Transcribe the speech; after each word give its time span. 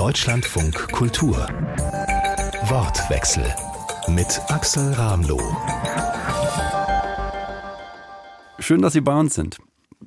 Deutschlandfunk 0.00 0.92
Kultur. 0.92 1.36
Wortwechsel 2.70 3.44
mit 4.08 4.40
Axel 4.48 4.94
Ramloh. 4.94 5.54
Schön, 8.58 8.80
dass 8.80 8.94
Sie 8.94 9.02
bei 9.02 9.14
uns 9.14 9.34
sind. 9.34 9.58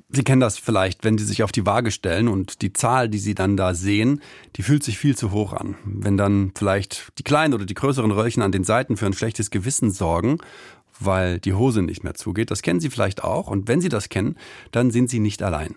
Sie 0.08 0.24
kennen 0.24 0.40
das 0.40 0.58
vielleicht, 0.58 1.04
wenn 1.04 1.16
Sie 1.16 1.24
sich 1.24 1.44
auf 1.44 1.52
die 1.52 1.64
Waage 1.64 1.92
stellen 1.92 2.26
und 2.26 2.60
die 2.62 2.72
Zahl, 2.72 3.08
die 3.08 3.20
Sie 3.20 3.36
dann 3.36 3.56
da 3.56 3.72
sehen, 3.72 4.20
die 4.56 4.64
fühlt 4.64 4.82
sich 4.82 4.98
viel 4.98 5.16
zu 5.16 5.30
hoch 5.30 5.52
an. 5.52 5.76
Wenn 5.84 6.16
dann 6.16 6.50
vielleicht 6.56 7.12
die 7.20 7.22
kleinen 7.22 7.54
oder 7.54 7.64
die 7.64 7.74
größeren 7.74 8.10
Röllchen 8.10 8.42
an 8.42 8.50
den 8.50 8.64
Seiten 8.64 8.96
für 8.96 9.06
ein 9.06 9.12
schlechtes 9.12 9.52
Gewissen 9.52 9.92
sorgen, 9.92 10.38
weil 10.98 11.38
die 11.38 11.54
Hose 11.54 11.82
nicht 11.82 12.02
mehr 12.02 12.14
zugeht, 12.14 12.50
das 12.50 12.62
kennen 12.62 12.80
Sie 12.80 12.90
vielleicht 12.90 13.22
auch. 13.22 13.46
Und 13.46 13.68
wenn 13.68 13.80
Sie 13.80 13.90
das 13.90 14.08
kennen, 14.08 14.38
dann 14.72 14.90
sind 14.90 15.08
Sie 15.08 15.20
nicht 15.20 15.40
allein. 15.40 15.76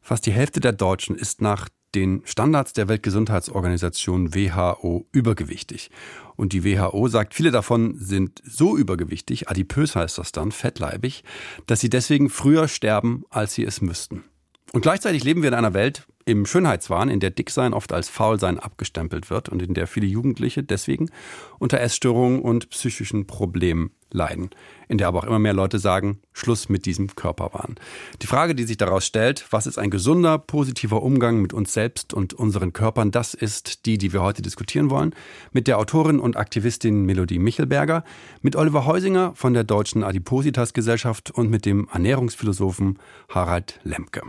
Fast 0.00 0.26
die 0.26 0.32
Hälfte 0.32 0.60
der 0.60 0.72
Deutschen 0.72 1.16
ist 1.16 1.42
nach 1.42 1.68
den 1.94 2.22
Standards 2.24 2.72
der 2.72 2.88
Weltgesundheitsorganisation 2.88 4.34
WHO 4.34 5.06
übergewichtig. 5.12 5.90
Und 6.36 6.52
die 6.52 6.64
WHO 6.64 7.08
sagt, 7.08 7.34
viele 7.34 7.50
davon 7.50 7.96
sind 7.98 8.42
so 8.44 8.76
übergewichtig, 8.76 9.48
adipös 9.48 9.96
heißt 9.96 10.18
das 10.18 10.32
dann, 10.32 10.52
fettleibig, 10.52 11.24
dass 11.66 11.80
sie 11.80 11.90
deswegen 11.90 12.30
früher 12.30 12.68
sterben, 12.68 13.24
als 13.30 13.54
sie 13.54 13.64
es 13.64 13.80
müssten. 13.80 14.24
Und 14.72 14.82
gleichzeitig 14.82 15.24
leben 15.24 15.42
wir 15.42 15.48
in 15.48 15.54
einer 15.54 15.74
Welt 15.74 16.06
im 16.26 16.44
Schönheitswahn, 16.44 17.08
in 17.08 17.20
der 17.20 17.30
Dicksein 17.30 17.72
oft 17.72 17.92
als 17.92 18.10
Faulsein 18.10 18.58
abgestempelt 18.58 19.30
wird 19.30 19.48
und 19.48 19.62
in 19.62 19.72
der 19.72 19.86
viele 19.86 20.06
Jugendliche 20.06 20.62
deswegen 20.62 21.10
unter 21.58 21.80
Essstörungen 21.80 22.42
und 22.42 22.68
psychischen 22.68 23.26
Problemen 23.26 23.92
leiden, 24.10 24.50
in 24.88 24.98
der 24.98 25.08
aber 25.08 25.20
auch 25.20 25.24
immer 25.24 25.38
mehr 25.38 25.52
Leute 25.52 25.78
sagen, 25.78 26.20
Schluss 26.32 26.68
mit 26.68 26.86
diesem 26.86 27.14
Körperwahn. 27.14 27.76
Die 28.22 28.26
Frage, 28.26 28.54
die 28.54 28.64
sich 28.64 28.76
daraus 28.76 29.04
stellt, 29.04 29.46
was 29.50 29.66
ist 29.66 29.78
ein 29.78 29.90
gesunder, 29.90 30.38
positiver 30.38 31.02
Umgang 31.02 31.40
mit 31.42 31.52
uns 31.52 31.72
selbst 31.72 32.14
und 32.14 32.34
unseren 32.34 32.72
Körpern, 32.72 33.10
das 33.10 33.34
ist 33.34 33.86
die, 33.86 33.98
die 33.98 34.12
wir 34.12 34.22
heute 34.22 34.42
diskutieren 34.42 34.90
wollen, 34.90 35.14
mit 35.52 35.66
der 35.66 35.78
Autorin 35.78 36.20
und 36.20 36.36
Aktivistin 36.36 37.04
Melodie 37.04 37.38
Michelberger, 37.38 38.04
mit 38.42 38.56
Oliver 38.56 38.86
Heusinger 38.86 39.32
von 39.34 39.54
der 39.54 39.64
Deutschen 39.64 40.04
Adipositas 40.04 40.72
Gesellschaft 40.72 41.30
und 41.30 41.50
mit 41.50 41.66
dem 41.66 41.88
Ernährungsphilosophen 41.92 42.98
Harald 43.28 43.80
Lemke. 43.82 44.22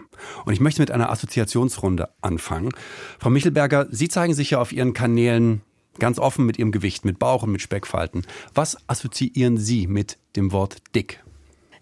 Und 0.46 0.54
ich 0.54 0.60
möchte 0.60 0.82
mit 0.82 0.92
einer 0.92 1.10
Assoziationsrunde 1.10 2.10
anfangen. 2.22 2.72
Frau 3.20 3.30
Michelberger, 3.30 3.88
Sie 3.92 4.10
zeigen 4.10 4.34
sich 4.34 4.52
ja 4.52 4.62
auf 4.62 4.72
Ihren 4.72 4.94
Kanälen 4.94 5.62
Ganz 6.00 6.20
offen 6.20 6.46
mit 6.46 6.58
ihrem 6.58 6.72
Gewicht, 6.72 7.06
mit 7.06 7.20
Bauch 7.20 7.44
und 7.44 7.52
mit 7.52 7.62
Speckfalten. 7.62 8.26
Was 8.54 8.78
assoziieren 8.88 9.58
Sie 9.58 9.88
mit 9.88 10.18
dem 10.36 10.52
Wort 10.52 10.78
dick? 10.96 11.24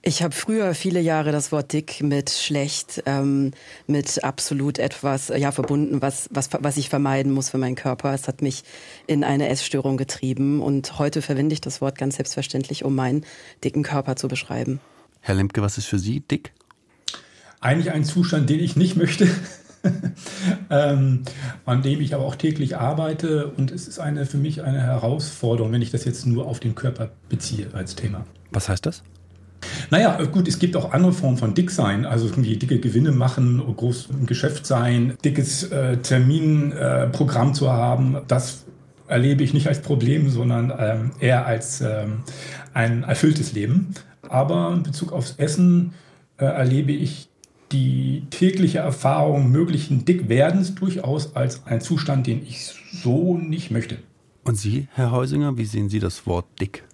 Ich 0.04 0.24
habe 0.24 0.34
früher 0.34 0.74
viele 0.74 1.02
Jahre 1.02 1.32
das 1.32 1.52
Wort 1.52 1.74
dick 1.74 2.02
mit 2.02 2.30
schlecht, 2.30 3.04
ähm, 3.06 3.52
mit 3.88 4.24
absolut 4.24 4.80
etwas 4.80 5.28
ja 5.28 5.52
verbunden, 5.52 6.02
was, 6.02 6.30
was, 6.32 6.50
was 6.58 6.78
ich 6.78 6.88
vermeiden 6.88 7.34
muss 7.34 7.50
für 7.50 7.58
meinen 7.58 7.76
Körper. 7.76 8.14
Es 8.14 8.28
hat 8.28 8.42
mich 8.42 8.64
in 9.06 9.24
eine 9.26 9.50
Essstörung 9.50 9.98
getrieben 9.98 10.62
und 10.62 10.98
heute 10.98 11.22
verwende 11.22 11.54
ich 11.54 11.62
das 11.62 11.82
Wort 11.82 11.98
ganz 11.98 12.16
selbstverständlich, 12.16 12.86
um 12.86 12.96
meinen 12.96 13.26
dicken 13.66 13.84
Körper 13.84 14.16
zu 14.16 14.30
beschreiben. 14.30 14.80
Herr 15.20 15.36
Lemke, 15.36 15.62
was 15.62 15.78
ist 15.78 15.88
für 15.88 16.00
Sie 16.00 16.22
dick? 16.22 16.54
Eigentlich 17.60 17.92
ein 17.92 18.06
Zustand, 18.06 18.50
den 18.50 18.62
ich 18.62 18.78
nicht 18.78 18.96
möchte. 18.96 19.28
ähm, 20.70 21.24
an 21.66 21.82
dem 21.82 22.02
ich 22.02 22.14
aber 22.14 22.26
auch 22.26 22.36
täglich 22.36 22.78
arbeite. 22.78 23.48
Und 23.48 23.72
es 23.72 23.88
ist 23.88 24.00
eine, 24.00 24.26
für 24.26 24.38
mich 24.38 24.64
eine 24.64 24.82
Herausforderung, 24.82 25.72
wenn 25.72 25.82
ich 25.82 25.92
das 25.92 26.06
jetzt 26.06 26.26
nur 26.26 26.46
auf 26.46 26.60
den 26.60 26.76
Körper 26.76 27.10
beziehe 27.30 27.68
als 27.74 27.96
Thema. 27.96 28.26
Was 28.52 28.70
heißt 28.70 28.86
das? 28.86 29.04
Naja, 29.90 30.22
gut, 30.26 30.48
es 30.48 30.60
gibt 30.60 30.76
auch 30.76 30.92
andere 30.92 31.14
Formen 31.14 31.38
von 31.38 31.54
Dicksein, 31.54 32.06
also 32.06 32.28
irgendwie 32.28 32.58
dicke 32.58 32.80
Gewinne 32.80 33.12
machen, 33.12 33.62
groß 33.76 34.10
im 34.12 34.26
Geschäft 34.26 34.66
sein, 34.66 35.18
dickes 35.24 35.64
äh, 35.64 35.98
Terminprogramm 35.98 37.50
äh, 37.50 37.54
zu 37.54 37.72
haben. 37.72 38.18
Das 38.28 38.66
erlebe 39.08 39.44
ich 39.44 39.54
nicht 39.54 39.68
als 39.68 39.82
Problem, 39.82 40.30
sondern 40.30 40.74
ähm, 40.78 41.12
eher 41.20 41.46
als 41.46 41.82
ähm, 41.82 42.24
ein 42.74 43.04
erfülltes 43.04 43.54
Leben. 43.54 43.94
Aber 44.30 44.74
in 44.74 44.84
Bezug 44.84 45.14
aufs 45.14 45.36
Essen 45.38 45.94
äh, 46.38 46.46
erlebe 46.46 46.92
ich 46.92 47.30
die 47.72 48.24
tägliche 48.30 48.80
Erfahrung 48.80 49.52
möglichen 49.52 50.06
Dickwerdens 50.06 50.76
durchaus 50.76 51.36
als 51.36 51.66
ein 51.66 51.82
Zustand, 51.82 52.28
den 52.28 52.44
ich 52.44 52.74
so 52.92 53.38
nicht 53.38 53.72
möchte. 53.72 53.98
Und 54.44 54.56
Sie, 54.56 54.88
Herr 54.94 55.12
Heusinger, 55.12 55.58
wie 55.58 55.66
sehen 55.66 55.90
Sie 55.90 56.00
das 56.00 56.26
Wort 56.26 56.46
dick? 56.62 56.87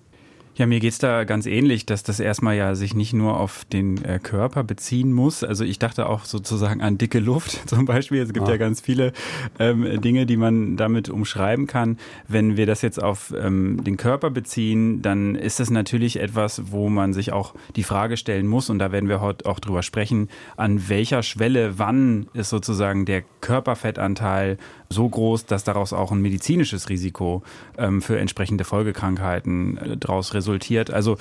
Ja, 0.55 0.67
mir 0.67 0.79
geht's 0.79 0.99
da 0.99 1.23
ganz 1.23 1.47
ähnlich, 1.47 1.87
dass 1.87 2.03
das 2.03 2.19
erstmal 2.19 2.55
ja 2.55 2.75
sich 2.75 2.93
nicht 2.93 3.13
nur 3.13 3.39
auf 3.39 3.65
den 3.65 4.05
äh, 4.05 4.19
Körper 4.21 4.63
beziehen 4.63 5.11
muss. 5.11 5.43
Also 5.43 5.63
ich 5.63 5.79
dachte 5.79 6.07
auch 6.07 6.25
sozusagen 6.25 6.79
an 6.79 6.99
dicke 6.99 7.19
Luft 7.19 7.59
zum 7.67 7.85
Beispiel. 7.85 8.21
Es 8.21 8.33
gibt 8.33 8.47
ah. 8.47 8.51
ja 8.51 8.57
ganz 8.57 8.79
viele 8.79 9.13
ähm, 9.57 9.99
Dinge, 9.99 10.27
die 10.27 10.37
man 10.37 10.77
damit 10.77 11.09
umschreiben 11.09 11.65
kann. 11.65 11.97
Wenn 12.27 12.55
wir 12.55 12.67
das 12.67 12.83
jetzt 12.83 13.01
auf 13.01 13.33
ähm, 13.35 13.83
den 13.83 13.97
Körper 13.97 14.29
beziehen, 14.29 15.01
dann 15.01 15.33
ist 15.33 15.59
das 15.59 15.71
natürlich 15.71 16.19
etwas, 16.19 16.71
wo 16.71 16.87
man 16.87 17.13
sich 17.13 17.33
auch 17.33 17.55
die 17.75 17.83
Frage 17.83 18.15
stellen 18.15 18.45
muss, 18.45 18.69
und 18.69 18.77
da 18.77 18.91
werden 18.91 19.09
wir 19.09 19.21
heute 19.21 19.47
auch 19.47 19.59
drüber 19.59 19.81
sprechen, 19.81 20.29
an 20.55 20.87
welcher 20.87 21.23
Schwelle, 21.23 21.79
wann 21.79 22.27
ist 22.33 22.51
sozusagen 22.51 23.05
der 23.05 23.23
Körperfettanteil 23.41 24.57
so 24.93 25.09
groß, 25.09 25.45
dass 25.45 25.63
daraus 25.63 25.91
auch 25.91 26.11
ein 26.11 26.21
medizinisches 26.21 26.89
Risiko 26.89 27.43
ähm, 27.77 28.01
für 28.01 28.17
entsprechende 28.19 28.63
Folgekrankheiten 28.63 29.77
äh, 29.77 29.97
daraus 29.97 30.33
resultiert. 30.33 30.91
Also 30.91 31.17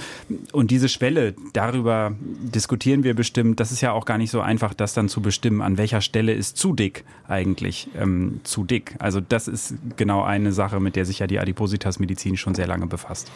und 0.53 0.71
diese 0.71 0.89
Schwelle, 0.89 1.35
darüber 1.53 2.13
diskutieren 2.21 3.05
wir 3.05 3.15
bestimmt. 3.15 3.59
Das 3.59 3.73
ist 3.73 3.81
ja 3.81 3.93
auch 3.93 4.05
gar 4.05 4.19
nicht 4.19 4.31
so 4.31 4.41
einfach, 4.41 4.75
das 4.75 4.95
dann 4.95 5.09
zu 5.09 5.21
bestimmen, 5.21 5.63
an 5.63 5.79
welcher 5.79 6.01
Stelle 6.01 6.33
ist 6.33 6.57
zu 6.57 6.73
dick 6.75 7.05
eigentlich 7.27 7.89
ähm, 7.99 8.41
zu 8.45 8.65
dick. 8.65 8.95
Also 8.99 9.21
das 9.21 9.49
ist 9.49 9.75
genau 9.97 10.23
eine 10.23 10.53
Sache, 10.53 10.81
mit 10.81 10.97
der 10.97 11.05
sich 11.05 11.19
ja 11.19 11.27
die 11.27 11.39
Adipositas-Medizin 11.39 12.37
schon 12.37 12.55
sehr 12.55 12.67
lange 12.67 12.87
befasst. 12.87 13.31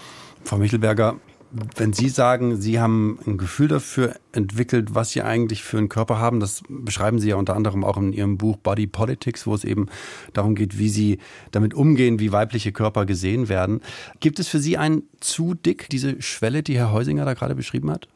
Frau 0.44 0.58
Michelberger, 0.58 1.16
wenn 1.76 1.92
Sie 1.92 2.08
sagen, 2.08 2.60
Sie 2.60 2.80
haben 2.80 3.18
ein 3.26 3.38
Gefühl 3.38 3.68
dafür 3.68 4.16
entwickelt, 4.32 4.94
was 4.94 5.10
Sie 5.10 5.22
eigentlich 5.22 5.62
für 5.62 5.78
einen 5.78 5.88
Körper 5.88 6.18
haben, 6.18 6.40
das 6.40 6.62
beschreiben 6.68 7.18
Sie 7.18 7.28
ja 7.28 7.36
unter 7.36 7.56
anderem 7.56 7.84
auch 7.84 7.96
in 7.96 8.12
Ihrem 8.12 8.38
Buch 8.38 8.56
Body 8.56 8.86
Politics, 8.86 9.46
wo 9.46 9.54
es 9.54 9.64
eben 9.64 9.86
darum 10.32 10.54
geht, 10.54 10.78
wie 10.78 10.88
Sie 10.88 11.18
damit 11.50 11.74
umgehen, 11.74 12.18
wie 12.18 12.32
weibliche 12.32 12.72
Körper 12.72 13.06
gesehen 13.06 13.48
werden. 13.48 13.80
Gibt 14.20 14.38
es 14.38 14.48
für 14.48 14.60
Sie 14.60 14.76
ein 14.76 15.02
zu 15.20 15.54
dick, 15.54 15.88
diese 15.90 16.20
Schwelle, 16.22 16.62
die 16.62 16.76
Herr 16.76 16.92
Heusinger 16.92 17.24
da 17.24 17.34
gerade 17.34 17.54
beschrieben 17.54 17.90
hat? 17.90 18.08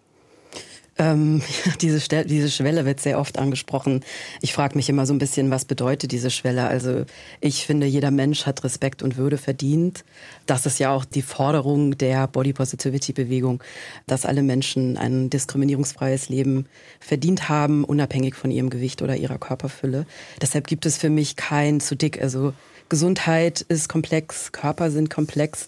Ähm, 1.00 1.40
diese, 1.80 2.24
diese 2.26 2.50
Schwelle 2.50 2.84
wird 2.84 3.00
sehr 3.00 3.18
oft 3.18 3.38
angesprochen. 3.38 4.04
Ich 4.42 4.52
frage 4.52 4.76
mich 4.76 4.88
immer 4.90 5.06
so 5.06 5.14
ein 5.14 5.18
bisschen, 5.18 5.50
was 5.50 5.64
bedeutet 5.64 6.12
diese 6.12 6.30
Schwelle? 6.30 6.68
Also 6.68 7.04
ich 7.40 7.64
finde, 7.64 7.86
jeder 7.86 8.10
Mensch 8.10 8.44
hat 8.44 8.62
Respekt 8.62 9.02
und 9.02 9.16
Würde 9.16 9.38
verdient. 9.38 10.04
Das 10.44 10.66
ist 10.66 10.78
ja 10.78 10.94
auch 10.94 11.06
die 11.06 11.22
Forderung 11.22 11.96
der 11.96 12.28
Body 12.28 12.52
Positivity 12.52 13.14
Bewegung, 13.14 13.62
dass 14.06 14.26
alle 14.26 14.42
Menschen 14.42 14.98
ein 14.98 15.30
diskriminierungsfreies 15.30 16.28
Leben 16.28 16.66
verdient 17.00 17.48
haben, 17.48 17.84
unabhängig 17.84 18.34
von 18.34 18.50
ihrem 18.50 18.68
Gewicht 18.68 19.00
oder 19.00 19.16
ihrer 19.16 19.38
Körperfülle. 19.38 20.04
Deshalb 20.42 20.66
gibt 20.66 20.84
es 20.84 20.98
für 20.98 21.10
mich 21.10 21.36
kein 21.36 21.80
zu 21.80 21.96
dick. 21.96 22.20
Also 22.20 22.52
Gesundheit 22.90 23.62
ist 23.62 23.88
komplex, 23.88 24.52
Körper 24.52 24.90
sind 24.90 25.08
komplex 25.08 25.66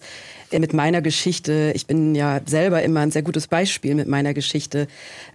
mit 0.51 0.73
meiner 0.73 1.01
Geschichte, 1.01 1.71
ich 1.73 1.87
bin 1.87 2.13
ja 2.13 2.41
selber 2.45 2.83
immer 2.83 2.99
ein 2.99 3.09
sehr 3.09 3.23
gutes 3.23 3.47
Beispiel 3.47 3.95
mit 3.95 4.07
meiner 4.07 4.35
Geschichte, 4.35 4.87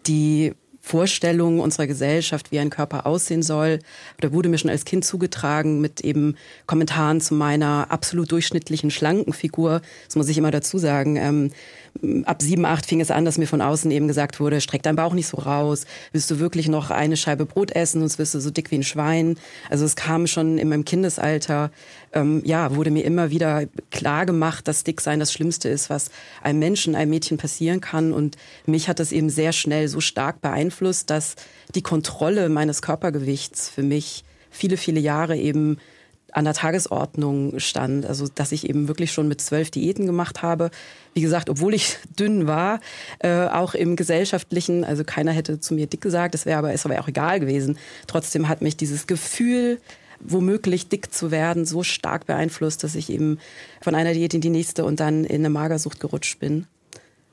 die 0.07 0.53
Vorstellung 0.81 1.61
unserer 1.61 1.87
Gesellschaft, 1.87 2.51
wie 2.51 2.59
ein 2.61 2.71
Körper 2.71 3.05
aussehen 3.05 3.43
soll, 3.43 3.81
oder 4.19 4.33
wurde 4.33 4.49
mir 4.49 4.59
schon 4.59 4.71
als 4.71 4.85
Kind 4.85 5.05
zugetragen 5.05 5.81
mit 5.81 6.01
eben 6.01 6.37
Kommentaren 6.67 7.21
zu 7.21 7.35
meiner 7.35 7.91
absolut 7.91 8.33
durchschnittlichen 8.33 8.91
schlanken 8.91 9.35
Figur. 9.35 9.83
Das 10.07 10.17
muss 10.17 10.29
ich 10.29 10.39
immer 10.39 10.51
dazu 10.51 10.79
sagen. 10.79 11.17
Ähm, 11.17 11.51
ab 12.25 12.43
sieben, 12.43 12.65
acht 12.65 12.87
fing 12.87 13.01
es 13.01 13.11
an, 13.11 13.25
dass 13.25 13.39
mir 13.39 13.47
von 13.47 13.61
außen 13.61 13.91
eben 13.91 14.09
gesagt 14.09 14.41
wurde, 14.41 14.61
streck 14.61 14.83
deinen 14.83 14.97
Bauch 14.97 15.15
nicht 15.15 15.27
so 15.27 15.37
raus, 15.39 15.85
willst 16.13 16.31
du 16.31 16.39
wirklich 16.39 16.69
noch 16.69 16.91
eine 16.91 17.17
Scheibe 17.17 17.47
Brot 17.47 17.73
essen, 17.73 18.01
sonst 18.01 18.19
wirst 18.19 18.35
du 18.35 18.41
so 18.41 18.51
dick 18.51 18.71
wie 18.71 18.77
ein 18.77 18.83
Schwein. 18.83 19.37
Also 19.71 19.85
es 19.85 19.97
kam 19.97 20.27
schon 20.27 20.59
in 20.59 20.69
meinem 20.69 20.85
Kindesalter, 20.85 21.71
ähm, 22.13 22.43
ja, 22.45 22.75
wurde 22.75 22.91
mir 22.91 23.05
immer 23.05 23.31
wieder 23.31 23.65
klar 23.91 24.27
gemacht, 24.27 24.69
dass 24.69 24.85
Dicksein 24.85 25.21
das 25.21 25.33
Schlimmste 25.33 25.69
ist, 25.69 25.91
was 25.91 26.11
einem 26.43 26.59
Menschen, 26.59 26.95
einem 26.95 27.11
Mädchen 27.11 27.39
passieren 27.39 27.81
kann. 27.81 28.13
Und 28.13 28.37
mich 28.67 28.89
hat 28.89 29.01
das 29.01 29.13
eben 29.13 29.31
sehr 29.31 29.53
schnell 29.53 29.89
so 29.89 30.01
stark 30.01 30.41
beeinflusst, 30.41 31.11
dass 31.11 31.37
die 31.75 31.83
Kontrolle 31.83 32.49
meines 32.49 32.83
Körpergewichts 32.83 33.69
für 33.69 33.83
mich 33.83 34.25
viele, 34.51 34.77
viele 34.77 35.01
Jahre 35.01 35.37
eben 35.37 35.79
an 36.39 36.45
der 36.45 36.55
Tagesordnung 36.55 37.59
stand. 37.59 38.07
Also 38.07 38.29
dass 38.33 38.53
ich 38.53 38.69
eben 38.69 38.87
wirklich 38.87 39.13
schon 39.13 39.27
mit 39.27 39.41
zwölf 39.41 39.71
Diäten 39.71 40.07
gemacht 40.07 40.41
habe. 40.41 40.71
Wie 41.13 41.21
gesagt, 41.21 41.51
obwohl 41.51 41.75
ich 41.75 41.97
dünn 42.19 42.47
war, 42.47 42.81
äh, 43.19 43.47
auch 43.47 43.75
im 43.75 43.97
gesellschaftlichen, 43.97 44.85
also 44.85 45.03
keiner 45.05 45.33
hätte 45.33 45.59
zu 45.59 45.75
mir 45.75 45.89
dick 45.89 46.01
gesagt, 46.01 46.35
das 46.35 46.47
wäre 46.47 46.59
aber, 46.59 46.73
ist 46.73 46.87
aber 46.87 47.01
auch 47.01 47.09
egal 47.09 47.41
gewesen. 47.41 47.77
Trotzdem 48.07 48.49
hat 48.49 48.63
mich 48.63 48.77
dieses 48.77 49.09
Gefühl, 49.09 49.81
womöglich 50.21 50.89
dick 50.89 51.13
zu 51.13 51.31
werden, 51.31 51.65
so 51.67 51.83
stark 51.83 52.27
beeinflusst, 52.27 52.85
dass 52.85 52.95
ich 52.95 53.11
eben 53.11 53.39
von 53.81 53.95
einer 53.95 54.15
Diät 54.15 54.33
in 54.33 54.41
die 54.41 54.51
nächste 54.51 54.85
und 54.85 55.01
dann 55.01 55.25
in 55.25 55.37
eine 55.37 55.51
Magersucht 55.51 55.99
gerutscht 55.99 56.39
bin. 56.39 56.67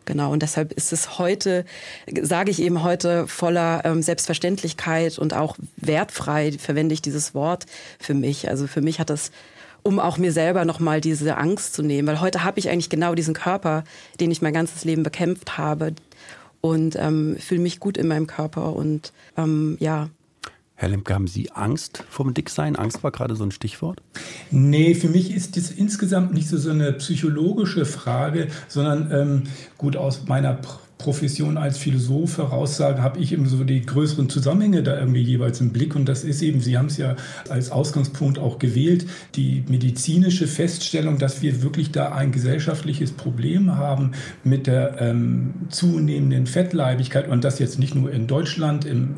Genau, 0.05 0.31
und 0.31 0.43
deshalb 0.43 0.71
ist 0.71 0.93
es 0.93 1.17
heute, 1.17 1.65
sage 2.21 2.51
ich 2.51 2.61
eben 2.61 2.83
heute, 2.83 3.27
voller 3.27 3.83
ähm, 3.85 4.01
Selbstverständlichkeit 4.03 5.17
und 5.17 5.33
auch 5.33 5.57
wertfrei 5.77 6.51
verwende 6.53 6.93
ich 6.93 7.01
dieses 7.01 7.33
Wort 7.33 7.65
für 7.99 8.13
mich. 8.13 8.47
Also 8.49 8.67
für 8.67 8.81
mich 8.81 8.99
hat 8.99 9.09
das, 9.09 9.31
um 9.81 9.99
auch 9.99 10.17
mir 10.17 10.31
selber 10.31 10.63
nochmal 10.63 11.01
diese 11.01 11.37
Angst 11.37 11.73
zu 11.73 11.81
nehmen, 11.81 12.07
weil 12.07 12.21
heute 12.21 12.43
habe 12.43 12.59
ich 12.59 12.69
eigentlich 12.69 12.89
genau 12.89 13.15
diesen 13.15 13.33
Körper, 13.33 13.83
den 14.19 14.29
ich 14.29 14.43
mein 14.43 14.53
ganzes 14.53 14.85
Leben 14.85 15.03
bekämpft 15.03 15.57
habe 15.57 15.93
und 16.61 16.95
ähm, 16.95 17.37
fühle 17.39 17.61
mich 17.61 17.79
gut 17.79 17.97
in 17.97 18.07
meinem 18.07 18.27
Körper 18.27 18.75
und 18.75 19.11
ähm, 19.37 19.77
ja, 19.79 20.09
Herr 20.77 20.89
Lemke, 20.89 21.13
haben 21.13 21.27
Sie 21.27 21.51
Angst 21.51 22.03
vor 22.09 22.25
dem 22.25 22.33
Dicksein? 22.33 22.75
Angst 22.75 23.01
war 23.01 23.11
gerade 23.11 23.37
so 23.37 23.45
ein 23.45 23.51
Stichwort. 23.51 24.01
Nee, 24.51 24.93
für 24.93 25.07
mich 25.07 25.33
ist 25.33 25.55
das 25.55 25.71
insgesamt 25.71 26.33
nicht 26.33 26.49
so, 26.49 26.57
so 26.57 26.69
eine 26.69 26.91
psychologische 26.93 27.85
Frage, 27.85 28.49
sondern 28.67 29.09
ähm, 29.11 29.43
gut 29.77 29.95
aus 29.95 30.27
meiner 30.27 30.53
Profession 31.05 31.55
als 31.59 31.77
Philosoph 31.77 32.39
heraussagen, 32.39 33.03
habe 33.03 33.19
ich 33.19 33.31
eben 33.31 33.47
so 33.47 33.63
die 33.63 33.85
größeren 33.85 34.27
Zusammenhänge 34.27 34.81
da 34.81 34.99
irgendwie 34.99 35.21
jeweils 35.21 35.61
im 35.61 35.69
Blick. 35.69 35.95
Und 35.95 36.09
das 36.09 36.23
ist 36.23 36.41
eben, 36.41 36.61
Sie 36.61 36.79
haben 36.79 36.87
es 36.87 36.97
ja 36.97 37.15
als 37.47 37.69
Ausgangspunkt 37.69 38.39
auch 38.39 38.57
gewählt, 38.57 39.05
die 39.35 39.63
medizinische 39.67 40.47
Feststellung, 40.47 41.19
dass 41.19 41.43
wir 41.43 41.61
wirklich 41.61 41.91
da 41.91 42.11
ein 42.11 42.31
gesellschaftliches 42.31 43.11
Problem 43.11 43.77
haben 43.77 44.13
mit 44.43 44.65
der 44.65 44.99
ähm, 44.99 45.53
zunehmenden 45.69 46.47
Fettleibigkeit 46.47 47.29
und 47.29 47.43
das 47.43 47.59
jetzt 47.59 47.77
nicht 47.77 47.93
nur 47.93 48.11
in 48.11 48.25
Deutschland, 48.25 48.85
im, 48.85 49.13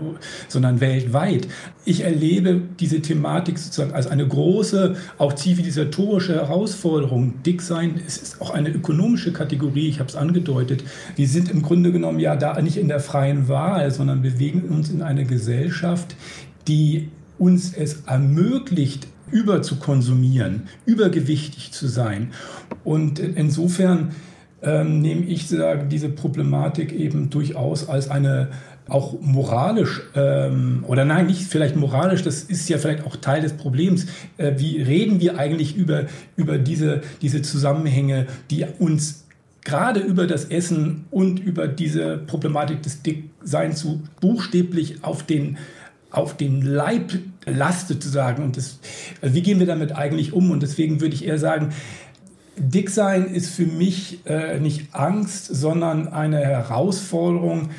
sondern 0.49 0.81
weltweit. 0.81 1.47
Ich 1.85 2.03
erlebe 2.03 2.61
diese 2.81 2.99
Thematik 2.99 3.57
sozusagen 3.57 3.93
als 3.93 4.07
eine 4.07 4.27
große, 4.27 4.97
auch 5.17 5.31
zivilisatorische 5.31 6.35
Herausforderung. 6.35 7.35
Dick 7.45 7.61
sein 7.61 7.95
ist 8.05 8.41
auch 8.41 8.49
eine 8.49 8.71
ökonomische 8.71 9.31
Kategorie, 9.31 9.87
ich 9.87 9.99
habe 9.99 10.09
es 10.09 10.17
angedeutet. 10.17 10.83
Wir 11.15 11.29
sind 11.29 11.49
im 11.49 11.61
Grunde 11.61 11.76
genommen 11.83 12.19
ja 12.19 12.35
da 12.35 12.61
nicht 12.61 12.77
in 12.77 12.87
der 12.87 12.99
freien 12.99 13.47
Wahl, 13.47 13.91
sondern 13.91 14.21
bewegen 14.21 14.63
uns 14.63 14.89
in 14.89 15.01
eine 15.01 15.25
Gesellschaft, 15.25 16.15
die 16.67 17.09
uns 17.37 17.73
es 17.73 18.03
ermöglicht, 18.05 19.07
über 19.29 19.61
zu 19.61 19.75
konsumieren, 19.77 20.63
übergewichtig 20.85 21.71
zu 21.71 21.87
sein. 21.87 22.31
Und 22.83 23.19
insofern 23.19 24.11
ähm, 24.61 25.01
nehme 25.01 25.25
ich 25.25 25.47
sagen, 25.47 25.89
diese 25.89 26.09
Problematik 26.09 26.93
eben 26.93 27.29
durchaus 27.29 27.89
als 27.89 28.09
eine 28.09 28.49
auch 28.89 29.19
moralisch 29.21 30.01
ähm, 30.15 30.85
oder 30.87 31.03
nein, 31.03 31.27
nicht 31.27 31.41
vielleicht 31.41 31.75
moralisch, 31.75 32.23
das 32.23 32.43
ist 32.43 32.69
ja 32.69 32.77
vielleicht 32.77 33.05
auch 33.05 33.17
Teil 33.17 33.41
des 33.41 33.53
Problems. 33.53 34.05
Äh, 34.37 34.53
wie 34.57 34.81
reden 34.81 35.19
wir 35.19 35.37
eigentlich 35.37 35.75
über, 35.75 36.05
über 36.37 36.57
diese, 36.57 37.01
diese 37.21 37.41
Zusammenhänge, 37.41 38.27
die 38.49 38.65
uns 38.79 39.26
gerade 39.67 39.99
über 39.99 40.27
das 40.27 40.45
Essen 40.45 41.03
und 41.11 41.39
über 41.41 41.67
diese 41.67 42.17
Problematik 42.19 42.81
des 42.83 43.01
Dickseins 43.01 43.81
zu 43.81 44.01
buchstäblich 44.21 45.03
auf 45.03 45.23
den, 45.23 45.57
auf 46.09 46.37
den 46.37 46.61
Leib 46.61 47.11
lastet 47.45 48.01
zu 48.01 48.07
sagen. 48.07 48.43
Und 48.43 48.55
das, 48.55 48.79
also 49.21 49.35
wie 49.35 49.41
gehen 49.41 49.59
wir 49.59 49.67
damit 49.67 49.93
eigentlich 49.93 50.31
um? 50.31 50.51
Und 50.51 50.63
deswegen 50.63 51.01
würde 51.01 51.15
ich 51.15 51.25
eher 51.25 51.37
sagen, 51.37 51.73
Dicksein 52.55 53.25
ist 53.25 53.49
für 53.49 53.65
mich 53.65 54.25
äh, 54.25 54.57
nicht 54.61 54.95
Angst, 54.95 55.47
sondern 55.47 56.07
eine 56.07 56.39
Herausforderung, 56.39 57.69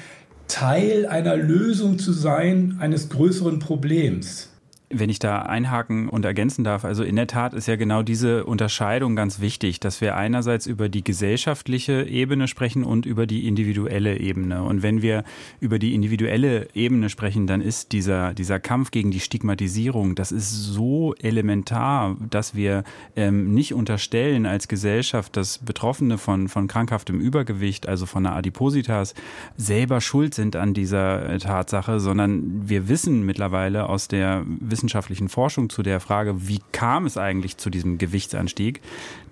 Teil 0.46 1.06
einer 1.06 1.36
Lösung 1.36 1.98
zu 1.98 2.12
sein 2.12 2.76
eines 2.80 3.08
größeren 3.08 3.60
Problems. 3.60 4.50
Wenn 4.90 5.10
ich 5.10 5.18
da 5.18 5.42
einhaken 5.42 6.08
und 6.08 6.24
ergänzen 6.24 6.64
darf, 6.64 6.84
also 6.84 7.02
in 7.02 7.16
der 7.16 7.26
Tat 7.26 7.52
ist 7.52 7.68
ja 7.68 7.76
genau 7.76 8.02
diese 8.02 8.44
Unterscheidung 8.44 9.16
ganz 9.16 9.38
wichtig, 9.40 9.80
dass 9.80 10.00
wir 10.00 10.16
einerseits 10.16 10.66
über 10.66 10.88
die 10.88 11.04
gesellschaftliche 11.04 12.04
Ebene 12.04 12.48
sprechen 12.48 12.84
und 12.84 13.04
über 13.04 13.26
die 13.26 13.46
individuelle 13.46 14.18
Ebene. 14.18 14.62
Und 14.62 14.82
wenn 14.82 15.02
wir 15.02 15.24
über 15.60 15.78
die 15.78 15.94
individuelle 15.94 16.68
Ebene 16.74 17.10
sprechen, 17.10 17.46
dann 17.46 17.60
ist 17.60 17.92
dieser, 17.92 18.32
dieser 18.32 18.60
Kampf 18.60 18.90
gegen 18.90 19.10
die 19.10 19.20
Stigmatisierung, 19.20 20.14
das 20.14 20.32
ist 20.32 20.50
so 20.50 21.14
elementar, 21.16 22.16
dass 22.30 22.54
wir 22.54 22.84
ähm, 23.14 23.52
nicht 23.52 23.74
unterstellen 23.74 24.46
als 24.46 24.68
Gesellschaft, 24.68 25.36
dass 25.36 25.58
Betroffene 25.58 26.16
von, 26.16 26.48
von 26.48 26.66
krankhaftem 26.66 27.20
Übergewicht, 27.20 27.86
also 27.86 28.06
von 28.06 28.24
einer 28.24 28.36
Adipositas, 28.36 29.14
selber 29.56 30.00
schuld 30.00 30.34
sind 30.34 30.56
an 30.56 30.72
dieser 30.72 31.28
äh, 31.28 31.38
Tatsache, 31.38 32.00
sondern 32.00 32.68
wir 32.68 32.88
wissen 32.88 33.26
mittlerweile 33.26 33.88
aus 33.88 34.08
der 34.08 34.44
wissenschaftlichen 34.78 35.28
Forschung 35.28 35.70
zu 35.70 35.82
der 35.82 35.98
Frage, 35.98 36.46
wie 36.46 36.60
kam 36.70 37.04
es 37.04 37.18
eigentlich 37.18 37.56
zu 37.56 37.68
diesem 37.68 37.98
Gewichtsanstieg, 37.98 38.80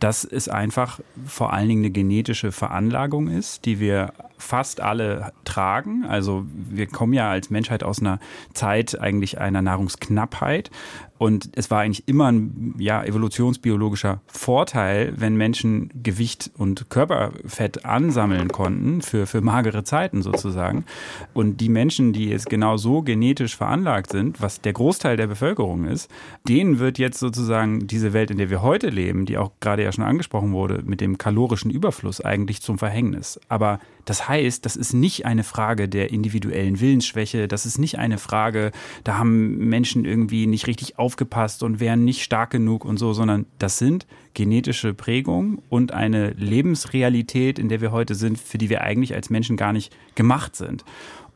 dass 0.01 0.25
es 0.25 0.49
einfach 0.49 0.99
vor 1.25 1.53
allen 1.53 1.69
Dingen 1.69 1.83
eine 1.83 1.93
genetische 1.93 2.51
Veranlagung 2.51 3.29
ist, 3.29 3.65
die 3.65 3.79
wir 3.79 4.13
fast 4.39 4.81
alle 4.81 5.33
tragen. 5.45 6.05
Also 6.05 6.45
wir 6.53 6.89
kommen 6.89 7.13
ja 7.13 7.31
als 7.31 7.49
Menschheit 7.49 7.85
aus 7.85 8.01
einer 8.01 8.19
Zeit 8.55 9.01
eigentlich 9.01 9.39
einer 9.39 9.63
Nahrungsknappheit. 9.63 10.71
Und 11.19 11.51
es 11.55 11.71
war 11.71 11.81
eigentlich 11.81 12.07
immer 12.09 12.31
ein 12.31 12.75
ja, 12.79 13.03
evolutionsbiologischer 13.03 14.21
Vorteil, 14.27 15.15
wenn 15.17 15.37
Menschen 15.37 15.91
Gewicht 16.03 16.51
und 16.57 16.91
Körperfett 16.91 17.85
ansammeln 17.85 18.49
konnten 18.49 19.03
für, 19.03 19.27
für 19.27 19.41
magere 19.41 19.85
Zeiten 19.85 20.23
sozusagen. 20.23 20.85
Und 21.33 21.61
die 21.61 21.69
Menschen, 21.69 22.13
die 22.13 22.29
jetzt 22.29 22.51
genau 22.51 22.77
so 22.77 23.03
genetisch 23.03 23.57
veranlagt 23.57 24.11
sind, 24.11 24.43
was 24.43 24.61
der 24.61 24.73
Großteil 24.73 25.17
der 25.17 25.27
Bevölkerung 25.27 25.87
ist, 25.87 26.11
denen 26.47 26.79
wird 26.79 26.99
jetzt 26.99 27.19
sozusagen 27.19 27.87
diese 27.87 28.13
Welt, 28.13 28.31
in 28.31 28.39
der 28.39 28.51
wir 28.51 28.63
heute 28.63 28.89
leben, 28.89 29.27
die 29.27 29.39
auch 29.39 29.53
gerade 29.61 29.85
ja 29.85 29.93
schon 29.93 30.05
angesprochen 30.05 30.53
wurde, 30.53 30.83
mit 30.85 31.01
dem 31.01 31.19
kalorischen 31.19 31.71
Überfluss 31.71 32.21
eigentlich 32.21 32.61
zum 32.61 32.79
Verhängnis. 32.79 33.41
Aber 33.49 33.81
das 34.07 34.29
heißt, 34.29 34.65
das 34.65 34.77
ist 34.77 34.95
nicht 34.95 35.27
eine 35.27 35.45
Frage 35.45 35.89
der 35.89 36.11
individuellen 36.11 36.81
Willensschwäche, 36.81 37.49
das 37.49 37.67
ist 37.67 37.79
nicht 37.79 37.99
eine 37.99 38.17
Frage, 38.17 38.71
da 39.05 39.19
haben 39.19 39.59
Menschen 39.59 40.05
irgendwie 40.05 40.47
nicht 40.47 40.67
richtig 40.69 40.99
aufgepasst 40.99 41.63
und 41.63 41.81
wären 41.81 42.05
nicht 42.05 42.23
stark 42.23 42.51
genug 42.51 42.85
und 42.85 42.97
so, 42.97 43.13
sondern 43.13 43.45
das 43.59 43.79
sind 43.79 44.07
genetische 44.33 44.95
Prägungen 44.95 45.61
und 45.69 45.93
eine 45.93 46.31
Lebensrealität, 46.31 47.59
in 47.59 47.69
der 47.69 47.81
wir 47.81 47.91
heute 47.91 48.15
sind, 48.15 48.39
für 48.39 48.59
die 48.59 48.71
wir 48.71 48.83
eigentlich 48.83 49.15
als 49.15 49.29
Menschen 49.29 49.57
gar 49.57 49.73
nicht 49.73 49.95
gemacht 50.15 50.55
sind. 50.55 50.85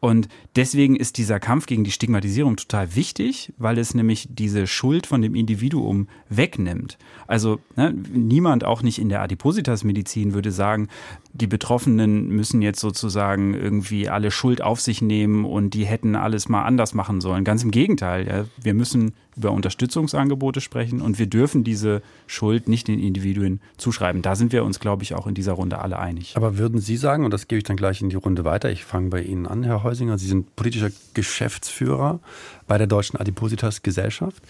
Und 0.01 0.29
deswegen 0.57 0.97
ist 0.97 1.19
dieser 1.19 1.39
Kampf 1.39 1.67
gegen 1.67 1.85
die 1.85 1.91
Stigmatisierung 1.91 2.57
total 2.57 2.97
wichtig, 2.97 3.53
weil 3.59 3.79
es 3.79 3.95
nämlich 3.95 4.29
diese 4.31 4.67
Schuld 4.67 5.07
von 5.07 5.21
dem 5.21 5.35
Individuum 5.35 6.09
wegnimmt. 6.31 6.97
Also 7.27 7.61
ne, 7.77 7.95
niemand, 8.13 8.65
auch 8.65 8.83
nicht 8.83 8.99
in 8.99 9.11
der 9.11 9.21
Adipositas-Medizin, 9.21 10.33
würde 10.33 10.53
sagen, 10.53 10.89
die 11.35 11.47
Betroffenen 11.47 12.29
müssen 12.29 12.63
jetzt 12.63 12.81
sozusagen 12.81 13.53
irgendwie 13.55 14.09
alle 14.09 14.31
Schuld 14.31 14.63
auf 14.63 14.81
sich 14.81 15.03
nehmen 15.03 15.45
und 15.45 15.75
die 15.75 15.85
hätten 15.85 16.17
alles 16.17 16.49
mal 16.49 16.65
anders 16.65 16.95
machen 16.95 17.21
sollen. 17.21 17.45
Ganz 17.45 17.63
im 17.63 17.71
Gegenteil. 17.71 18.27
Ja, 18.27 18.45
wir 18.63 18.75
müssen 18.75 19.13
über 19.41 19.53
Unterstützungsangebote 19.53 20.61
sprechen 20.61 21.01
und 21.01 21.19
wir 21.19 21.27
dürfen 21.27 21.65
diese 21.65 22.03
Schuld 22.27 22.69
nicht 22.69 22.89
den 22.89 23.01
Individuen 23.01 23.61
zuschreiben. 23.79 24.21
Da 24.21 24.37
sind 24.37 24.53
wir 24.53 24.65
uns, 24.65 24.81
glaube 24.81 25.03
ich, 25.03 25.15
auch 25.15 25.27
in 25.27 25.35
dieser 25.35 25.53
Runde 25.53 25.79
alle 25.79 25.99
einig. 25.99 26.37
Aber 26.37 26.59
würden 26.59 26.79
Sie 26.79 26.99
sagen, 26.99 27.25
und 27.25 27.33
das 27.33 27.49
gebe 27.49 27.57
ich 27.59 27.65
dann 27.65 27.77
gleich 27.77 28.03
in 28.03 28.11
die 28.11 28.17
Runde 28.17 28.45
weiter, 28.45 28.71
ich 28.71 28.85
fange 28.85 29.09
bei 29.09 29.23
Ihnen 29.23 29.47
an, 29.47 29.63
Herr 29.63 29.83
Heusinger, 29.83 30.19
Sie 30.19 30.29
sind 30.29 30.55
politischer 30.57 30.91
Geschäftsführer 31.15 32.21
bei 32.67 32.77
der 32.77 32.87
Deutschen 32.87 33.19
Adipositas 33.19 33.83
Gesellschaft. 33.83 34.43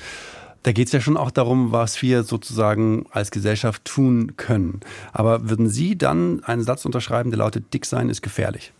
Da 0.64 0.72
geht 0.72 0.88
es 0.88 0.92
ja 0.92 1.00
schon 1.00 1.16
auch 1.16 1.30
darum, 1.30 1.70
was 1.70 2.02
wir 2.02 2.24
sozusagen 2.24 3.06
als 3.12 3.30
Gesellschaft 3.30 3.84
tun 3.84 4.36
können. 4.36 4.80
Aber 5.12 5.48
würden 5.48 5.68
Sie 5.68 5.96
dann 5.96 6.42
einen 6.44 6.64
Satz 6.64 6.84
unterschreiben, 6.84 7.30
der 7.30 7.38
lautet, 7.38 7.72
dick 7.72 7.86
sein 7.86 8.10
ist 8.10 8.22
gefährlich? 8.22 8.72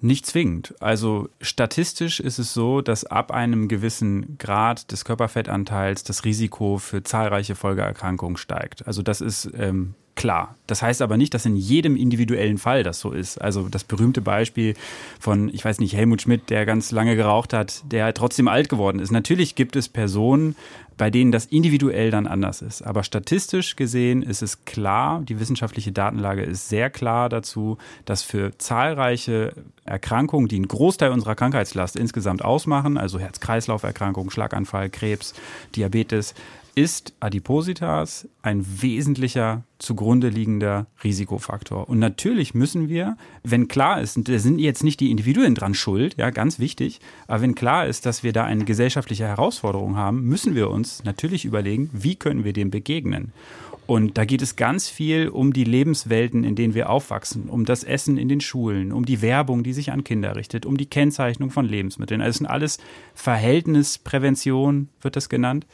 Nicht 0.00 0.26
zwingend. 0.26 0.74
Also 0.80 1.28
statistisch 1.40 2.20
ist 2.20 2.38
es 2.38 2.54
so, 2.54 2.82
dass 2.82 3.04
ab 3.04 3.32
einem 3.32 3.66
gewissen 3.66 4.38
Grad 4.38 4.92
des 4.92 5.04
Körperfettanteils 5.04 6.04
das 6.04 6.24
Risiko 6.24 6.78
für 6.78 7.02
zahlreiche 7.02 7.56
Folgeerkrankungen 7.56 8.36
steigt. 8.36 8.86
Also 8.86 9.02
das 9.02 9.20
ist 9.20 9.50
ähm, 9.54 9.94
klar. 10.18 10.56
Das 10.66 10.82
heißt 10.82 11.00
aber 11.00 11.16
nicht, 11.16 11.32
dass 11.32 11.46
in 11.46 11.54
jedem 11.54 11.94
individuellen 11.94 12.58
Fall 12.58 12.82
das 12.82 12.98
so 12.98 13.12
ist. 13.12 13.40
Also 13.40 13.68
das 13.68 13.84
berühmte 13.84 14.20
Beispiel 14.20 14.74
von, 15.20 15.48
ich 15.54 15.64
weiß 15.64 15.78
nicht, 15.78 15.94
Helmut 15.94 16.20
Schmidt, 16.20 16.50
der 16.50 16.66
ganz 16.66 16.90
lange 16.90 17.14
geraucht 17.14 17.52
hat, 17.52 17.84
der 17.90 18.12
trotzdem 18.12 18.48
alt 18.48 18.68
geworden 18.68 18.98
ist. 18.98 19.12
Natürlich 19.12 19.54
gibt 19.54 19.76
es 19.76 19.88
Personen, 19.88 20.56
bei 20.96 21.08
denen 21.10 21.30
das 21.30 21.46
individuell 21.46 22.10
dann 22.10 22.26
anders 22.26 22.60
ist. 22.60 22.82
Aber 22.82 23.04
statistisch 23.04 23.76
gesehen 23.76 24.24
ist 24.24 24.42
es 24.42 24.64
klar, 24.64 25.22
die 25.22 25.38
wissenschaftliche 25.38 25.92
Datenlage 25.92 26.42
ist 26.42 26.68
sehr 26.68 26.90
klar 26.90 27.28
dazu, 27.28 27.78
dass 28.04 28.24
für 28.24 28.58
zahlreiche 28.58 29.52
Erkrankungen, 29.84 30.48
die 30.48 30.56
einen 30.56 30.66
Großteil 30.66 31.12
unserer 31.12 31.36
Krankheitslast 31.36 31.94
insgesamt 31.94 32.44
ausmachen, 32.44 32.98
also 32.98 33.20
Herz-Kreislauf-Erkrankungen, 33.20 34.30
Schlaganfall, 34.30 34.90
Krebs, 34.90 35.34
Diabetes, 35.76 36.34
ist 36.78 37.12
Adipositas 37.18 38.28
ein 38.40 38.64
wesentlicher 38.80 39.64
zugrunde 39.80 40.28
liegender 40.28 40.86
Risikofaktor. 41.02 41.88
Und 41.88 41.98
natürlich 41.98 42.54
müssen 42.54 42.88
wir, 42.88 43.16
wenn 43.42 43.66
klar 43.66 44.00
ist, 44.00 44.16
da 44.28 44.38
sind 44.38 44.60
jetzt 44.60 44.84
nicht 44.84 45.00
die 45.00 45.10
Individuen 45.10 45.56
dran 45.56 45.74
schuld, 45.74 46.14
ja, 46.18 46.30
ganz 46.30 46.60
wichtig, 46.60 47.00
aber 47.26 47.42
wenn 47.42 47.56
klar 47.56 47.86
ist, 47.86 48.06
dass 48.06 48.22
wir 48.22 48.32
da 48.32 48.44
eine 48.44 48.64
gesellschaftliche 48.64 49.24
Herausforderung 49.24 49.96
haben, 49.96 50.22
müssen 50.22 50.54
wir 50.54 50.70
uns 50.70 51.02
natürlich 51.02 51.44
überlegen, 51.44 51.90
wie 51.92 52.14
können 52.14 52.44
wir 52.44 52.52
dem 52.52 52.70
begegnen. 52.70 53.32
Und 53.88 54.16
da 54.16 54.24
geht 54.24 54.42
es 54.42 54.54
ganz 54.54 54.88
viel 54.88 55.30
um 55.30 55.52
die 55.52 55.64
Lebenswelten, 55.64 56.44
in 56.44 56.54
denen 56.54 56.74
wir 56.74 56.90
aufwachsen, 56.90 57.48
um 57.48 57.64
das 57.64 57.82
Essen 57.82 58.18
in 58.18 58.28
den 58.28 58.40
Schulen, 58.40 58.92
um 58.92 59.04
die 59.04 59.20
Werbung, 59.20 59.64
die 59.64 59.72
sich 59.72 59.90
an 59.90 60.04
Kinder 60.04 60.36
richtet, 60.36 60.64
um 60.64 60.76
die 60.76 60.86
Kennzeichnung 60.86 61.50
von 61.50 61.66
Lebensmitteln. 61.66 62.20
Also 62.20 62.30
es 62.30 62.36
sind 62.38 62.46
alles 62.46 62.78
Verhältnisprävention, 63.14 64.90
wird 65.00 65.16
das 65.16 65.28
genannt 65.28 65.66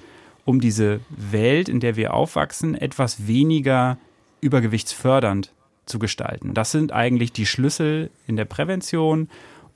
um 0.44 0.60
diese 0.60 1.00
Welt, 1.08 1.68
in 1.68 1.80
der 1.80 1.96
wir 1.96 2.14
aufwachsen, 2.14 2.74
etwas 2.74 3.26
weniger 3.26 3.98
übergewichtsfördernd 4.40 5.52
zu 5.86 5.98
gestalten. 5.98 6.54
Das 6.54 6.70
sind 6.70 6.92
eigentlich 6.92 7.32
die 7.32 7.46
Schlüssel 7.46 8.10
in 8.26 8.36
der 8.36 8.44
Prävention. 8.44 9.28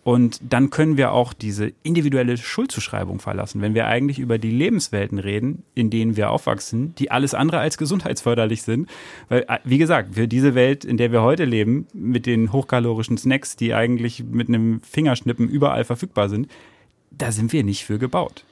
Und 0.04 0.40
dann 0.48 0.70
können 0.70 0.96
wir 0.96 1.12
auch 1.12 1.34
diese 1.34 1.72
individuelle 1.82 2.38
Schuldzuschreibung 2.38 3.18
verlassen, 3.18 3.60
wenn 3.60 3.75
wir 3.75 3.88
eigentlich 3.88 4.18
über 4.18 4.38
die 4.38 4.50
Lebenswelten 4.50 5.18
reden, 5.18 5.64
in 5.75 5.90
denen 5.90 6.16
wir 6.16 6.30
aufwachsen, 6.30 6.94
die 6.94 7.10
alles 7.10 7.34
andere 7.34 7.60
als 7.60 7.76
gesundheitsförderlich 7.76 8.62
sind. 8.62 8.88
Weil, 9.28 9.44
äh, 9.48 9.58
wie 9.64 9.76
gesagt, 9.76 10.14
für 10.14 10.26
diese 10.26 10.54
Welt, 10.54 10.87
in 10.87 10.96
der 10.96 11.12
wir 11.12 11.20
heute 11.20 11.44
leben, 11.44 11.87
mit 11.92 12.25
den 12.25 12.52
hochkalorischen 12.52 13.18
Snacks, 13.18 13.56
die 13.56 13.75
eigentlich 13.75 14.25
mit 14.25 14.48
einem 14.48 14.80
Fingerschnippen 14.80 15.46
überall 15.46 15.84
verfügbar 15.84 16.30
sind, 16.30 16.48
da 17.10 17.30
sind 17.30 17.52
wir 17.52 17.62
nicht 17.62 17.84
für 17.84 17.98
gebaut. 17.98 18.44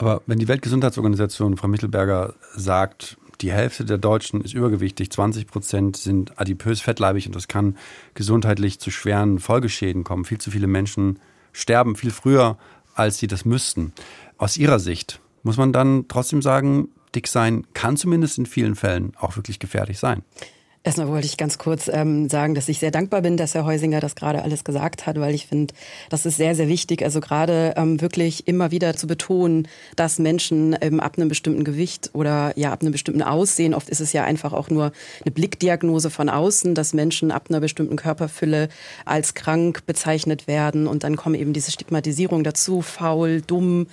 Aber 0.00 0.22
wenn 0.24 0.38
die 0.38 0.48
Weltgesundheitsorganisation, 0.48 1.58
Frau 1.58 1.68
Mittelberger, 1.68 2.32
sagt, 2.56 3.18
die 3.42 3.52
Hälfte 3.52 3.84
der 3.84 3.98
Deutschen 3.98 4.40
ist 4.40 4.54
übergewichtig, 4.54 5.10
20 5.10 5.46
Prozent 5.46 5.98
sind 5.98 6.40
adipös 6.40 6.80
fettleibig 6.80 7.26
und 7.26 7.36
das 7.36 7.48
kann 7.48 7.76
gesundheitlich 8.14 8.80
zu 8.80 8.90
schweren 8.90 9.40
Folgeschäden 9.40 10.02
kommen. 10.02 10.24
Viel 10.24 10.38
zu 10.38 10.50
viele 10.50 10.68
Menschen 10.68 11.18
sterben 11.52 11.96
viel 11.96 12.12
früher, 12.12 12.56
als 12.94 13.18
sie 13.18 13.26
das 13.26 13.44
müssten. 13.44 13.92
Aus 14.38 14.56
Ihrer 14.56 14.78
Sicht 14.78 15.20
muss 15.42 15.58
man 15.58 15.70
dann 15.70 16.06
trotzdem 16.08 16.40
sagen, 16.40 16.88
dick 17.14 17.28
sein 17.28 17.66
kann 17.74 17.98
zumindest 17.98 18.38
in 18.38 18.46
vielen 18.46 18.76
Fällen 18.76 19.12
auch 19.20 19.36
wirklich 19.36 19.58
gefährlich 19.58 19.98
sein. 19.98 20.22
Erstmal 20.82 21.08
wollte 21.08 21.26
ich 21.26 21.36
ganz 21.36 21.58
kurz 21.58 21.88
ähm, 21.92 22.30
sagen, 22.30 22.54
dass 22.54 22.66
ich 22.70 22.78
sehr 22.78 22.90
dankbar 22.90 23.20
bin, 23.20 23.36
dass 23.36 23.54
Herr 23.54 23.66
Heusinger 23.66 24.00
das 24.00 24.14
gerade 24.14 24.40
alles 24.42 24.64
gesagt 24.64 25.06
hat, 25.06 25.20
weil 25.20 25.34
ich 25.34 25.46
finde, 25.46 25.74
das 26.08 26.24
ist 26.24 26.38
sehr, 26.38 26.54
sehr 26.54 26.68
wichtig. 26.68 27.04
Also 27.04 27.20
gerade 27.20 27.74
ähm, 27.76 28.00
wirklich 28.00 28.48
immer 28.48 28.70
wieder 28.70 28.96
zu 28.96 29.06
betonen, 29.06 29.68
dass 29.96 30.18
Menschen 30.18 30.74
ähm, 30.80 30.98
ab 30.98 31.18
einem 31.18 31.28
bestimmten 31.28 31.64
Gewicht 31.64 32.08
oder 32.14 32.54
ja 32.56 32.72
ab 32.72 32.80
einem 32.80 32.92
bestimmten 32.92 33.20
Aussehen, 33.20 33.74
oft 33.74 33.90
ist 33.90 34.00
es 34.00 34.14
ja 34.14 34.24
einfach 34.24 34.54
auch 34.54 34.70
nur 34.70 34.92
eine 35.22 35.30
Blickdiagnose 35.30 36.08
von 36.08 36.30
außen, 36.30 36.74
dass 36.74 36.94
Menschen 36.94 37.30
ab 37.30 37.48
einer 37.50 37.60
bestimmten 37.60 37.96
Körperfülle 37.96 38.70
als 39.04 39.34
krank 39.34 39.84
bezeichnet 39.84 40.46
werden 40.46 40.86
und 40.86 41.04
dann 41.04 41.16
kommen 41.16 41.34
eben 41.34 41.52
diese 41.52 41.72
Stigmatisierung 41.72 42.42
dazu, 42.42 42.80
faul, 42.80 43.42
dumm, 43.42 43.86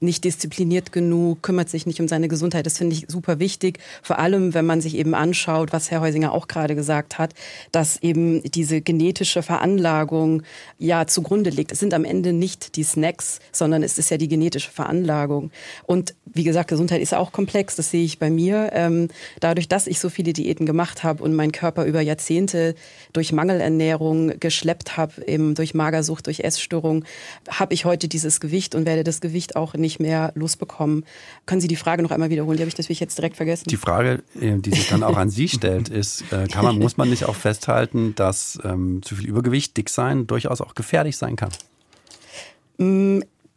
nicht 0.00 0.24
diszipliniert 0.24 0.92
genug, 0.92 1.42
kümmert 1.42 1.68
sich 1.68 1.86
nicht 1.86 2.00
um 2.00 2.08
seine 2.08 2.28
Gesundheit. 2.28 2.66
Das 2.66 2.78
finde 2.78 2.94
ich 2.94 3.06
super 3.08 3.38
wichtig, 3.38 3.78
vor 4.02 4.18
allem 4.18 4.54
wenn 4.54 4.66
man 4.66 4.80
sich 4.80 4.96
eben 4.96 5.14
anschaut, 5.14 5.72
was 5.72 5.90
Herr 5.90 6.00
Heusinger 6.00 6.32
auch 6.32 6.48
gerade 6.48 6.74
gesagt 6.74 7.18
hat, 7.18 7.34
dass 7.72 8.02
eben 8.02 8.42
diese 8.42 8.80
genetische 8.80 9.42
Veranlagung 9.42 10.42
ja 10.78 11.06
zugrunde 11.06 11.50
liegt. 11.50 11.72
Es 11.72 11.80
sind 11.80 11.94
am 11.94 12.04
Ende 12.04 12.32
nicht 12.32 12.76
die 12.76 12.84
Snacks, 12.84 13.40
sondern 13.52 13.82
es 13.82 13.98
ist 13.98 14.10
ja 14.10 14.16
die 14.16 14.28
genetische 14.28 14.70
Veranlagung. 14.70 15.50
Und 15.86 16.14
wie 16.26 16.44
gesagt, 16.44 16.68
Gesundheit 16.68 17.00
ist 17.00 17.14
auch 17.14 17.32
komplex, 17.32 17.76
das 17.76 17.90
sehe 17.90 18.04
ich 18.04 18.18
bei 18.18 18.30
mir. 18.30 18.70
Ähm, 18.72 19.08
dadurch, 19.40 19.68
dass 19.68 19.86
ich 19.86 20.00
so 20.00 20.08
viele 20.08 20.32
Diäten 20.32 20.66
gemacht 20.66 21.04
habe 21.04 21.22
und 21.22 21.34
meinen 21.34 21.52
Körper 21.52 21.84
über 21.84 22.00
Jahrzehnte 22.00 22.74
durch 23.12 23.32
Mangelernährung 23.32 24.38
geschleppt 24.40 24.96
habe, 24.96 25.26
eben 25.26 25.54
durch 25.54 25.74
Magersucht, 25.74 26.26
durch 26.26 26.40
Essstörung, 26.40 27.04
habe 27.48 27.74
ich 27.74 27.84
heute 27.84 28.08
dieses 28.08 28.40
Gewicht 28.40 28.74
und 28.74 28.86
werde 28.86 29.04
das 29.04 29.20
Gewicht 29.20 29.56
auch 29.56 29.74
nicht 29.84 30.00
mehr 30.00 30.32
losbekommen. 30.34 31.04
Können 31.46 31.60
Sie 31.60 31.68
die 31.68 31.76
Frage 31.76 32.02
noch 32.02 32.10
einmal 32.10 32.30
wiederholen? 32.30 32.56
Die 32.56 32.62
habe 32.62 32.68
ich 32.68 32.78
natürlich 32.78 33.00
jetzt 33.00 33.16
direkt 33.18 33.36
vergessen. 33.36 33.68
Die 33.68 33.76
Frage, 33.76 34.22
äh, 34.40 34.58
die 34.58 34.70
sich 34.70 34.88
dann 34.88 35.02
auch 35.02 35.16
an 35.16 35.30
Sie 35.30 35.48
stellt, 35.48 35.88
ist, 35.88 36.24
äh, 36.32 36.48
kann 36.48 36.64
man, 36.64 36.78
muss 36.78 36.96
man 36.96 37.10
nicht 37.10 37.24
auch 37.24 37.36
festhalten, 37.36 38.14
dass 38.14 38.58
ähm, 38.64 39.02
zu 39.02 39.16
viel 39.16 39.28
Übergewicht, 39.28 39.76
dick 39.76 39.88
sein 39.88 40.26
durchaus 40.26 40.60
auch 40.60 40.74
gefährlich 40.74 41.16
sein 41.16 41.36
kann? 41.36 41.50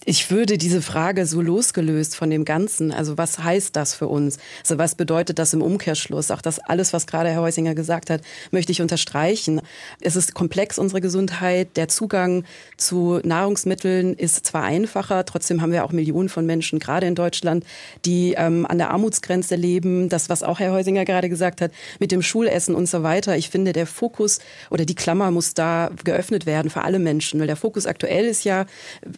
Ich 0.09 0.31
würde 0.31 0.57
diese 0.57 0.81
Frage 0.81 1.25
so 1.25 1.41
losgelöst 1.41 2.15
von 2.15 2.29
dem 2.29 2.45
Ganzen, 2.45 2.93
also 2.93 3.17
was 3.17 3.39
heißt 3.39 3.75
das 3.75 3.93
für 3.93 4.07
uns? 4.07 4.37
Also 4.61 4.77
was 4.77 4.95
bedeutet 4.95 5.37
das 5.37 5.53
im 5.53 5.61
Umkehrschluss? 5.61 6.31
Auch 6.31 6.41
das 6.41 6.59
alles, 6.59 6.93
was 6.93 7.07
gerade 7.07 7.27
Herr 7.27 7.41
Heusinger 7.41 7.75
gesagt 7.75 8.09
hat, 8.09 8.21
möchte 8.51 8.71
ich 8.71 8.81
unterstreichen. 8.81 9.59
Es 9.99 10.15
ist 10.15 10.33
komplex, 10.33 10.79
unsere 10.79 11.01
Gesundheit. 11.01 11.75
Der 11.75 11.89
Zugang 11.89 12.45
zu 12.77 13.19
Nahrungsmitteln 13.25 14.13
ist 14.13 14.45
zwar 14.45 14.63
einfacher, 14.63 15.25
trotzdem 15.25 15.61
haben 15.61 15.73
wir 15.73 15.83
auch 15.83 15.91
Millionen 15.91 16.29
von 16.29 16.45
Menschen, 16.45 16.79
gerade 16.79 17.05
in 17.05 17.15
Deutschland, 17.15 17.65
die 18.05 18.33
ähm, 18.37 18.65
an 18.65 18.77
der 18.77 18.91
Armutsgrenze 18.91 19.57
leben. 19.57 20.07
Das, 20.07 20.29
was 20.29 20.41
auch 20.41 20.61
Herr 20.61 20.71
Heusinger 20.71 21.03
gerade 21.03 21.27
gesagt 21.27 21.59
hat, 21.59 21.71
mit 21.99 22.13
dem 22.13 22.21
Schulessen 22.21 22.75
und 22.75 22.87
so 22.87 23.03
weiter. 23.03 23.35
Ich 23.35 23.49
finde, 23.49 23.73
der 23.73 23.85
Fokus 23.85 24.39
oder 24.69 24.85
die 24.85 24.95
Klammer 24.95 25.31
muss 25.31 25.53
da 25.53 25.91
geöffnet 26.05 26.45
werden 26.45 26.71
für 26.71 26.85
alle 26.85 26.99
Menschen, 26.99 27.41
weil 27.41 27.47
der 27.47 27.57
Fokus 27.57 27.85
aktuell 27.85 28.23
ist 28.23 28.45
ja, 28.45 28.67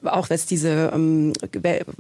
auch 0.04 0.32
was 0.32 0.48
diese 0.48 0.79
ähm, 0.94 1.34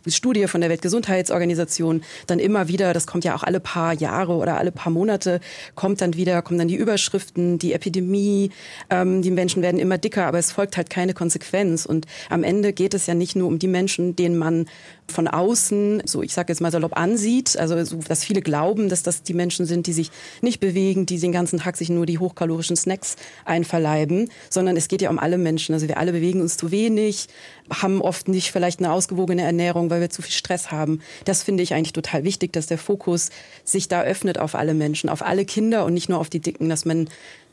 Studie 0.07 0.47
von 0.47 0.61
der 0.61 0.69
Weltgesundheitsorganisation 0.69 2.03
dann 2.27 2.39
immer 2.39 2.67
wieder, 2.67 2.93
das 2.93 3.07
kommt 3.07 3.25
ja 3.25 3.35
auch 3.35 3.43
alle 3.43 3.59
paar 3.59 3.93
Jahre 3.93 4.33
oder 4.33 4.57
alle 4.57 4.71
paar 4.71 4.91
Monate, 4.91 5.39
kommt 5.75 6.01
dann 6.01 6.15
wieder, 6.15 6.41
kommen 6.41 6.59
dann 6.59 6.67
die 6.67 6.75
Überschriften, 6.75 7.59
die 7.59 7.73
Epidemie, 7.73 8.51
ähm, 8.89 9.21
die 9.21 9.31
Menschen 9.31 9.61
werden 9.61 9.79
immer 9.79 9.97
dicker, 9.97 10.25
aber 10.25 10.39
es 10.39 10.51
folgt 10.51 10.77
halt 10.77 10.89
keine 10.89 11.13
Konsequenz. 11.13 11.85
Und 11.85 12.05
am 12.29 12.43
Ende 12.43 12.73
geht 12.73 12.93
es 12.93 13.07
ja 13.07 13.13
nicht 13.13 13.35
nur 13.35 13.47
um 13.47 13.59
die 13.59 13.67
Menschen, 13.67 14.15
denen 14.15 14.37
man 14.37 14.65
von 15.09 15.27
außen, 15.27 16.03
so 16.05 16.21
ich 16.21 16.33
sage 16.33 16.51
jetzt 16.51 16.61
mal 16.61 16.71
salopp 16.71 16.97
ansieht, 16.97 17.57
also 17.57 17.83
so, 17.83 17.97
dass 17.97 18.23
viele 18.23 18.41
glauben, 18.41 18.89
dass 18.89 19.03
das 19.03 19.23
die 19.23 19.33
Menschen 19.33 19.65
sind, 19.65 19.87
die 19.87 19.93
sich 19.93 20.11
nicht 20.41 20.59
bewegen, 20.59 21.05
die 21.05 21.19
den 21.19 21.31
ganzen 21.31 21.59
Tag 21.59 21.77
sich 21.77 21.89
nur 21.89 22.05
die 22.05 22.19
hochkalorischen 22.19 22.75
Snacks 22.75 23.15
einverleiben, 23.45 24.29
sondern 24.49 24.77
es 24.77 24.87
geht 24.87 25.01
ja 25.01 25.09
um 25.09 25.19
alle 25.19 25.37
Menschen. 25.37 25.73
Also 25.73 25.87
wir 25.87 25.97
alle 25.97 26.11
bewegen 26.11 26.41
uns 26.41 26.57
zu 26.57 26.71
wenig, 26.71 27.27
haben 27.69 28.01
oft 28.01 28.27
nicht 28.27 28.51
vielleicht 28.51 28.79
eine 28.79 28.91
ausgewogene 28.91 29.41
Ernährung, 29.41 29.89
weil 29.89 30.01
wir 30.01 30.09
zu 30.09 30.21
viel 30.21 30.33
Stress 30.33 30.71
haben. 30.71 31.01
Das 31.25 31.43
finde 31.43 31.63
ich 31.63 31.73
eigentlich 31.73 31.93
total 31.93 32.23
wichtig, 32.23 32.53
dass 32.53 32.67
der 32.67 32.77
Fokus 32.77 33.29
sich 33.63 33.87
da 33.87 34.01
öffnet 34.01 34.37
auf 34.37 34.55
alle 34.55 34.73
Menschen, 34.73 35.09
auf 35.09 35.21
alle 35.21 35.45
Kinder 35.45 35.85
und 35.85 35.93
nicht 35.93 36.09
nur 36.09 36.19
auf 36.19 36.29
die 36.29 36.39
Dicken, 36.39 36.69
dass 36.69 36.85
man 36.85 37.09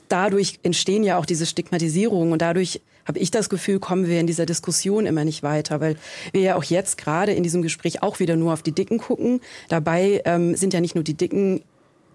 dadurch 0.08 0.58
entstehen 0.62 1.02
ja 1.02 1.18
auch 1.18 1.26
diese 1.26 1.46
Stigmatisierungen 1.46 2.32
und 2.32 2.42
dadurch 2.42 2.80
habe 3.06 3.18
ich 3.18 3.30
das 3.30 3.48
Gefühl, 3.48 3.78
kommen 3.78 4.06
wir 4.08 4.20
in 4.20 4.26
dieser 4.26 4.46
Diskussion 4.46 5.06
immer 5.06 5.24
nicht 5.24 5.42
weiter, 5.42 5.80
weil 5.80 5.96
wir 6.32 6.40
ja 6.40 6.56
auch 6.56 6.64
jetzt 6.64 6.98
gerade 6.98 7.32
in 7.32 7.42
diesem 7.42 7.62
Gespräch 7.62 8.02
auch 8.02 8.18
wieder 8.18 8.36
nur 8.36 8.52
auf 8.52 8.62
die 8.62 8.72
Dicken 8.72 8.98
gucken. 8.98 9.40
Dabei 9.68 10.22
ähm, 10.24 10.56
sind 10.56 10.74
ja 10.74 10.80
nicht 10.80 10.96
nur 10.96 11.04
die 11.04 11.14
Dicken 11.14 11.62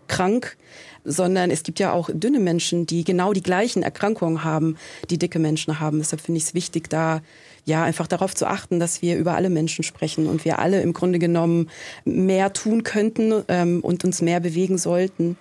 krank, 0.08 0.58
sondern 1.06 1.50
es 1.50 1.64
gibt 1.64 1.80
ja 1.80 1.94
auch 1.94 2.10
dünne 2.14 2.40
Menschen, 2.40 2.86
die 2.86 3.04
genau 3.04 3.34
die 3.34 3.42
gleichen 3.42 3.82
Erkrankungen 3.82 4.44
haben, 4.44 4.78
die 5.10 5.18
dicke 5.18 5.40
Menschen 5.40 5.80
haben. 5.80 6.00
Deshalb 6.00 6.22
finde 6.22 6.38
ich 6.38 6.44
es 6.44 6.54
wichtig, 6.54 6.90
da 6.90 7.22
ja 7.66 7.84
einfach 7.84 8.08
darauf 8.08 8.36
zu 8.36 8.46
achten, 8.46 8.80
dass 8.80 9.02
wir 9.02 9.18
über 9.18 9.36
alle 9.36 9.50
Menschen 9.50 9.84
sprechen 9.84 10.28
und 10.28 10.46
wir 10.46 10.60
alle 10.60 10.82
im 10.82 10.94
Grunde 10.94 11.20
genommen 11.20 11.70
mehr 12.06 12.54
tun 12.54 12.84
könnten 12.84 13.44
ähm, 13.48 13.80
und 13.82 14.04
uns 14.04 14.22
mehr 14.22 14.40
bewegen 14.40 14.78
sollten. 14.78 15.38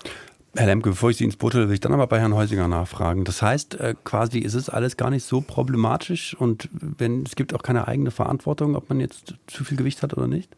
Herr 0.57 0.67
Lemke, 0.67 0.91
bevor 0.91 1.11
ich 1.11 1.17
Sie 1.17 1.25
ins 1.25 1.37
Boot 1.37 1.55
will, 1.55 1.69
will 1.69 1.75
ich 1.75 1.81
dann 1.81 1.93
aber 1.93 2.09
bei 2.09 2.19
Herrn 2.19 2.35
Heusinger 2.35 2.67
nachfragen. 2.67 3.25
Das 3.25 3.41
heißt, 3.41 3.75
äh, 3.77 3.95
quasi 4.05 4.41
ist 4.41 4.55
es 4.55 4.69
alles 4.69 4.97
gar 4.97 5.11
nicht 5.11 5.25
so 5.25 5.41
problematisch 5.41 6.35
und 6.35 6.69
wenn 6.73 7.23
es 7.25 7.37
gibt 7.37 7.55
auch 7.55 7.63
keine 7.63 7.87
eigene 7.87 8.11
Verantwortung, 8.11 8.75
ob 8.75 8.89
man 8.89 8.99
jetzt 8.99 9.35
zu 9.47 9.65
viel 9.65 9.77
Gewicht 9.77 10.03
hat 10.03 10.17
oder 10.17 10.27
nicht? 10.27 10.51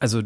Also 0.00 0.22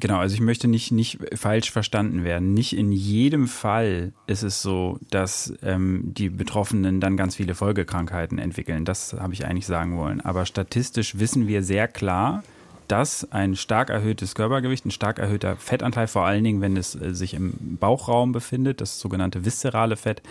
genau, 0.00 0.18
also 0.18 0.34
ich 0.34 0.40
möchte 0.40 0.66
nicht, 0.66 0.90
nicht 0.90 1.18
falsch 1.34 1.70
verstanden 1.70 2.24
werden. 2.24 2.52
Nicht 2.52 2.76
in 2.76 2.90
jedem 2.90 3.46
Fall 3.46 4.12
ist 4.26 4.42
es 4.42 4.60
so, 4.60 4.98
dass 5.10 5.54
ähm, 5.62 6.12
die 6.14 6.28
Betroffenen 6.28 7.00
dann 7.00 7.16
ganz 7.16 7.36
viele 7.36 7.54
Folgekrankheiten 7.54 8.38
entwickeln. 8.38 8.84
Das 8.84 9.12
habe 9.14 9.34
ich 9.34 9.46
eigentlich 9.46 9.66
sagen 9.66 9.96
wollen. 9.96 10.20
Aber 10.20 10.46
statistisch 10.46 11.18
wissen 11.18 11.46
wir 11.46 11.62
sehr 11.62 11.88
klar, 11.88 12.42
dass 12.88 13.30
ein 13.30 13.56
stark 13.56 13.90
erhöhtes 13.90 14.34
Körpergewicht, 14.34 14.84
ein 14.86 14.90
stark 14.90 15.18
erhöhter 15.18 15.56
Fettanteil, 15.56 16.06
vor 16.06 16.24
allen 16.24 16.44
Dingen, 16.44 16.60
wenn 16.60 16.76
es 16.76 16.94
äh, 16.94 17.14
sich 17.14 17.34
im 17.34 17.52
Bauchraum 17.78 18.32
befindet, 18.32 18.80
das 18.80 18.98
sogenannte 18.98 19.44
viszerale 19.44 19.96
Fett, 19.96 20.22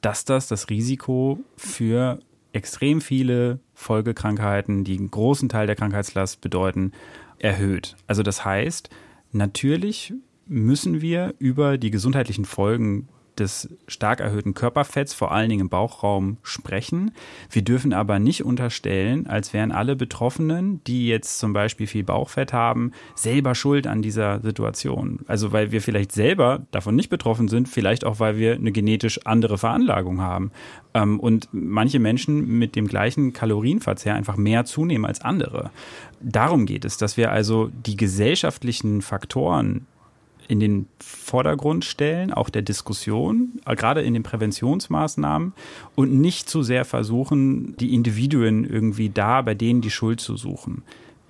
dass 0.00 0.24
das 0.24 0.48
das 0.48 0.70
Risiko 0.70 1.40
für 1.56 2.18
extrem 2.52 3.00
viele 3.00 3.60
Folgekrankheiten, 3.74 4.84
die 4.84 4.96
einen 4.96 5.10
großen 5.10 5.48
Teil 5.48 5.66
der 5.66 5.76
Krankheitslast 5.76 6.40
bedeuten, 6.40 6.92
erhöht. 7.38 7.96
Also 8.06 8.22
das 8.22 8.44
heißt, 8.46 8.88
Natürlich 9.36 10.14
müssen 10.46 11.02
wir 11.02 11.34
über 11.38 11.76
die 11.76 11.90
gesundheitlichen 11.90 12.44
Folgen 12.44 13.08
des 13.38 13.68
stark 13.88 14.20
erhöhten 14.20 14.54
Körperfetts, 14.54 15.14
vor 15.14 15.32
allen 15.32 15.48
Dingen 15.48 15.62
im 15.62 15.68
Bauchraum, 15.68 16.38
sprechen. 16.42 17.12
Wir 17.50 17.62
dürfen 17.62 17.92
aber 17.92 18.18
nicht 18.18 18.44
unterstellen, 18.44 19.26
als 19.26 19.52
wären 19.52 19.72
alle 19.72 19.96
Betroffenen, 19.96 20.82
die 20.84 21.08
jetzt 21.08 21.38
zum 21.38 21.52
Beispiel 21.52 21.86
viel 21.86 22.04
Bauchfett 22.04 22.52
haben, 22.52 22.92
selber 23.14 23.54
schuld 23.54 23.86
an 23.86 24.02
dieser 24.02 24.40
Situation. 24.40 25.20
Also 25.26 25.52
weil 25.52 25.72
wir 25.72 25.82
vielleicht 25.82 26.12
selber 26.12 26.66
davon 26.70 26.96
nicht 26.96 27.08
betroffen 27.08 27.48
sind, 27.48 27.68
vielleicht 27.68 28.04
auch, 28.04 28.20
weil 28.20 28.36
wir 28.38 28.54
eine 28.54 28.72
genetisch 28.72 29.26
andere 29.26 29.58
Veranlagung 29.58 30.20
haben. 30.20 30.50
Ähm, 30.94 31.20
und 31.20 31.48
manche 31.52 31.98
Menschen 31.98 32.58
mit 32.58 32.76
dem 32.76 32.86
gleichen 32.86 33.32
Kalorienverzehr 33.32 34.14
einfach 34.14 34.36
mehr 34.36 34.64
zunehmen 34.64 35.04
als 35.04 35.20
andere. 35.20 35.70
Darum 36.20 36.66
geht 36.66 36.84
es, 36.84 36.96
dass 36.96 37.16
wir 37.16 37.30
also 37.30 37.70
die 37.86 37.96
gesellschaftlichen 37.96 39.02
Faktoren 39.02 39.86
in 40.48 40.60
den 40.60 40.86
Vordergrund 41.00 41.84
stellen, 41.84 42.32
auch 42.32 42.50
der 42.50 42.62
Diskussion, 42.62 43.60
äh, 43.66 43.74
gerade 43.76 44.02
in 44.02 44.14
den 44.14 44.22
Präventionsmaßnahmen 44.22 45.52
und 45.94 46.14
nicht 46.14 46.48
zu 46.48 46.62
sehr 46.62 46.84
versuchen, 46.84 47.76
die 47.76 47.94
Individuen 47.94 48.64
irgendwie 48.64 49.08
da 49.08 49.42
bei 49.42 49.54
denen 49.54 49.80
die 49.80 49.90
Schuld 49.90 50.20
zu 50.20 50.36
suchen. 50.36 50.82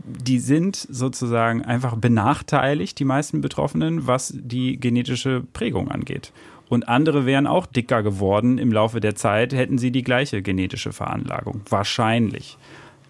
Die 0.05 0.39
sind 0.39 0.77
sozusagen 0.77 1.63
einfach 1.63 1.97
benachteiligt, 1.97 2.99
die 2.99 3.05
meisten 3.05 3.41
Betroffenen, 3.41 4.07
was 4.07 4.33
die 4.37 4.79
genetische 4.79 5.43
Prägung 5.53 5.91
angeht. 5.91 6.33
Und 6.69 6.89
andere 6.89 7.27
wären 7.27 7.47
auch 7.47 7.67
dicker 7.67 8.03
geworden 8.03 8.59
im 8.59 8.73
Laufe 8.73 9.01
der 9.01 9.15
Zeit, 9.15 9.53
hätten 9.53 9.79
sie 9.79 9.91
die 9.91 10.03
gleiche 10.03 10.43
genetische 10.43 10.93
Veranlagung. 10.93 11.63
Wahrscheinlich. 11.69 12.59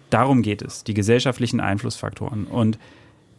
Darum 0.09 0.41
geht 0.41 0.61
es, 0.61 0.83
die 0.83 0.93
gesellschaftlichen 0.93 1.59
Einflussfaktoren. 1.59 2.45
Und 2.45 2.77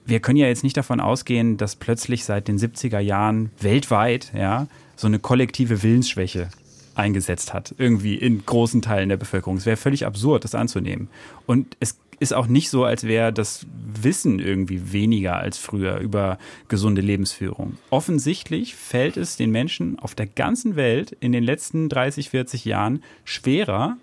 wir 0.08 0.20
können 0.20 0.38
ja 0.38 0.46
jetzt 0.46 0.64
nicht 0.64 0.76
davon 0.76 1.00
ausgehen, 1.00 1.56
dass 1.56 1.76
plötzlich 1.76 2.24
seit 2.24 2.48
den 2.48 2.58
70er 2.58 2.98
Jahren 2.98 3.50
weltweit 3.60 4.32
ja, 4.34 4.66
so 4.96 5.06
eine 5.06 5.18
kollektive 5.18 5.82
Willensschwäche 5.82 6.48
eingesetzt 6.94 7.54
hat, 7.54 7.74
irgendwie 7.78 8.16
in 8.16 8.44
großen 8.44 8.82
Teilen 8.82 9.08
der 9.08 9.18
Bevölkerung. 9.18 9.58
Es 9.58 9.66
wäre 9.66 9.76
völlig 9.76 10.06
absurd, 10.06 10.44
das 10.44 10.54
anzunehmen. 10.54 11.08
Und 11.46 11.76
es 11.78 11.98
ist 12.20 12.34
auch 12.34 12.48
nicht 12.48 12.70
so, 12.70 12.84
als 12.84 13.04
wäre 13.04 13.32
das 13.32 13.66
Wissen 14.02 14.40
irgendwie 14.40 14.92
weniger 14.92 15.36
als 15.36 15.58
früher 15.58 15.98
über 15.98 16.38
gesunde 16.66 17.00
Lebensführung. 17.00 17.78
Offensichtlich 17.90 18.74
fällt 18.74 19.16
es 19.16 19.36
den 19.36 19.50
Menschen 19.50 19.98
auf 19.98 20.14
der 20.14 20.26
ganzen 20.26 20.74
Welt 20.74 21.16
in 21.20 21.32
den 21.32 21.44
letzten 21.44 21.88
30, 21.88 22.30
40 22.30 22.64
Jahren 22.64 23.04
schwerer, 23.24 23.96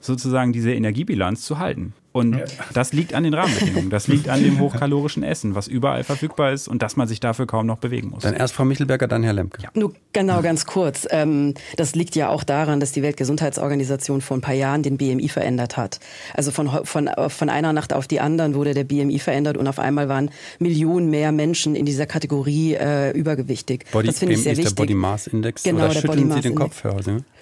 sozusagen 0.00 0.52
diese 0.52 0.72
Energiebilanz 0.72 1.42
zu 1.42 1.58
halten. 1.58 1.92
Und 2.12 2.36
ja. 2.36 2.44
das 2.74 2.92
liegt 2.92 3.14
an 3.14 3.24
den 3.24 3.32
Rahmenbedingungen. 3.34 3.90
Das 3.90 4.06
liegt 4.06 4.28
an 4.28 4.42
dem 4.42 4.60
hochkalorischen 4.60 5.22
Essen, 5.22 5.54
was 5.54 5.66
überall 5.66 6.04
verfügbar 6.04 6.52
ist 6.52 6.68
und 6.68 6.82
dass 6.82 6.96
man 6.96 7.08
sich 7.08 7.20
dafür 7.20 7.46
kaum 7.46 7.66
noch 7.66 7.78
bewegen 7.78 8.10
muss. 8.10 8.22
Dann 8.22 8.34
erst 8.34 8.54
Frau 8.54 8.64
Michelberger, 8.64 9.08
dann 9.08 9.22
Herr 9.22 9.32
Lemke. 9.32 9.62
Ja. 9.62 9.70
Nur 9.74 9.92
genau 10.12 10.42
ganz 10.42 10.66
kurz. 10.66 11.06
Ähm, 11.10 11.54
das 11.76 11.94
liegt 11.94 12.14
ja 12.14 12.28
auch 12.28 12.44
daran, 12.44 12.80
dass 12.80 12.92
die 12.92 13.02
Weltgesundheitsorganisation 13.02 14.20
vor 14.20 14.36
ein 14.36 14.42
paar 14.42 14.54
Jahren 14.54 14.82
den 14.82 14.98
BMI 14.98 15.28
verändert 15.28 15.76
hat. 15.76 16.00
Also 16.34 16.50
von, 16.50 16.68
von, 16.84 17.10
von 17.28 17.48
einer 17.48 17.72
Nacht 17.72 17.92
auf 17.92 18.06
die 18.06 18.20
anderen 18.20 18.54
wurde 18.54 18.74
der 18.74 18.84
BMI 18.84 19.18
verändert 19.18 19.56
und 19.56 19.66
auf 19.66 19.78
einmal 19.78 20.08
waren 20.08 20.30
Millionen 20.58 21.08
mehr 21.08 21.32
Menschen 21.32 21.74
in 21.74 21.86
dieser 21.86 22.06
Kategorie 22.06 22.74
äh, 22.74 23.10
übergewichtig. 23.12 23.86
Body, 23.90 24.08
das 24.08 24.18
finde 24.18 24.34
ich 24.34 24.42
sehr 24.42 24.52
ist 24.52 24.58
wichtig. 24.58 24.74
der 24.74 24.82
Body 24.82 24.94
Mass 24.94 25.26
Index. 25.26 25.62
Genau, 25.62 25.78
Oder 25.78 25.88
der 25.88 26.00
schütteln 26.00 26.28
Body 26.28 26.42
Sie 26.42 26.48
den 26.48 26.54
Kopf, 26.54 26.84
Herr? 26.84 26.92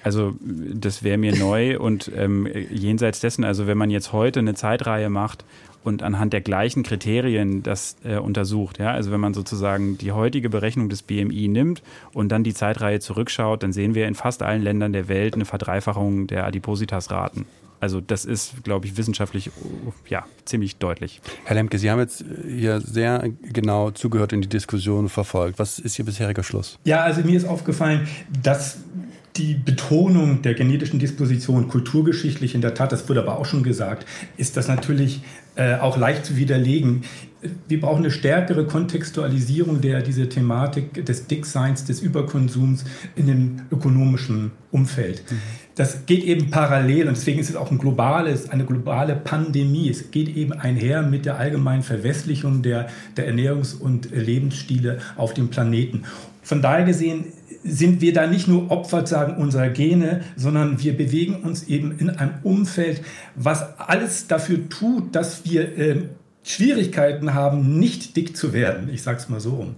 Also 0.02 0.34
das 0.40 1.02
wäre 1.02 1.18
mir 1.18 1.36
neu 1.36 1.78
und 1.78 2.10
ähm, 2.16 2.48
jenseits 2.70 3.20
dessen, 3.20 3.44
also 3.44 3.66
wenn 3.66 3.76
man 3.76 3.90
jetzt 3.90 4.12
heute 4.12 4.40
eine 4.40 4.54
Zeitreihe 4.60 5.10
macht 5.10 5.44
und 5.82 6.02
anhand 6.02 6.32
der 6.32 6.40
gleichen 6.40 6.82
Kriterien 6.82 7.62
das 7.62 7.96
äh, 8.04 8.18
untersucht, 8.18 8.78
ja, 8.78 8.90
also 8.90 9.10
wenn 9.10 9.20
man 9.20 9.34
sozusagen 9.34 9.96
die 9.98 10.12
heutige 10.12 10.50
Berechnung 10.50 10.88
des 10.88 11.02
BMI 11.02 11.48
nimmt 11.48 11.82
und 12.12 12.30
dann 12.30 12.44
die 12.44 12.54
Zeitreihe 12.54 13.00
zurückschaut, 13.00 13.62
dann 13.62 13.72
sehen 13.72 13.94
wir 13.94 14.06
in 14.06 14.14
fast 14.14 14.42
allen 14.42 14.62
Ländern 14.62 14.92
der 14.92 15.08
Welt 15.08 15.34
eine 15.34 15.46
Verdreifachung 15.46 16.26
der 16.26 16.46
Adipositasraten. 16.46 17.46
Also 17.80 18.02
das 18.02 18.26
ist, 18.26 18.62
glaube 18.62 18.86
ich, 18.86 18.98
wissenschaftlich 18.98 19.50
ja, 20.06 20.26
ziemlich 20.44 20.76
deutlich. 20.76 21.22
Herr 21.44 21.56
Lemke, 21.56 21.78
Sie 21.78 21.90
haben 21.90 21.98
jetzt 21.98 22.22
hier 22.46 22.78
sehr 22.80 23.30
genau 23.42 23.90
zugehört 23.90 24.34
in 24.34 24.42
die 24.42 24.50
Diskussion 24.50 25.08
verfolgt. 25.08 25.58
Was 25.58 25.78
ist 25.78 25.98
Ihr 25.98 26.04
bisheriger 26.04 26.42
Schluss? 26.42 26.78
Ja, 26.84 27.00
also 27.02 27.22
mir 27.22 27.38
ist 27.38 27.46
aufgefallen, 27.46 28.06
dass 28.42 28.80
die 29.36 29.54
Betonung 29.54 30.42
der 30.42 30.54
genetischen 30.54 30.98
Disposition 30.98 31.68
kulturgeschichtlich, 31.68 32.54
in 32.54 32.60
der 32.60 32.74
Tat, 32.74 32.92
das 32.92 33.08
wurde 33.08 33.20
aber 33.20 33.38
auch 33.38 33.46
schon 33.46 33.62
gesagt, 33.62 34.06
ist 34.36 34.56
das 34.56 34.68
natürlich 34.68 35.22
äh, 35.56 35.76
auch 35.76 35.96
leicht 35.96 36.26
zu 36.26 36.36
widerlegen. 36.36 37.02
Wir 37.68 37.80
brauchen 37.80 38.00
eine 38.00 38.10
stärkere 38.10 38.66
Kontextualisierung 38.66 39.80
der 39.80 40.02
diese 40.02 40.28
Thematik 40.28 41.06
des 41.06 41.26
Dickseins, 41.26 41.84
des 41.84 42.00
Überkonsums 42.00 42.84
in 43.16 43.26
dem 43.26 43.62
ökonomischen 43.70 44.50
Umfeld. 44.72 45.22
Mhm. 45.30 45.36
Das 45.74 46.04
geht 46.04 46.24
eben 46.24 46.50
parallel 46.50 47.08
und 47.08 47.16
deswegen 47.16 47.38
ist 47.38 47.48
es 47.48 47.56
auch 47.56 47.70
ein 47.70 47.78
globales, 47.78 48.50
eine 48.50 48.66
globale 48.66 49.16
Pandemie. 49.16 49.88
Es 49.88 50.10
geht 50.10 50.36
eben 50.36 50.52
einher 50.52 51.02
mit 51.02 51.24
der 51.24 51.38
allgemeinen 51.38 51.82
Verwestlichung 51.82 52.62
der, 52.62 52.88
der 53.16 53.32
Ernährungs- 53.32 53.78
und 53.78 54.10
Lebensstile 54.10 54.98
auf 55.16 55.32
dem 55.32 55.48
Planeten. 55.48 56.02
Von 56.42 56.60
daher 56.62 56.84
gesehen 56.84 57.24
sind 57.62 58.00
wir 58.00 58.12
da 58.12 58.26
nicht 58.26 58.48
nur 58.48 58.70
Opfer 58.70 59.06
sagen 59.06 59.36
unserer 59.36 59.68
Gene, 59.68 60.22
sondern 60.36 60.82
wir 60.82 60.96
bewegen 60.96 61.36
uns 61.36 61.64
eben 61.64 61.98
in 61.98 62.10
einem 62.10 62.34
Umfeld, 62.42 63.02
was 63.34 63.78
alles 63.78 64.26
dafür 64.26 64.68
tut, 64.68 65.14
dass 65.14 65.44
wir 65.44 65.78
äh, 65.78 66.02
Schwierigkeiten 66.42 67.34
haben, 67.34 67.78
nicht 67.78 68.16
dick 68.16 68.34
zu 68.34 68.54
werden. 68.54 68.88
Ich 68.92 69.02
sage 69.02 69.18
es 69.18 69.28
mal 69.28 69.40
so 69.40 69.56
rum. 69.56 69.74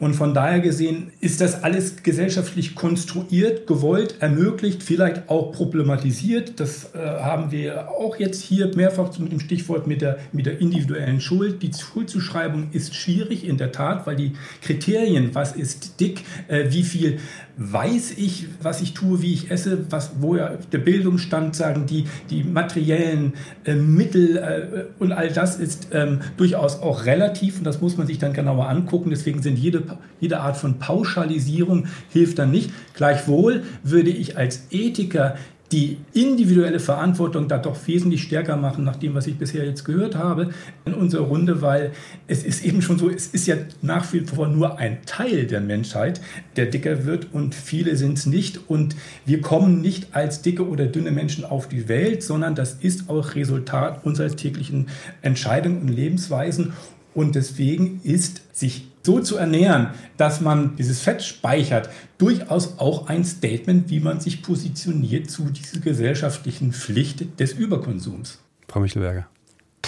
Und 0.00 0.14
von 0.14 0.32
daher 0.32 0.60
gesehen 0.60 1.12
ist 1.20 1.42
das 1.42 1.62
alles 1.62 2.02
gesellschaftlich 2.02 2.74
konstruiert, 2.74 3.66
gewollt, 3.66 4.16
ermöglicht, 4.20 4.82
vielleicht 4.82 5.28
auch 5.28 5.52
problematisiert. 5.52 6.58
Das 6.58 6.94
äh, 6.94 6.98
haben 6.98 7.52
wir 7.52 7.90
auch 7.90 8.16
jetzt 8.16 8.42
hier 8.42 8.74
mehrfach 8.74 9.16
mit 9.18 9.30
dem 9.30 9.40
Stichwort 9.40 9.86
mit 9.86 10.00
der, 10.00 10.18
mit 10.32 10.46
der 10.46 10.58
individuellen 10.58 11.20
Schuld. 11.20 11.62
Die 11.62 11.70
Schuldzuschreibung 11.72 12.68
ist 12.72 12.94
schwierig 12.94 13.46
in 13.46 13.58
der 13.58 13.72
Tat, 13.72 14.06
weil 14.06 14.16
die 14.16 14.32
Kriterien, 14.62 15.34
was 15.34 15.54
ist 15.54 16.00
dick, 16.00 16.22
äh, 16.48 16.70
wie 16.70 16.82
viel 16.82 17.18
weiß 17.58 18.12
ich, 18.18 18.46
was 18.60 18.82
ich 18.82 18.92
tue, 18.92 19.22
wie 19.22 19.32
ich 19.32 19.50
esse, 19.50 19.90
was, 19.90 20.12
wo 20.20 20.36
ja 20.36 20.52
der 20.72 20.78
Bildungsstand, 20.78 21.56
sagen 21.56 21.86
die, 21.86 22.04
die 22.28 22.44
materiellen 22.44 23.32
äh, 23.64 23.74
Mittel 23.74 24.36
äh, 24.36 25.02
und 25.02 25.12
all 25.12 25.32
das 25.32 25.56
ist 25.56 25.88
ähm, 25.92 26.20
durchaus 26.36 26.82
auch 26.82 27.06
relativ 27.06 27.58
und 27.58 27.64
das 27.64 27.80
muss 27.80 27.96
man 27.96 28.06
sich 28.06 28.18
dann 28.18 28.34
genauer 28.34 28.68
angucken. 28.68 29.08
Deswegen 29.08 29.40
sind 29.40 29.58
jede, 29.58 29.82
jede 30.20 30.40
Art 30.40 30.58
von 30.58 30.78
Pauschalisierung 30.78 31.86
hilft 32.10 32.38
dann 32.38 32.50
nicht. 32.50 32.70
Gleichwohl 32.94 33.62
würde 33.82 34.10
ich 34.10 34.36
als 34.36 34.66
Ethiker 34.70 35.36
die 35.72 35.98
individuelle 36.12 36.78
Verantwortung 36.78 37.48
da 37.48 37.58
doch 37.58 37.76
wesentlich 37.86 38.22
stärker 38.22 38.56
machen, 38.56 38.84
nach 38.84 38.96
dem, 38.96 39.14
was 39.14 39.26
ich 39.26 39.36
bisher 39.36 39.64
jetzt 39.64 39.84
gehört 39.84 40.14
habe 40.14 40.50
in 40.84 40.94
unserer 40.94 41.24
Runde, 41.24 41.60
weil 41.60 41.92
es 42.28 42.44
ist 42.44 42.64
eben 42.64 42.82
schon 42.82 42.98
so, 42.98 43.10
es 43.10 43.28
ist 43.28 43.46
ja 43.46 43.56
nach 43.82 44.12
wie 44.12 44.20
vor 44.20 44.46
nur 44.46 44.78
ein 44.78 44.98
Teil 45.06 45.46
der 45.46 45.60
Menschheit, 45.60 46.20
der 46.56 46.66
dicker 46.66 47.04
wird 47.04 47.28
und 47.32 47.54
viele 47.54 47.96
sind 47.96 48.18
es 48.18 48.26
nicht. 48.26 48.60
Und 48.68 48.96
wir 49.24 49.40
kommen 49.40 49.80
nicht 49.80 50.14
als 50.14 50.42
dicke 50.42 50.66
oder 50.66 50.86
dünne 50.86 51.10
Menschen 51.10 51.44
auf 51.44 51.68
die 51.68 51.88
Welt, 51.88 52.22
sondern 52.22 52.54
das 52.54 52.74
ist 52.74 53.10
auch 53.10 53.34
Resultat 53.34 54.04
unserer 54.04 54.34
täglichen 54.34 54.88
Entscheidungen 55.22 55.82
und 55.82 55.88
Lebensweisen. 55.88 56.74
Und 57.12 57.34
deswegen 57.34 58.00
ist 58.04 58.42
sich 58.52 58.88
so 59.06 59.20
zu 59.20 59.38
ernähren, 59.38 59.88
dass 60.18 60.42
man 60.42 60.76
dieses 60.76 61.00
Fett 61.00 61.22
speichert, 61.22 61.88
durchaus 62.18 62.78
auch 62.78 63.08
ein 63.08 63.24
Statement, 63.24 63.88
wie 63.88 64.00
man 64.00 64.20
sich 64.20 64.42
positioniert 64.42 65.30
zu 65.30 65.44
dieser 65.44 65.80
gesellschaftlichen 65.80 66.72
Pflicht 66.72 67.40
des 67.40 67.54
Überkonsums. 67.54 68.38
Frau 68.68 68.80
Michelberger. 68.80 69.26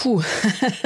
Puh. 0.01 0.23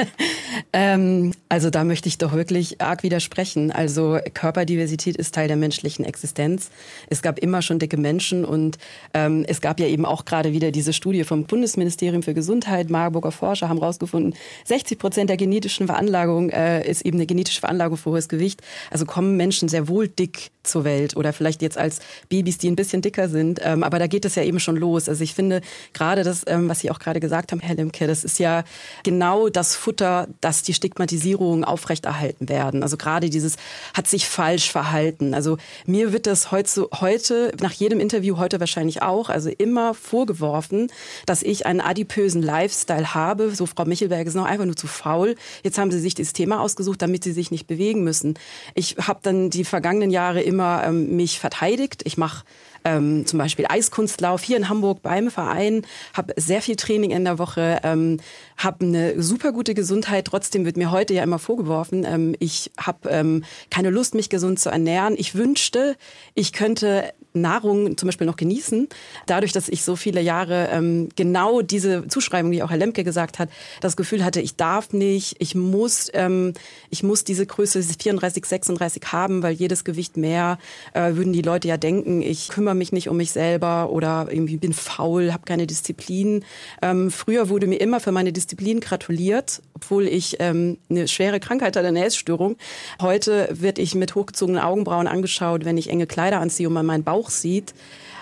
ähm, 0.73 1.33
also 1.47 1.69
da 1.69 1.83
möchte 1.83 2.09
ich 2.09 2.17
doch 2.17 2.33
wirklich 2.33 2.81
arg 2.81 3.03
widersprechen. 3.03 3.71
Also 3.71 4.17
Körperdiversität 4.33 5.17
ist 5.17 5.35
Teil 5.35 5.47
der 5.47 5.55
menschlichen 5.55 6.03
Existenz. 6.03 6.71
Es 7.11 7.21
gab 7.21 7.37
immer 7.37 7.61
schon 7.61 7.77
dicke 7.77 7.97
Menschen 7.97 8.43
und 8.43 8.79
ähm, 9.13 9.45
es 9.47 9.61
gab 9.61 9.79
ja 9.79 9.85
eben 9.85 10.07
auch 10.07 10.25
gerade 10.25 10.51
wieder 10.51 10.71
diese 10.71 10.93
Studie 10.93 11.25
vom 11.25 11.43
Bundesministerium 11.43 12.23
für 12.23 12.33
Gesundheit. 12.33 12.89
Marburger 12.89 13.31
Forscher 13.31 13.69
haben 13.69 13.77
herausgefunden, 13.77 14.33
60 14.65 14.97
Prozent 14.97 15.29
der 15.29 15.37
genetischen 15.37 15.85
Veranlagung 15.85 16.49
äh, 16.49 16.89
ist 16.89 17.05
eben 17.05 17.17
eine 17.17 17.27
genetische 17.27 17.59
Veranlagung 17.59 17.97
für 17.97 18.09
hohes 18.09 18.27
Gewicht. 18.29 18.63
Also 18.89 19.05
kommen 19.05 19.37
Menschen 19.37 19.69
sehr 19.69 19.87
wohl 19.87 20.07
dick 20.07 20.49
zur 20.63 20.85
Welt 20.85 21.15
oder 21.15 21.33
vielleicht 21.33 21.61
jetzt 21.61 21.77
als 21.77 21.99
Babys, 22.29 22.57
die 22.57 22.71
ein 22.71 22.75
bisschen 22.75 23.03
dicker 23.03 23.29
sind. 23.29 23.59
Ähm, 23.61 23.83
aber 23.83 23.99
da 23.99 24.07
geht 24.07 24.25
es 24.25 24.33
ja 24.33 24.43
eben 24.43 24.59
schon 24.59 24.77
los. 24.77 25.07
Also 25.07 25.23
ich 25.23 25.35
finde 25.35 25.61
gerade 25.93 26.23
das, 26.23 26.43
ähm, 26.47 26.67
was 26.67 26.79
Sie 26.79 26.89
auch 26.89 26.99
gerade 26.99 27.19
gesagt 27.19 27.51
haben, 27.51 27.59
Herr 27.59 27.75
Lemke, 27.75 28.07
das 28.07 28.23
ist 28.23 28.39
ja 28.39 28.63
genau 29.03 29.49
das 29.49 29.75
Futter, 29.75 30.27
dass 30.41 30.63
die 30.63 30.73
Stigmatisierungen 30.73 31.63
aufrechterhalten 31.63 32.49
werden. 32.49 32.83
Also 32.83 32.97
gerade 32.97 33.29
dieses 33.29 33.57
hat 33.93 34.07
sich 34.07 34.27
falsch 34.27 34.71
verhalten. 34.71 35.33
Also 35.33 35.57
mir 35.85 36.13
wird 36.13 36.27
das 36.27 36.51
heute, 36.51 36.87
heute 36.99 37.51
nach 37.61 37.71
jedem 37.71 37.99
Interview 37.99 38.37
heute 38.37 38.59
wahrscheinlich 38.59 39.01
auch, 39.01 39.29
also 39.29 39.49
immer 39.49 39.93
vorgeworfen, 39.93 40.91
dass 41.25 41.43
ich 41.43 41.65
einen 41.65 41.81
adipösen 41.81 42.41
Lifestyle 42.41 43.13
habe. 43.13 43.53
So 43.53 43.65
Frau 43.65 43.85
Michelberg 43.85 44.27
ist 44.27 44.35
noch 44.35 44.45
einfach 44.45 44.65
nur 44.65 44.75
zu 44.75 44.87
faul. 44.87 45.35
Jetzt 45.63 45.77
haben 45.77 45.91
sie 45.91 45.99
sich 45.99 46.15
dieses 46.15 46.33
Thema 46.33 46.61
ausgesucht, 46.61 47.01
damit 47.01 47.23
sie 47.23 47.31
sich 47.31 47.51
nicht 47.51 47.67
bewegen 47.67 48.03
müssen. 48.03 48.35
Ich 48.73 48.95
habe 48.99 49.19
dann 49.21 49.49
die 49.49 49.65
vergangenen 49.65 50.11
Jahre 50.11 50.41
immer 50.41 50.83
ähm, 50.85 51.15
mich 51.15 51.39
verteidigt. 51.39 52.01
Ich 52.05 52.17
mache 52.17 52.43
ähm, 52.85 53.25
zum 53.25 53.39
Beispiel 53.39 53.65
Eiskunstlauf 53.67 54.43
hier 54.43 54.57
in 54.57 54.69
Hamburg 54.69 55.01
beim 55.01 55.29
Verein, 55.29 55.85
habe 56.13 56.33
sehr 56.37 56.61
viel 56.61 56.75
Training 56.75 57.11
in 57.11 57.25
der 57.25 57.39
Woche, 57.39 57.79
ähm, 57.83 58.19
habe 58.57 58.85
eine 58.85 59.21
super 59.21 59.51
gute 59.51 59.73
Gesundheit. 59.73 60.25
Trotzdem 60.25 60.65
wird 60.65 60.77
mir 60.77 60.91
heute 60.91 61.13
ja 61.13 61.23
immer 61.23 61.39
vorgeworfen, 61.39 62.05
ähm, 62.05 62.35
ich 62.39 62.71
habe 62.77 63.09
ähm, 63.09 63.43
keine 63.69 63.89
Lust, 63.89 64.15
mich 64.15 64.29
gesund 64.29 64.59
zu 64.59 64.69
ernähren. 64.69 65.15
Ich 65.17 65.35
wünschte, 65.35 65.95
ich 66.33 66.53
könnte 66.53 67.13
Nahrung 67.33 67.97
zum 67.97 68.07
Beispiel 68.07 68.27
noch 68.27 68.35
genießen. 68.35 68.87
Dadurch, 69.25 69.51
dass 69.51 69.69
ich 69.69 69.83
so 69.83 69.95
viele 69.95 70.21
Jahre 70.21 70.69
ähm, 70.71 71.09
genau 71.15 71.61
diese 71.61 72.07
Zuschreibung, 72.07 72.51
die 72.51 72.63
auch 72.63 72.69
Herr 72.69 72.77
Lemke 72.77 73.03
gesagt 73.03 73.39
hat, 73.39 73.49
das 73.81 73.97
Gefühl 73.97 74.23
hatte, 74.23 74.41
ich 74.41 74.55
darf 74.55 74.93
nicht, 74.93 75.35
ich 75.39 75.55
muss, 75.55 76.09
ähm, 76.13 76.53
ich 76.89 77.03
muss 77.03 77.23
diese 77.23 77.45
Größe 77.45 77.81
34, 77.83 78.45
36 78.45 79.03
haben, 79.11 79.43
weil 79.43 79.53
jedes 79.53 79.83
Gewicht 79.83 80.17
mehr 80.17 80.57
äh, 80.93 81.15
würden 81.15 81.33
die 81.33 81.41
Leute 81.41 81.67
ja 81.67 81.77
denken, 81.77 82.21
ich 82.21 82.49
kümmere 82.49 82.75
mich 82.75 82.91
nicht 82.91 83.09
um 83.09 83.17
mich 83.17 83.31
selber 83.31 83.89
oder 83.89 84.27
irgendwie 84.29 84.57
bin 84.57 84.73
faul, 84.73 85.33
habe 85.33 85.43
keine 85.45 85.67
Disziplin. 85.67 86.43
Ähm, 86.81 87.11
früher 87.11 87.49
wurde 87.49 87.67
mir 87.67 87.77
immer 87.77 87.99
für 87.99 88.11
meine 88.11 88.31
Disziplin 88.31 88.79
gratuliert, 88.79 89.61
obwohl 89.83 90.07
ich 90.07 90.37
ähm, 90.39 90.77
eine 90.89 91.07
schwere 91.07 91.39
Krankheit 91.39 91.75
hatte, 91.75 91.87
eine 91.87 92.05
Essstörung. 92.05 92.55
Heute 93.01 93.49
wird 93.51 93.79
ich 93.79 93.95
mit 93.95 94.15
hochgezogenen 94.15 94.61
Augenbrauen 94.61 95.07
angeschaut, 95.07 95.65
wenn 95.65 95.77
ich 95.77 95.89
enge 95.89 96.07
Kleider 96.07 96.39
anziehe 96.39 96.67
und 96.67 96.73
man 96.73 96.85
meinen 96.85 97.03
Bauch 97.03 97.29
sieht. 97.29 97.73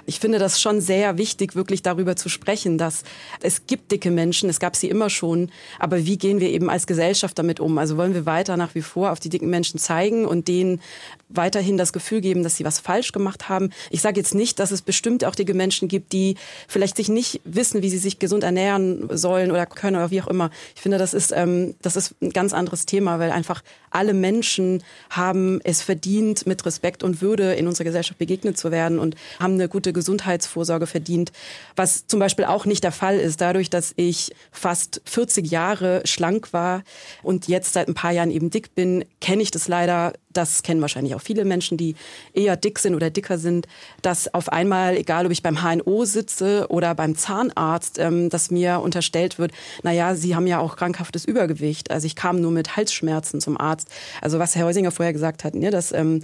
Ich 0.06 0.19
finde 0.19 0.39
das 0.39 0.60
schon 0.60 0.82
sehr 0.82 1.17
wichtig, 1.17 1.56
wirklich 1.56 1.84
darüber 1.84 2.15
zu 2.15 2.30
sprechen, 2.30 2.78
dass 2.78 3.04
es 3.41 3.67
gibt 3.67 3.91
dicke 3.91 4.12
Menschen, 4.12 4.50
es 4.50 4.60
gab 4.60 4.76
sie 4.76 4.89
immer 4.89 5.10
schon, 5.10 5.52
aber 5.80 6.06
wie 6.06 6.17
gehen 6.17 6.39
wir 6.39 6.50
eben 6.50 6.69
als 6.69 6.88
Gesellschaft 6.88 7.38
damit 7.38 7.60
um? 7.60 7.78
Also 7.78 7.97
wollen 7.97 8.13
wir 8.13 8.26
weiter 8.26 8.58
nach 8.58 8.76
wie 8.76 8.82
vor 8.82 9.12
auf 9.12 9.19
die 9.19 9.30
dicken 9.30 9.50
Menschen 9.50 9.80
zeigen 9.80 10.26
und 10.26 10.47
denen 10.47 10.82
weiterhin 11.30 11.78
das 11.78 11.93
Gefühl 11.93 12.21
geben, 12.21 12.43
dass 12.43 12.58
sie 12.58 12.65
was 12.65 12.80
falsch 12.80 13.12
gemacht 13.12 13.47
haben. 13.47 13.69
Ich 13.89 14.02
sage 14.02 14.19
jetzt 14.19 14.36
nicht, 14.36 14.60
dass 14.60 14.71
es 14.71 14.82
bestimmt 14.82 15.24
auch 15.24 15.36
dicke 15.36 15.54
Menschen 15.54 15.88
gibt, 15.88 16.13
die 16.13 16.36
vielleicht 16.67 16.97
sich 16.97 17.10
nicht 17.10 17.41
wissen, 17.45 17.82
wie 17.82 17.89
sie 17.89 17.97
sich 17.97 18.19
gesund 18.19 18.43
ernähren 18.43 19.08
sollen 19.12 19.52
oder 19.52 19.65
können 19.65 19.97
oder 19.97 20.12
wie 20.12 20.21
auch 20.21 20.28
immer. 20.28 20.50
Ich 20.76 20.82
finde, 20.82 20.97
das 20.97 21.13
ist, 21.13 21.32
ähm, 21.34 21.51
das 21.82 21.96
ist 21.96 22.16
ein 22.22 22.32
ganz 22.32 22.54
anderes 22.54 22.86
Thema, 22.86 23.20
weil 23.20 23.32
einfach 23.32 23.64
alle 23.90 24.14
Menschen 24.14 24.84
haben 25.10 25.60
es 25.64 25.82
verdient, 25.82 26.48
mit 26.48 26.66
Respekt 26.66 27.04
und 27.04 27.22
Würde 27.22 27.54
in 27.54 27.68
unserer 27.68 27.86
Gesellschaft 27.86 28.18
begegnet 28.18 28.58
zu 28.58 28.72
werden 28.72 29.00
und 29.00 29.16
haben 29.40 29.54
eine 29.54 29.68
gute 29.68 29.94
Gesundheitsvorsorge 29.94 30.88
verdient. 30.88 31.32
Was 31.76 32.08
zum 32.08 32.20
Beispiel 32.20 32.46
auch 32.46 32.66
nicht 32.66 32.84
der 32.84 32.92
Fall 32.92 33.20
ist, 33.20 33.42
dadurch, 33.42 33.70
dass 33.70 33.94
ich 33.96 34.34
fast 34.52 35.02
40 35.06 35.50
Jahre 35.50 36.02
schlank 36.06 36.54
war 36.54 36.84
und 37.24 37.48
jetzt 37.48 37.74
seit 37.74 37.88
ein 37.88 37.94
paar 37.94 38.12
Jahren 38.12 38.32
eben 38.32 38.50
dick 38.50 38.74
bin, 38.76 39.06
kenne 39.20 39.42
ich 39.42 39.52
das 39.52 39.68
leider 39.68 40.14
das 40.34 40.63
kennen 40.63 40.82
wahrscheinlich 40.82 41.15
auch 41.15 41.22
viele 41.22 41.46
Menschen, 41.46 41.78
die 41.78 41.96
eher 42.34 42.56
dick 42.56 42.80
sind 42.80 42.96
oder 42.96 43.10
dicker 43.10 43.38
sind, 43.38 43.67
dass 44.02 44.34
auf 44.34 44.50
einmal, 44.50 44.96
egal 44.98 45.26
ob 45.26 45.32
ich 45.32 45.44
beim 45.44 45.62
HNO 45.62 46.06
sitze 46.06 46.67
oder 46.70 46.96
beim 46.96 47.15
Zahnarzt, 47.15 48.00
ähm, 48.00 48.30
dass 48.30 48.52
mir 48.52 48.82
unterstellt 48.82 49.39
wird, 49.39 49.52
naja, 49.84 50.15
Sie 50.15 50.36
haben 50.36 50.48
ja 50.48 50.60
auch 50.60 50.76
krankhaftes 50.76 51.26
Übergewicht. 51.26 51.91
Also 51.91 52.06
ich 52.06 52.15
kam 52.15 52.41
nur 52.41 52.52
mit 52.52 52.76
Halsschmerzen 52.76 53.41
zum 53.41 53.60
Arzt. 53.60 53.89
Also 54.22 54.39
was 54.39 54.56
Herr 54.56 54.65
Heusinger 54.65 54.91
vorher 54.91 55.13
gesagt 55.13 55.44
hat, 55.44 55.56
ne, 55.56 55.72
dass 55.72 55.91
ähm, 55.91 56.22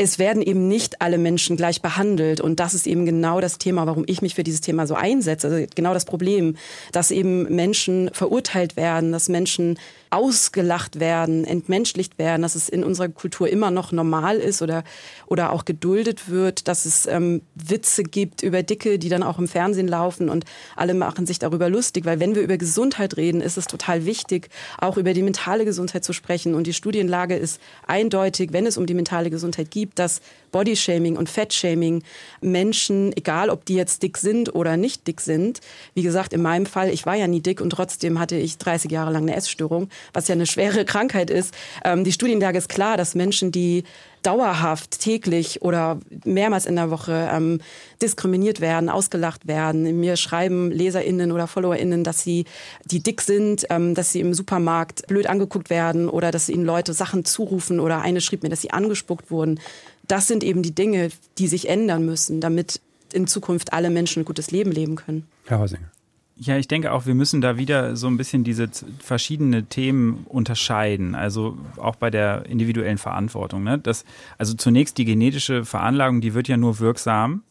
es 0.00 0.20
werden 0.20 0.42
eben 0.42 0.68
nicht 0.68 1.02
alle 1.02 1.18
Menschen 1.18 1.56
gleich 1.56 1.82
behandelt. 1.82 2.40
Und 2.40 2.60
das 2.60 2.72
ist 2.72 2.86
eben 2.86 3.04
genau 3.04 3.40
das 3.40 3.58
Thema, 3.58 3.84
warum 3.86 4.04
ich 4.06 4.22
mich 4.22 4.36
für 4.36 4.44
dieses 4.44 4.60
Thema 4.60 4.86
so 4.86 4.94
einsetze. 4.94 5.48
Also 5.48 5.66
genau 5.74 5.92
das 5.92 6.04
Problem, 6.04 6.56
dass 6.92 7.10
eben 7.10 7.52
Menschen 7.54 8.08
verurteilt 8.12 8.76
werden, 8.76 9.10
dass 9.10 9.28
Menschen 9.28 9.76
ausgelacht 10.10 11.00
werden, 11.00 11.44
entmenschlicht 11.44 12.18
werden, 12.18 12.42
dass 12.42 12.54
es 12.54 12.68
in 12.68 12.84
unserer 12.84 13.08
Kultur 13.08 13.48
immer 13.48 13.70
noch 13.70 13.92
normal 13.92 14.36
ist 14.36 14.62
oder, 14.62 14.84
oder 15.26 15.52
auch 15.52 15.64
geduldet 15.64 16.28
wird, 16.28 16.68
dass 16.68 16.84
es 16.84 17.06
ähm, 17.06 17.42
Witze 17.54 18.02
gibt 18.02 18.42
über 18.42 18.62
Dicke, 18.62 18.98
die 18.98 19.08
dann 19.08 19.22
auch 19.22 19.38
im 19.38 19.48
Fernsehen 19.48 19.88
laufen 19.88 20.28
und 20.28 20.44
alle 20.76 20.94
machen 20.94 21.26
sich 21.26 21.38
darüber 21.38 21.68
lustig, 21.68 22.04
weil 22.04 22.20
wenn 22.20 22.34
wir 22.34 22.42
über 22.42 22.56
Gesundheit 22.56 23.16
reden, 23.16 23.40
ist 23.40 23.58
es 23.58 23.66
total 23.66 24.04
wichtig, 24.04 24.48
auch 24.78 24.96
über 24.96 25.12
die 25.12 25.22
mentale 25.22 25.64
Gesundheit 25.64 26.04
zu 26.04 26.12
sprechen. 26.12 26.54
Und 26.54 26.66
die 26.66 26.72
Studienlage 26.72 27.36
ist 27.36 27.60
eindeutig, 27.86 28.52
wenn 28.52 28.66
es 28.66 28.76
um 28.76 28.86
die 28.86 28.94
mentale 28.94 29.30
Gesundheit 29.30 29.70
gibt, 29.70 29.98
dass 29.98 30.20
Bodyshaming 30.50 31.16
und 31.16 31.28
Fettshaming 31.28 32.02
Menschen, 32.40 33.16
egal 33.16 33.50
ob 33.50 33.64
die 33.64 33.74
jetzt 33.74 34.02
dick 34.02 34.18
sind 34.18 34.54
oder 34.54 34.76
nicht 34.76 35.06
dick 35.06 35.20
sind, 35.20 35.60
wie 35.94 36.02
gesagt, 36.02 36.32
in 36.32 36.42
meinem 36.42 36.66
Fall, 36.66 36.90
ich 36.90 37.06
war 37.06 37.14
ja 37.14 37.26
nie 37.26 37.40
dick 37.40 37.60
und 37.60 37.70
trotzdem 37.70 38.18
hatte 38.18 38.36
ich 38.36 38.58
30 38.58 38.90
Jahre 38.90 39.12
lang 39.12 39.22
eine 39.22 39.36
Essstörung, 39.36 39.88
was 40.12 40.28
ja 40.28 40.34
eine 40.34 40.46
schwere 40.46 40.84
Krankheit 40.86 41.30
ist. 41.30 41.54
Ähm, 41.84 42.04
die 42.04 42.12
Studienlage 42.12 42.58
ist 42.58 42.68
klar, 42.68 42.96
dass 42.96 43.14
Menschen, 43.14 43.52
die 43.52 43.84
dauerhaft 44.22 45.00
täglich 45.00 45.62
oder 45.62 45.98
mehrmals 46.24 46.66
in 46.66 46.76
der 46.76 46.90
Woche 46.90 47.30
ähm, 47.32 47.60
diskriminiert 48.02 48.60
werden, 48.60 48.88
ausgelacht 48.88 49.46
werden. 49.46 50.00
Mir 50.00 50.16
schreiben 50.16 50.70
LeserInnen 50.70 51.32
oder 51.32 51.46
FollowerInnen, 51.46 52.04
dass 52.04 52.22
sie, 52.22 52.44
die 52.84 53.00
dick 53.02 53.20
sind, 53.20 53.66
ähm, 53.70 53.94
dass 53.94 54.12
sie 54.12 54.20
im 54.20 54.34
Supermarkt 54.34 55.06
blöd 55.06 55.26
angeguckt 55.28 55.70
werden 55.70 56.08
oder 56.08 56.30
dass 56.30 56.48
ihnen 56.48 56.64
Leute 56.64 56.92
Sachen 56.92 57.24
zurufen 57.24 57.80
oder 57.80 58.00
eine 58.00 58.20
schrieb 58.20 58.42
mir, 58.42 58.48
dass 58.48 58.60
sie 58.60 58.70
angespuckt 58.70 59.30
wurden 59.30 59.60
das 60.08 60.26
sind 60.26 60.42
eben 60.42 60.62
die 60.62 60.74
Dinge, 60.74 61.10
die 61.38 61.48
sich 61.48 61.68
ändern 61.68 62.04
müssen, 62.04 62.40
damit 62.40 62.80
in 63.12 63.26
Zukunft 63.26 63.72
alle 63.72 63.90
Menschen 63.90 64.22
ein 64.22 64.26
gutes 64.26 64.50
Leben 64.50 64.72
leben 64.72 64.96
können. 64.96 65.26
Herr 65.46 65.60
Heusinger. 65.60 65.90
Ja, 66.40 66.56
ich 66.56 66.68
denke 66.68 66.92
auch, 66.92 67.04
wir 67.04 67.16
müssen 67.16 67.40
da 67.40 67.56
wieder 67.56 67.96
so 67.96 68.06
ein 68.06 68.16
bisschen 68.16 68.44
diese 68.44 68.68
verschiedenen 69.00 69.68
Themen 69.68 70.24
unterscheiden. 70.28 71.16
Also 71.16 71.58
auch 71.78 71.96
bei 71.96 72.10
der 72.10 72.46
individuellen 72.46 72.98
Verantwortung. 72.98 73.64
Ne? 73.64 73.78
Das, 73.78 74.04
also 74.36 74.54
zunächst 74.54 74.98
die 74.98 75.04
genetische 75.04 75.64
Veranlagung, 75.64 76.20
die 76.20 76.34
wird 76.34 76.46
ja 76.46 76.56
nur 76.56 76.78
wirksam, 76.78 77.42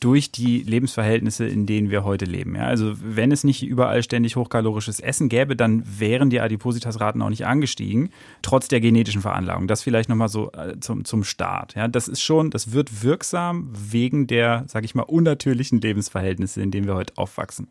durch 0.00 0.32
die 0.32 0.62
Lebensverhältnisse, 0.62 1.46
in 1.46 1.66
denen 1.66 1.90
wir 1.90 2.04
heute 2.04 2.24
leben. 2.24 2.56
Ja, 2.56 2.62
also 2.62 2.94
wenn 3.02 3.30
es 3.30 3.44
nicht 3.44 3.62
überall 3.62 4.02
ständig 4.02 4.34
hochkalorisches 4.34 4.98
Essen 4.98 5.28
gäbe, 5.28 5.56
dann 5.56 5.84
wären 5.86 6.30
die 6.30 6.40
Adipositasraten 6.40 7.20
auch 7.20 7.28
nicht 7.28 7.46
angestiegen, 7.46 8.10
trotz 8.40 8.68
der 8.68 8.80
genetischen 8.80 9.20
Veranlagung. 9.20 9.68
Das 9.68 9.82
vielleicht 9.82 10.08
nochmal 10.08 10.30
so 10.30 10.50
äh, 10.52 10.80
zum, 10.80 11.04
zum 11.04 11.22
Start. 11.22 11.74
Ja, 11.74 11.86
das 11.86 12.08
ist 12.08 12.22
schon, 12.22 12.50
das 12.50 12.72
wird 12.72 13.02
wirksam 13.02 13.70
wegen 13.72 14.26
der, 14.26 14.64
sage 14.68 14.86
ich 14.86 14.94
mal, 14.94 15.02
unnatürlichen 15.02 15.80
Lebensverhältnisse, 15.82 16.62
in 16.62 16.70
denen 16.70 16.86
wir 16.86 16.94
heute 16.94 17.12
aufwachsen. 17.16 17.68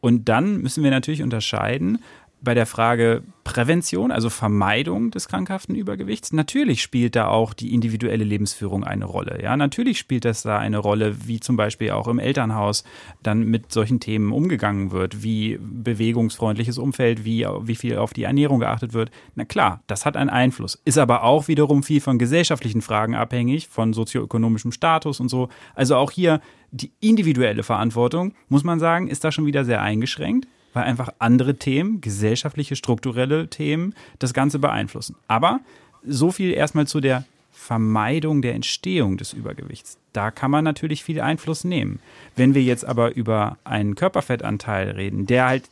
Und 0.00 0.28
dann 0.28 0.62
müssen 0.62 0.84
wir 0.84 0.90
natürlich 0.90 1.22
unterscheiden, 1.22 1.98
bei 2.42 2.54
der 2.54 2.66
Frage 2.66 3.22
Prävention, 3.44 4.10
also 4.10 4.30
Vermeidung 4.30 5.10
des 5.10 5.28
krankhaften 5.28 5.74
Übergewichts, 5.74 6.32
natürlich 6.32 6.82
spielt 6.82 7.16
da 7.16 7.28
auch 7.28 7.54
die 7.54 7.72
individuelle 7.72 8.24
Lebensführung 8.24 8.84
eine 8.84 9.04
Rolle. 9.04 9.40
Ja, 9.42 9.56
natürlich 9.56 9.98
spielt 9.98 10.24
das 10.24 10.42
da 10.42 10.58
eine 10.58 10.78
Rolle, 10.78 11.26
wie 11.26 11.40
zum 11.40 11.56
Beispiel 11.56 11.90
auch 11.90 12.08
im 12.08 12.18
Elternhaus 12.18 12.84
dann 13.22 13.44
mit 13.44 13.72
solchen 13.72 14.00
Themen 14.00 14.32
umgegangen 14.32 14.90
wird, 14.90 15.22
wie 15.22 15.58
bewegungsfreundliches 15.60 16.78
Umfeld, 16.78 17.24
wie, 17.24 17.46
wie 17.62 17.76
viel 17.76 17.96
auf 17.98 18.12
die 18.12 18.24
Ernährung 18.24 18.60
geachtet 18.60 18.92
wird. 18.92 19.10
Na 19.34 19.44
klar, 19.44 19.82
das 19.86 20.04
hat 20.04 20.16
einen 20.16 20.30
Einfluss. 20.30 20.80
Ist 20.84 20.98
aber 20.98 21.22
auch 21.24 21.48
wiederum 21.48 21.82
viel 21.82 22.00
von 22.00 22.18
gesellschaftlichen 22.18 22.82
Fragen 22.82 23.14
abhängig, 23.14 23.68
von 23.68 23.92
sozioökonomischem 23.92 24.72
Status 24.72 25.20
und 25.20 25.28
so. 25.28 25.48
Also 25.74 25.96
auch 25.96 26.10
hier 26.10 26.40
die 26.70 26.92
individuelle 27.00 27.62
Verantwortung, 27.62 28.34
muss 28.48 28.64
man 28.64 28.80
sagen, 28.80 29.08
ist 29.08 29.24
da 29.24 29.30
schon 29.30 29.46
wieder 29.46 29.64
sehr 29.64 29.82
eingeschränkt 29.82 30.46
weil 30.72 30.84
einfach 30.84 31.10
andere 31.18 31.56
Themen, 31.56 32.00
gesellschaftliche, 32.00 32.76
strukturelle 32.76 33.48
Themen, 33.48 33.94
das 34.18 34.34
Ganze 34.34 34.58
beeinflussen. 34.58 35.16
Aber 35.28 35.60
so 36.06 36.30
viel 36.30 36.52
erstmal 36.52 36.86
zu 36.86 37.00
der 37.00 37.24
Vermeidung 37.52 38.42
der 38.42 38.54
Entstehung 38.54 39.16
des 39.16 39.32
Übergewichts. 39.32 39.98
Da 40.12 40.30
kann 40.30 40.50
man 40.50 40.64
natürlich 40.64 41.04
viel 41.04 41.20
Einfluss 41.20 41.64
nehmen. 41.64 42.00
Wenn 42.34 42.54
wir 42.54 42.62
jetzt 42.62 42.84
aber 42.84 43.14
über 43.14 43.58
einen 43.64 43.94
Körperfettanteil 43.94 44.90
reden, 44.90 45.26
der 45.26 45.46
halt 45.46 45.64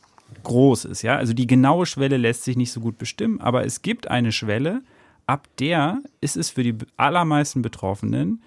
groß 0.43 0.85
ist, 0.85 1.01
ja, 1.01 1.17
also 1.17 1.33
die 1.33 1.47
genaue 1.47 1.85
Schwelle 1.85 2.17
lässt 2.17 2.43
sich 2.43 2.55
nicht 2.55 2.71
so 2.71 2.79
gut 2.79 2.97
bestimmen, 2.97 3.41
aber 3.41 3.65
es 3.65 3.81
gibt 3.81 4.09
eine 4.09 4.31
Schwelle, 4.31 4.81
ab 5.27 5.47
der 5.59 6.01
ist 6.21 6.37
es 6.37 6.49
für 6.49 6.63
die 6.63 6.75
allermeisten 6.97 7.61
Betroffenen 7.61 8.41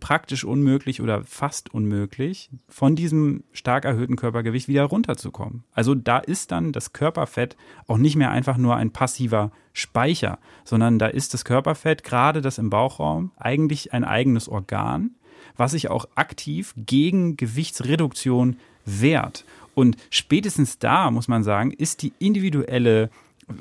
praktisch 0.00 0.44
unmöglich 0.44 1.00
oder 1.00 1.24
fast 1.24 1.72
unmöglich, 1.72 2.50
von 2.68 2.96
diesem 2.96 3.44
stark 3.52 3.84
erhöhten 3.84 4.16
Körpergewicht 4.16 4.68
wieder 4.68 4.84
runterzukommen. 4.84 5.64
Also 5.72 5.94
da 5.94 6.18
ist 6.18 6.50
dann 6.50 6.72
das 6.72 6.92
Körperfett 6.92 7.56
auch 7.86 7.98
nicht 7.98 8.16
mehr 8.16 8.30
einfach 8.30 8.56
nur 8.56 8.76
ein 8.76 8.90
passiver 8.90 9.52
Speicher, 9.72 10.38
sondern 10.64 10.98
da 10.98 11.06
ist 11.06 11.34
das 11.34 11.44
Körperfett, 11.44 12.02
gerade 12.02 12.40
das 12.40 12.58
im 12.58 12.70
Bauchraum, 12.70 13.30
eigentlich 13.36 13.92
ein 13.92 14.04
eigenes 14.04 14.48
Organ, 14.48 15.12
was 15.56 15.72
sich 15.72 15.90
auch 15.90 16.06
aktiv 16.16 16.74
gegen 16.76 17.36
Gewichtsreduktion 17.36 18.56
wehrt. 18.84 19.44
Und 19.74 19.96
spätestens 20.10 20.78
da, 20.78 21.10
muss 21.10 21.28
man 21.28 21.44
sagen, 21.44 21.70
ist 21.70 22.02
die 22.02 22.12
individuelle 22.18 23.10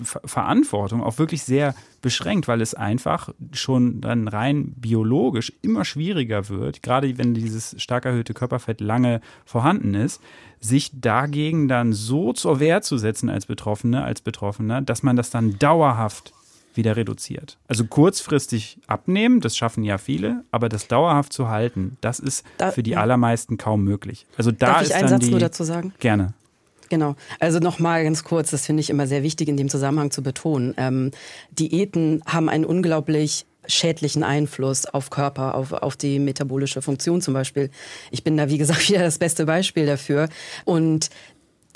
Verantwortung 0.04 1.02
auch 1.02 1.18
wirklich 1.18 1.44
sehr 1.44 1.76
beschränkt, 2.02 2.48
weil 2.48 2.62
es 2.62 2.74
einfach 2.74 3.34
schon 3.54 4.02
dann 4.02 4.28
rein 4.28 4.74
biologisch 4.76 5.54
immer 5.62 5.86
schwieriger 5.86 6.50
wird, 6.50 6.84
gerade 6.84 7.18
wenn 7.18 7.34
dieses 7.34 7.82
stark 7.82 8.06
erhöhte 8.06 8.34
Körperfett 8.34 8.82
lange 8.82 9.22
vorhanden 9.46 9.94
ist, 9.94 10.22
sich 10.60 10.92
dagegen 10.94 11.68
dann 11.68 11.94
so 11.94 12.34
zur 12.34 12.60
Wehr 12.60 12.82
zu 12.82 12.98
setzen 12.98 13.30
als 13.30 13.46
Betroffene, 13.46 14.04
als 14.04 14.22
Betroffener, 14.22 14.82
dass 14.82 15.04
man 15.04 15.16
das 15.16 15.30
dann 15.30 15.58
dauerhaft 15.60 16.34
wieder 16.78 16.96
reduziert. 16.96 17.58
Also 17.68 17.86
kurzfristig 17.86 18.80
abnehmen, 18.88 19.42
das 19.42 19.58
schaffen 19.58 19.84
ja 19.84 19.98
viele, 19.98 20.44
aber 20.52 20.70
das 20.70 20.88
dauerhaft 20.88 21.34
zu 21.34 21.50
halten, 21.50 21.98
das 22.02 22.20
ist 22.20 22.46
da, 22.58 22.72
für 22.72 22.84
die 22.84 22.92
ja. 22.92 23.02
allermeisten 23.02 23.58
kaum 23.58 23.84
möglich. 23.84 24.28
Also 24.38 24.52
da 24.52 24.68
Darf 24.68 24.82
ich 24.84 24.90
ist 24.90 24.94
einen 24.94 25.08
Satz 25.10 25.26
die, 25.26 25.32
nur 25.32 25.40
dazu 25.40 25.64
sagen? 25.64 25.94
Gerne. 26.00 26.34
Genau. 26.90 27.16
Also 27.40 27.60
nochmal 27.60 28.04
ganz 28.04 28.24
kurz, 28.24 28.52
das 28.52 28.66
finde 28.66 28.82
ich 28.82 28.90
immer 28.90 29.08
sehr 29.08 29.24
wichtig 29.24 29.48
in 29.50 29.58
dem 29.58 29.70
Zusammenhang 29.70 30.12
zu 30.12 30.24
betonen. 30.24 30.74
Ähm, 30.78 31.12
Diäten 31.52 32.22
haben 32.26 32.50
einen 32.50 32.66
unglaublich 32.66 33.46
schädlichen 33.68 34.24
Einfluss 34.24 34.86
auf 34.86 35.10
Körper, 35.10 35.56
auf, 35.56 35.74
auf 35.74 35.98
die 35.98 36.20
metabolische 36.20 36.82
Funktion 36.82 37.22
zum 37.22 37.34
Beispiel. 37.34 37.70
Ich 38.12 38.24
bin 38.24 38.38
da, 38.38 38.50
wie 38.50 38.58
gesagt, 38.58 38.90
wieder 38.90 39.02
das 39.02 39.18
beste 39.18 39.46
Beispiel 39.46 39.86
dafür. 39.86 40.30
Und 40.66 41.10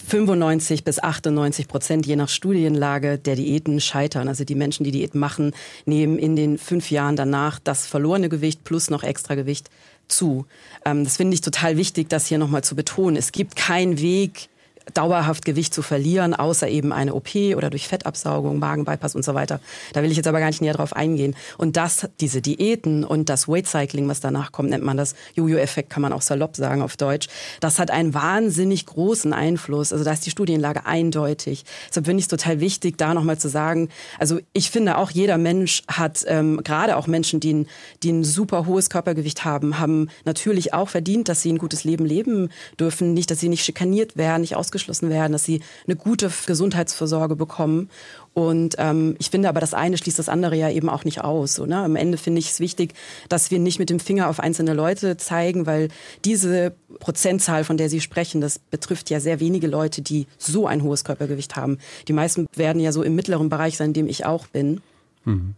95 0.07 0.83
bis 0.83 1.01
98 1.01 1.67
Prozent, 1.67 2.07
je 2.07 2.15
nach 2.15 2.29
Studienlage, 2.29 3.17
der 3.17 3.35
Diäten 3.35 3.79
scheitern. 3.79 4.27
Also 4.27 4.43
die 4.43 4.55
Menschen, 4.55 4.83
die 4.83 4.91
Diäten 4.91 5.19
machen, 5.19 5.53
nehmen 5.85 6.17
in 6.17 6.35
den 6.35 6.57
fünf 6.57 6.89
Jahren 6.89 7.15
danach 7.15 7.59
das 7.59 7.85
verlorene 7.85 8.29
Gewicht 8.29 8.63
plus 8.63 8.89
noch 8.89 9.03
extra 9.03 9.35
Gewicht 9.35 9.69
zu. 10.07 10.45
Ähm, 10.85 11.03
das 11.03 11.17
finde 11.17 11.35
ich 11.35 11.41
total 11.41 11.77
wichtig, 11.77 12.09
das 12.09 12.27
hier 12.27 12.37
nochmal 12.37 12.63
zu 12.63 12.75
betonen. 12.75 13.15
Es 13.15 13.31
gibt 13.31 13.55
keinen 13.55 13.99
Weg, 13.99 14.49
dauerhaft 14.93 15.45
Gewicht 15.45 15.73
zu 15.73 15.81
verlieren, 15.81 16.33
außer 16.33 16.67
eben 16.67 16.91
eine 16.91 17.13
OP 17.13 17.35
oder 17.55 17.69
durch 17.69 17.87
Fettabsaugung, 17.87 18.59
Magenbypass 18.59 19.15
und 19.15 19.23
so 19.23 19.33
weiter. 19.33 19.59
Da 19.93 20.03
will 20.03 20.11
ich 20.11 20.17
jetzt 20.17 20.27
aber 20.27 20.39
gar 20.39 20.47
nicht 20.47 20.61
näher 20.61 20.73
drauf 20.73 20.93
eingehen. 20.93 21.35
Und 21.57 21.77
das, 21.77 22.07
diese 22.19 22.41
Diäten 22.41 23.03
und 23.03 23.29
das 23.29 23.47
Weight 23.47 23.67
Cycling, 23.67 24.07
was 24.07 24.19
danach 24.19 24.51
kommt, 24.51 24.69
nennt 24.69 24.83
man 24.83 24.97
das 24.97 25.15
Jojo-Effekt, 25.35 25.89
kann 25.89 26.01
man 26.01 26.13
auch 26.13 26.21
salopp 26.21 26.55
sagen 26.55 26.81
auf 26.81 26.97
Deutsch. 26.97 27.27
Das 27.59 27.79
hat 27.79 27.91
einen 27.91 28.13
wahnsinnig 28.13 28.85
großen 28.85 29.33
Einfluss. 29.33 29.93
Also 29.93 30.03
da 30.03 30.11
ist 30.11 30.25
die 30.25 30.31
Studienlage 30.31 30.85
eindeutig. 30.85 31.63
Deshalb 31.89 32.05
finde 32.05 32.19
ich 32.19 32.25
es 32.25 32.29
total 32.29 32.59
wichtig, 32.59 32.97
da 32.97 33.13
nochmal 33.13 33.37
zu 33.37 33.49
sagen, 33.49 33.89
also 34.19 34.39
ich 34.53 34.69
finde 34.69 34.97
auch 34.97 35.11
jeder 35.11 35.37
Mensch 35.37 35.83
hat, 35.87 36.23
ähm, 36.27 36.61
gerade 36.63 36.97
auch 36.97 37.07
Menschen, 37.07 37.39
die 37.39 37.53
ein, 37.53 37.67
die 38.03 38.11
ein 38.11 38.23
super 38.23 38.65
hohes 38.65 38.89
Körpergewicht 38.89 39.45
haben, 39.45 39.79
haben 39.79 40.09
natürlich 40.25 40.73
auch 40.73 40.89
verdient, 40.89 41.29
dass 41.29 41.41
sie 41.41 41.51
ein 41.51 41.57
gutes 41.57 41.83
Leben 41.83 42.05
leben 42.05 42.49
dürfen. 42.79 43.13
Nicht, 43.13 43.31
dass 43.31 43.39
sie 43.39 43.49
nicht 43.49 43.63
schikaniert 43.65 44.17
werden, 44.17 44.41
nicht 44.41 44.55
ausgeschlossen 44.55 44.80
ausgeschlossen 44.81 45.09
werden, 45.09 45.31
dass 45.31 45.43
sie 45.43 45.61
eine 45.85 45.95
gute 45.95 46.31
Gesundheitsvorsorge 46.45 47.35
bekommen. 47.35 47.89
Und 48.33 48.75
ähm, 48.77 49.15
ich 49.19 49.29
finde 49.29 49.49
aber, 49.49 49.59
das 49.59 49.73
eine 49.73 49.97
schließt 49.97 50.17
das 50.17 50.29
andere 50.29 50.55
ja 50.55 50.69
eben 50.69 50.89
auch 50.89 51.03
nicht 51.03 51.21
aus. 51.21 51.55
So, 51.55 51.65
ne? 51.65 51.77
Am 51.77 51.95
Ende 51.95 52.17
finde 52.17 52.39
ich 52.39 52.49
es 52.49 52.59
wichtig, 52.59 52.93
dass 53.29 53.51
wir 53.51 53.59
nicht 53.59 53.79
mit 53.79 53.89
dem 53.89 53.99
Finger 53.99 54.29
auf 54.29 54.39
einzelne 54.39 54.73
Leute 54.73 55.17
zeigen, 55.17 55.65
weil 55.65 55.89
diese 56.23 56.73
Prozentzahl, 56.99 57.63
von 57.63 57.77
der 57.77 57.89
Sie 57.89 57.99
sprechen, 57.99 58.41
das 58.41 58.59
betrifft 58.59 59.09
ja 59.09 59.19
sehr 59.19 59.39
wenige 59.39 59.67
Leute, 59.67 60.01
die 60.01 60.27
so 60.37 60.65
ein 60.65 60.83
hohes 60.83 61.03
Körpergewicht 61.03 61.55
haben. 61.55 61.77
Die 62.07 62.13
meisten 62.13 62.47
werden 62.55 62.81
ja 62.81 62.91
so 62.91 63.03
im 63.03 63.15
mittleren 63.15 63.49
Bereich 63.49 63.77
sein, 63.77 63.89
in 63.89 63.93
dem 63.93 64.07
ich 64.07 64.25
auch 64.25 64.47
bin. 64.47 64.81
Mhm. 65.25 65.55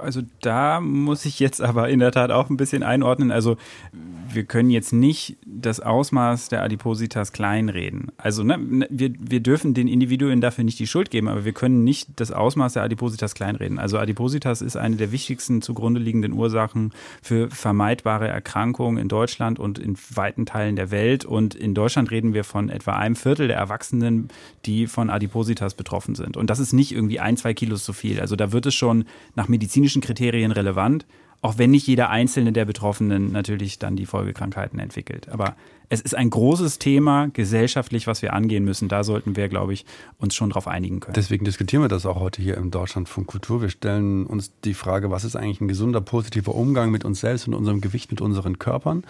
Also 0.00 0.22
da 0.40 0.80
muss 0.80 1.24
ich 1.24 1.40
jetzt 1.40 1.60
aber 1.60 1.88
in 1.88 1.98
der 1.98 2.12
Tat 2.12 2.30
auch 2.30 2.50
ein 2.50 2.56
bisschen 2.56 2.82
einordnen. 2.82 3.30
Also 3.30 3.56
wir 4.32 4.44
können 4.44 4.70
jetzt 4.70 4.92
nicht 4.92 5.36
das 5.46 5.80
Ausmaß 5.80 6.48
der 6.48 6.62
Adipositas 6.62 7.32
kleinreden. 7.32 8.12
Also 8.16 8.42
ne, 8.42 8.58
ne, 8.58 8.86
wir, 8.90 9.12
wir 9.18 9.40
dürfen 9.40 9.74
den 9.74 9.88
Individuen 9.88 10.40
dafür 10.40 10.64
nicht 10.64 10.78
die 10.78 10.86
Schuld 10.86 11.10
geben, 11.10 11.28
aber 11.28 11.44
wir 11.44 11.52
können 11.52 11.84
nicht 11.84 12.08
das 12.16 12.30
Ausmaß 12.30 12.74
der 12.74 12.82
Adipositas 12.82 13.34
kleinreden. 13.34 13.78
Also 13.78 13.98
Adipositas 13.98 14.62
ist 14.62 14.76
eine 14.76 14.96
der 14.96 15.12
wichtigsten 15.12 15.62
zugrunde 15.62 16.00
liegenden 16.00 16.32
Ursachen 16.32 16.92
für 17.22 17.50
vermeidbare 17.50 18.28
Erkrankungen 18.28 18.98
in 18.98 19.08
Deutschland 19.08 19.58
und 19.58 19.78
in 19.78 19.96
weiten 20.14 20.46
Teilen 20.46 20.76
der 20.76 20.90
Welt. 20.90 21.24
Und 21.24 21.54
in 21.54 21.74
Deutschland 21.74 22.10
reden 22.10 22.34
wir 22.34 22.44
von 22.44 22.68
etwa 22.68 22.92
einem 22.92 23.16
Viertel 23.16 23.48
der 23.48 23.56
Erwachsenen, 23.56 24.28
die 24.66 24.86
von 24.86 25.10
Adipositas 25.10 25.74
betroffen 25.74 26.14
sind. 26.14 26.36
Und 26.36 26.50
das 26.50 26.58
ist 26.58 26.72
nicht 26.72 26.92
irgendwie 26.92 27.20
ein, 27.20 27.36
zwei 27.36 27.54
Kilos 27.54 27.84
zu 27.84 27.92
viel. 27.92 28.20
Also 28.20 28.36
da 28.36 28.52
wird 28.52 28.66
es 28.66 28.74
schon 28.74 29.04
nach 29.34 29.48
medizinischen 29.88 30.00
Kriterien 30.00 30.52
relevant 30.52 31.06
auch 31.40 31.56
wenn 31.56 31.70
nicht 31.70 31.86
jeder 31.86 32.10
einzelne 32.10 32.52
der 32.52 32.64
Betroffenen 32.64 33.30
natürlich 33.30 33.78
dann 33.78 33.94
die 33.96 34.06
Folgekrankheiten 34.06 34.78
entwickelt. 34.80 35.28
Aber 35.28 35.54
es 35.88 36.00
ist 36.00 36.14
ein 36.16 36.30
großes 36.30 36.78
Thema 36.78 37.28
gesellschaftlich, 37.28 38.06
was 38.06 38.22
wir 38.22 38.32
angehen 38.32 38.64
müssen. 38.64 38.88
Da 38.88 39.04
sollten 39.04 39.36
wir, 39.36 39.48
glaube 39.48 39.72
ich, 39.72 39.86
uns 40.18 40.34
schon 40.34 40.50
darauf 40.50 40.66
einigen 40.66 41.00
können. 41.00 41.14
Deswegen 41.14 41.44
diskutieren 41.44 41.82
wir 41.82 41.88
das 41.88 42.06
auch 42.06 42.18
heute 42.18 42.42
hier 42.42 42.56
im 42.56 42.70
Deutschlandfunk 42.70 43.28
Kultur. 43.28 43.62
Wir 43.62 43.70
stellen 43.70 44.26
uns 44.26 44.52
die 44.64 44.74
Frage, 44.74 45.10
was 45.10 45.24
ist 45.24 45.36
eigentlich 45.36 45.60
ein 45.60 45.68
gesunder, 45.68 46.00
positiver 46.00 46.54
Umgang 46.54 46.90
mit 46.90 47.04
uns 47.04 47.20
selbst 47.20 47.46
und 47.46 47.54
unserem 47.54 47.80
Gewicht, 47.80 48.10
mit 48.10 48.20
unseren 48.20 48.58
Körpern? 48.58 49.04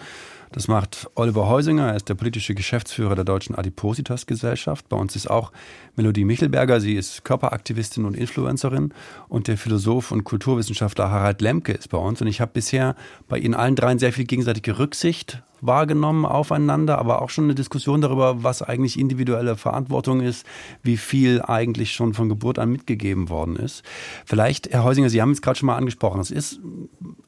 Das 0.51 0.67
macht 0.67 1.07
Oliver 1.13 1.47
Heusinger, 1.47 1.89
er 1.89 1.95
ist 1.95 2.09
der 2.09 2.15
politische 2.15 2.55
Geschäftsführer 2.55 3.13
der 3.13 3.23
Deutschen 3.23 3.55
Adipositas 3.55 4.25
Gesellschaft. 4.25 4.89
Bei 4.89 4.97
uns 4.97 5.15
ist 5.15 5.29
auch 5.29 5.51
Melodie 5.95 6.25
Michelberger, 6.25 6.81
sie 6.81 6.95
ist 6.95 7.23
Körperaktivistin 7.23 8.05
und 8.05 8.15
Influencerin. 8.15 8.91
Und 9.27 9.47
der 9.47 9.57
Philosoph 9.57 10.11
und 10.11 10.23
Kulturwissenschaftler 10.23 11.11
Harald 11.11 11.41
Lemke 11.41 11.73
ist 11.73 11.89
bei 11.89 11.99
uns. 11.99 12.21
Und 12.21 12.27
ich 12.27 12.41
habe 12.41 12.51
bisher 12.51 12.95
bei 13.27 13.37
Ihnen 13.37 13.53
allen 13.53 13.75
dreien 13.75 13.99
sehr 13.99 14.11
viel 14.11 14.25
gegenseitige 14.25 14.79
Rücksicht 14.79 15.43
wahrgenommen 15.61 16.25
aufeinander, 16.25 16.97
aber 16.97 17.21
auch 17.21 17.29
schon 17.29 17.45
eine 17.45 17.55
Diskussion 17.55 18.01
darüber, 18.01 18.43
was 18.43 18.61
eigentlich 18.61 18.99
individuelle 18.99 19.55
Verantwortung 19.55 20.21
ist, 20.21 20.45
wie 20.83 20.97
viel 20.97 21.41
eigentlich 21.41 21.93
schon 21.93 22.13
von 22.13 22.29
Geburt 22.29 22.59
an 22.59 22.71
mitgegeben 22.71 23.29
worden 23.29 23.55
ist. 23.55 23.83
Vielleicht, 24.25 24.71
Herr 24.71 24.83
Heusinger, 24.83 25.09
Sie 25.09 25.21
haben 25.21 25.31
es 25.31 25.41
gerade 25.41 25.59
schon 25.59 25.67
mal 25.67 25.77
angesprochen, 25.77 26.21
es 26.21 26.31
ist, 26.31 26.59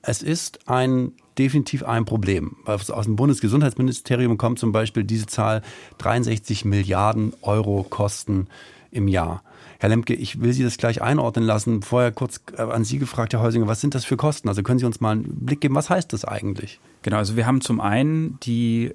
es 0.02 0.22
ist 0.22 0.68
ein 0.70 1.14
definitiv 1.38 1.84
ein 1.84 2.06
Problem. 2.06 2.58
Aus 2.66 3.06
dem 3.06 3.16
Bundesgesundheitsministerium 3.16 4.38
kommt 4.38 4.60
zum 4.60 4.72
Beispiel 4.72 5.04
diese 5.04 5.28
Zahl 5.28 5.62
63 5.98 6.66
Milliarden 6.66 7.34
Euro 7.42 7.84
Kosten 7.90 8.48
im 8.92 9.08
Jahr. 9.08 9.44
Herr 9.82 9.90
Lemke, 9.90 10.14
ich 10.14 10.40
will 10.40 10.54
Sie 10.54 10.62
das 10.62 10.78
gleich 10.78 11.02
einordnen 11.02 11.44
lassen. 11.44 11.82
Vorher 11.82 12.12
kurz 12.12 12.40
äh, 12.56 12.62
an 12.62 12.84
Sie 12.84 13.00
gefragt, 13.00 13.34
Herr 13.34 13.42
Heusinger, 13.42 13.66
was 13.66 13.82
sind 13.82 13.96
das 13.96 14.06
für 14.06 14.16
Kosten? 14.16 14.48
Also 14.48 14.62
können 14.62 14.78
Sie 14.78 14.86
uns 14.86 15.02
mal 15.02 15.14
einen 15.14 15.44
Blick 15.44 15.60
geben, 15.62 15.74
was 15.74 15.90
heißt 15.90 16.14
das 16.14 16.24
eigentlich? 16.24 16.80
Genau, 17.02 17.18
also 17.18 17.36
wir 17.36 17.48
haben 17.48 17.62
zum 17.62 17.82
einen 17.82 18.40
die 18.44 18.92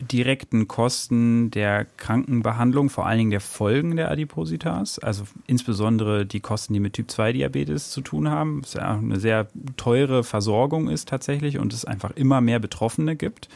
direkten 0.00 0.68
Kosten 0.68 1.50
der 1.50 1.86
Krankenbehandlung, 1.96 2.88
vor 2.88 3.04
allen 3.04 3.18
Dingen 3.18 3.30
der 3.32 3.40
Folgen 3.40 3.96
der 3.96 4.12
Adipositas, 4.12 5.00
also 5.00 5.24
insbesondere 5.48 6.24
die 6.24 6.38
Kosten, 6.38 6.72
die 6.72 6.78
mit 6.78 6.92
Typ-2-Diabetes 6.92 7.90
zu 7.90 8.00
tun 8.00 8.30
haben, 8.30 8.62
was 8.62 8.74
ja 8.74 8.92
eine 8.96 9.18
sehr 9.18 9.48
teure 9.76 10.22
Versorgung 10.22 10.88
ist 10.88 11.08
tatsächlich 11.08 11.58
und 11.58 11.72
es 11.72 11.84
einfach 11.84 12.12
immer 12.12 12.40
mehr 12.40 12.60
Betroffene 12.60 13.16
gibt 13.16 13.48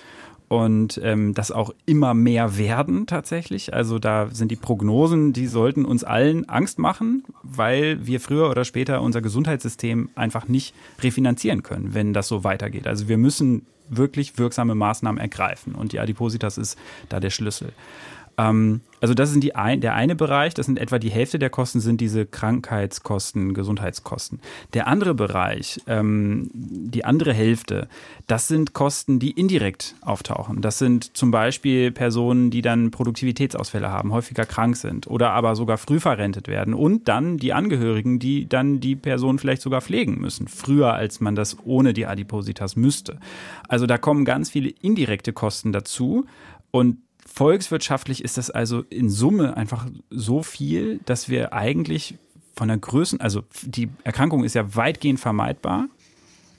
und 0.48 1.00
ähm, 1.02 1.35
das 1.35 1.50
auch 1.50 1.74
immer 1.87 2.14
mehr 2.14 2.56
werden 2.56 3.06
tatsächlich. 3.06 3.74
Also 3.74 3.98
da 3.98 4.28
sind 4.30 4.50
die 4.50 4.56
Prognosen, 4.56 5.32
die 5.32 5.46
sollten 5.46 5.85
uns 5.85 6.04
allen 6.04 6.48
Angst 6.48 6.78
machen, 6.78 7.24
weil 7.42 8.06
wir 8.06 8.20
früher 8.20 8.48
oder 8.50 8.64
später 8.64 9.02
unser 9.02 9.20
Gesundheitssystem 9.20 10.11
einfach 10.14 10.46
nicht 10.48 10.74
refinanzieren 11.00 11.62
können, 11.62 11.94
wenn 11.94 12.12
das 12.12 12.28
so 12.28 12.44
weitergeht. 12.44 12.87
Also 12.87 13.09
wir 13.09 13.18
müssen 13.18 13.66
wirklich 13.88 14.38
wirksame 14.38 14.74
Maßnahmen 14.74 15.20
ergreifen 15.20 15.74
und 15.74 15.92
die 15.92 16.00
Adipositas 16.00 16.59
ist 16.59 16.78
da 17.09 17.20
der 17.20 17.30
Schlüssel. 17.30 17.72
Ähm, 18.38 18.81
also 19.01 19.14
das 19.14 19.31
ist 19.31 19.42
die 19.42 19.55
ein, 19.55 19.81
der 19.81 19.94
eine 19.94 20.16
Bereich, 20.16 20.55
das 20.55 20.66
sind 20.66 20.79
etwa 20.79 20.99
die 20.99 21.11
Hälfte 21.11 21.38
der 21.38 21.51
Kosten 21.51 21.81
sind 21.81 22.01
diese 22.01 22.27
Krankheitskosten, 22.27 23.55
Gesundheitskosten. 23.55 24.40
Der 24.75 24.87
andere 24.87 25.14
Bereich, 25.14 25.81
ähm, 25.87 26.51
die 26.53 27.05
andere 27.05 27.33
Hälfte, 27.33 27.88
das 28.27 28.49
sind 28.49 28.72
Kosten, 28.72 29.18
die 29.18 29.31
indirekt 29.31 29.94
auftauchen. 30.01 30.62
Das 30.62 30.79
sind 30.79 31.16
zum 31.16 31.31
Beispiel 31.31 31.92
Personen, 31.92 32.51
die 32.51 32.62
dann 32.62 32.90
Produktivitätsausfälle 32.90 33.90
haben, 33.90 34.12
häufiger 34.12 34.46
krank 34.46 34.77
sind 34.77 35.07
oder 35.07 35.31
aber 35.33 35.57
sogar 35.57 35.79
früh 35.79 36.01
verrentet 36.01 36.49
werden 36.49 36.75
und 36.75 37.09
dann 37.09 37.37
die 37.37 37.53
Angehörigen, 37.53 38.18
die 38.18 38.49
dann 38.49 38.81
die 38.81 38.96
Person 38.96 39.38
vielleicht 39.38 39.62
sogar 39.62 39.83
pflegen 39.83 40.20
müssen, 40.20 40.49
früher 40.49 40.94
als 40.94 41.20
man 41.20 41.35
das 41.35 41.59
ohne 41.64 41.92
die 41.92 42.07
Adipositas 42.07 42.77
müsste. 42.77 43.18
Also 43.68 43.87
da 43.87 43.99
kommen 43.99 44.25
ganz 44.25 44.51
viele 44.51 44.70
indirekte 44.70 45.33
Kosten 45.33 45.72
dazu 45.72 46.25
und 46.70 46.99
Volkswirtschaftlich 47.26 48.24
ist 48.24 48.38
das 48.38 48.50
also 48.50 48.82
in 48.88 49.10
Summe 49.10 49.56
einfach 49.56 49.86
so 50.10 50.42
viel, 50.42 51.00
dass 51.04 51.28
wir 51.28 51.52
eigentlich 51.52 52.18
von 52.56 52.68
der 52.68 52.78
Größen, 52.78 53.20
also 53.20 53.42
die 53.62 53.90
Erkrankung 54.04 54.44
ist 54.44 54.54
ja 54.54 54.74
weitgehend 54.74 55.20
vermeidbar. 55.20 55.88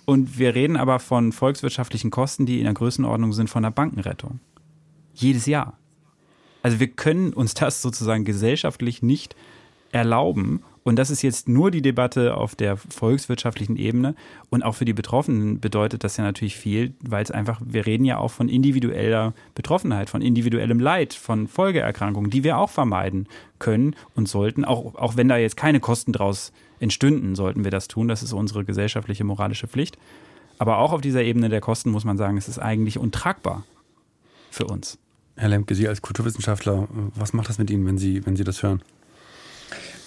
Und 0.05 0.37
wir 0.37 0.55
reden 0.55 0.77
aber 0.77 0.99
von 0.99 1.31
volkswirtschaftlichen 1.31 2.11
Kosten, 2.11 2.45
die 2.45 2.59
in 2.59 2.63
der 2.63 2.73
Größenordnung 2.73 3.33
sind 3.33 3.49
von 3.49 3.63
der 3.63 3.71
Bankenrettung. 3.71 4.39
Jedes 5.13 5.47
Jahr. 5.47 5.77
Also 6.61 6.79
wir 6.79 6.87
können 6.87 7.33
uns 7.33 7.53
das 7.55 7.81
sozusagen 7.81 8.23
gesellschaftlich 8.23 9.01
nicht 9.01 9.35
erlauben. 9.91 10.63
Und 10.87 10.95
das 10.95 11.09
ist 11.09 11.21
jetzt 11.21 11.49
nur 11.49 11.69
die 11.69 11.81
Debatte 11.81 12.37
auf 12.37 12.55
der 12.55 12.77
volkswirtschaftlichen 12.77 13.75
Ebene. 13.75 14.15
Und 14.49 14.63
auch 14.63 14.71
für 14.71 14.85
die 14.85 14.93
Betroffenen 14.93 15.59
bedeutet 15.59 16.05
das 16.05 16.15
ja 16.15 16.23
natürlich 16.23 16.55
viel, 16.55 16.93
weil 17.01 17.21
es 17.21 17.29
einfach, 17.29 17.59
wir 17.61 17.85
reden 17.85 18.05
ja 18.05 18.19
auch 18.19 18.31
von 18.31 18.47
individueller 18.47 19.33
Betroffenheit, 19.53 20.09
von 20.09 20.21
individuellem 20.21 20.79
Leid, 20.79 21.13
von 21.13 21.49
Folgeerkrankungen, 21.49 22.31
die 22.31 22.45
wir 22.45 22.57
auch 22.57 22.69
vermeiden 22.69 23.27
können 23.59 23.97
und 24.15 24.29
sollten. 24.29 24.63
Auch, 24.63 24.95
auch 24.95 25.17
wenn 25.17 25.27
da 25.27 25.35
jetzt 25.35 25.57
keine 25.57 25.81
Kosten 25.81 26.13
draus 26.13 26.53
entstünden, 26.79 27.35
sollten 27.35 27.65
wir 27.65 27.71
das 27.71 27.89
tun. 27.89 28.07
Das 28.07 28.23
ist 28.23 28.31
unsere 28.31 28.63
gesellschaftliche 28.63 29.25
moralische 29.25 29.67
Pflicht. 29.67 29.97
Aber 30.57 30.77
auch 30.77 30.93
auf 30.93 31.01
dieser 31.01 31.21
Ebene 31.21 31.49
der 31.49 31.59
Kosten 31.59 31.89
muss 31.89 32.05
man 32.05 32.17
sagen, 32.17 32.37
es 32.37 32.47
ist 32.47 32.59
eigentlich 32.59 32.97
untragbar 32.97 33.65
für 34.51 34.67
uns. 34.67 34.97
Herr 35.35 35.49
Lemke, 35.49 35.75
Sie 35.75 35.89
als 35.89 36.01
Kulturwissenschaftler, 36.01 36.87
was 37.13 37.33
macht 37.33 37.49
das 37.49 37.57
mit 37.57 37.69
Ihnen, 37.69 37.85
wenn 37.85 37.97
Sie, 37.97 38.25
wenn 38.25 38.37
Sie 38.37 38.45
das 38.45 38.63
hören? 38.63 38.81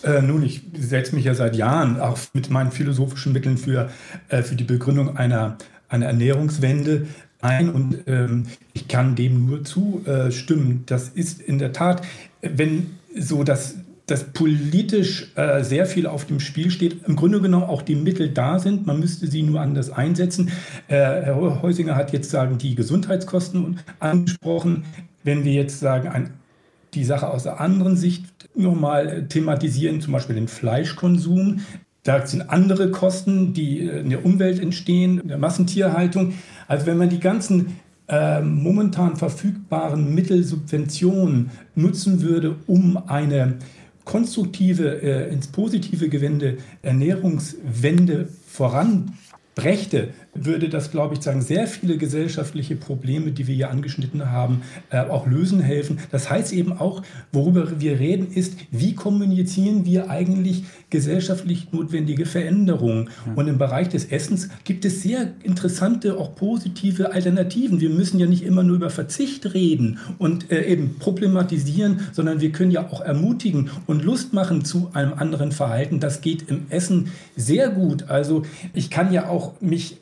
Äh, 0.03 0.23
nun, 0.23 0.43
ich 0.43 0.63
setze 0.79 1.15
mich 1.15 1.25
ja 1.25 1.35
seit 1.35 1.57
Jahren 1.57 2.01
auch 2.01 2.19
mit 2.33 2.51
meinen 2.51 2.71
philosophischen 2.71 3.33
Mitteln 3.33 3.59
für, 3.59 3.91
äh, 4.29 4.43
für 4.43 4.55
die 4.55 4.65
Begründung 4.65 5.17
einer, 5.17 5.57
einer 5.89 6.07
Ernährungswende 6.07 7.07
ein 7.43 7.71
und 7.71 7.99
ähm, 8.07 8.47
ich 8.75 8.87
kann 8.87 9.17
dem 9.17 9.47
nur 9.47 9.65
zustimmen. 9.65 10.85
Das 10.87 11.09
ist 11.09 11.41
in 11.41 11.59
der 11.59 11.73
Tat, 11.73 12.03
wenn 12.43 12.99
so 13.17 13.45
das 13.45 13.77
dass 14.11 14.25
politisch 14.25 15.31
äh, 15.37 15.63
sehr 15.63 15.87
viel 15.87 16.07
auf 16.07 16.27
dem 16.27 16.41
Spiel 16.41 16.71
steht, 16.71 17.07
im 17.07 17.15
Grunde 17.15 17.41
genommen 17.41 17.65
auch 17.65 17.83
die 17.83 17.95
Mittel 17.95 18.31
da 18.31 18.59
sind, 18.59 18.87
man 18.87 18.99
müsste 18.99 19.29
sie 19.29 19.43
nur 19.43 19.61
anders 19.61 19.91
einsetzen. 19.91 20.51
Äh, 20.89 20.97
Herr 20.97 21.63
Heusinger 21.63 21.95
hat 21.95 22.13
jetzt 22.13 22.31
sagen 22.31 22.59
die 22.59 22.75
Gesundheitskosten 22.75 23.79
angesprochen. 24.01 24.85
Wenn 25.23 25.45
wir 25.45 25.53
jetzt 25.53 25.79
sagen, 25.79 26.09
ein, 26.09 26.31
die 26.95 27.05
Sache 27.05 27.29
aus 27.29 27.45
der 27.45 27.61
anderen 27.61 27.97
Sicht 27.97 28.25
nochmal 28.55 29.27
thematisieren, 29.29 30.01
zum 30.01 30.13
Beispiel 30.13 30.35
den 30.35 30.49
Fleischkonsum. 30.49 31.61
Da 32.03 32.27
sind 32.27 32.51
andere 32.51 32.91
Kosten, 32.91 33.53
die 33.53 33.81
in 33.81 34.11
der 34.11 34.25
Umwelt 34.25 34.61
entstehen, 34.61 35.21
in 35.21 35.29
der 35.29 35.39
Massentierhaltung. 35.39 36.35
Also 36.67 36.87
wenn 36.87 36.97
man 36.97 37.11
die 37.11 37.21
ganzen 37.21 37.77
äh, 38.09 38.41
momentan 38.41 39.17
verfügbaren 39.17 40.15
Mittel, 40.15 40.43
Subventionen 40.43 41.51
nutzen 41.75 42.23
würde, 42.23 42.57
um 42.67 42.97
eine 43.07 43.59
konstruktive, 44.05 45.03
äh, 45.03 45.33
ins 45.33 45.49
positive 45.49 46.09
gewende 46.09 46.59
Ernährungswende 46.83 48.29
voran 48.47 49.13
brächte, 49.61 50.09
würde 50.33 50.69
das, 50.69 50.91
glaube 50.91 51.15
ich, 51.15 51.21
sagen, 51.21 51.43
sehr 51.43 51.67
viele 51.67 51.99
gesellschaftliche 51.99 52.77
Probleme, 52.77 53.33
die 53.33 53.47
wir 53.47 53.55
hier 53.55 53.71
angeschnitten 53.71 54.31
haben, 54.31 54.63
äh, 54.91 55.01
auch 55.01 55.27
lösen 55.27 55.61
helfen. 55.61 55.99
Das 56.13 56.31
heißt 56.31 56.53
eben 56.53 56.73
auch, 56.73 57.03
worüber 57.33 57.81
wir 57.81 57.99
reden, 57.99 58.29
ist, 58.33 58.57
wie 58.71 58.95
kommunizieren 58.95 59.85
wir 59.85 60.09
eigentlich 60.09 60.65
gesellschaftlich 60.89 61.73
notwendige 61.73 62.27
Veränderungen. 62.27 63.11
Und 63.35 63.49
im 63.49 63.59
Bereich 63.59 63.89
des 63.89 64.07
Essens 64.07 64.49
gibt 64.65 64.85
es 64.85 65.03
sehr 65.03 65.33
interessante, 65.43 66.17
auch 66.17 66.35
positive 66.35 67.13
Alternativen. 67.13 67.81
Wir 67.81 67.91
müssen 67.91 68.19
ja 68.19 68.27
nicht 68.27 68.45
immer 68.45 68.63
nur 68.63 68.77
über 68.77 68.91
Verzicht 68.91 69.53
reden 69.53 69.99
und 70.19 70.51
äh, 70.51 70.65
eben 70.65 70.97
problematisieren, 70.99 72.01
sondern 72.13 72.41
wir 72.41 72.51
können 72.51 72.71
ja 72.71 72.89
auch 72.89 73.01
ermutigen 73.01 73.69
und 73.87 74.05
Lust 74.05 74.33
machen 74.33 74.65
zu 74.65 74.91
einem 74.95 75.13
anderen 75.15 75.53
Verhalten. 75.53 76.01
Das 76.01 76.21
geht 76.21 76.49
im 76.49 76.67
Essen 76.71 77.09
sehr 77.37 77.69
gut. 77.71 78.09
Also 78.09 78.45
ich 78.75 78.91
kann 78.91 79.13
ja 79.13 79.29
auch 79.29 79.50
mich 79.61 79.99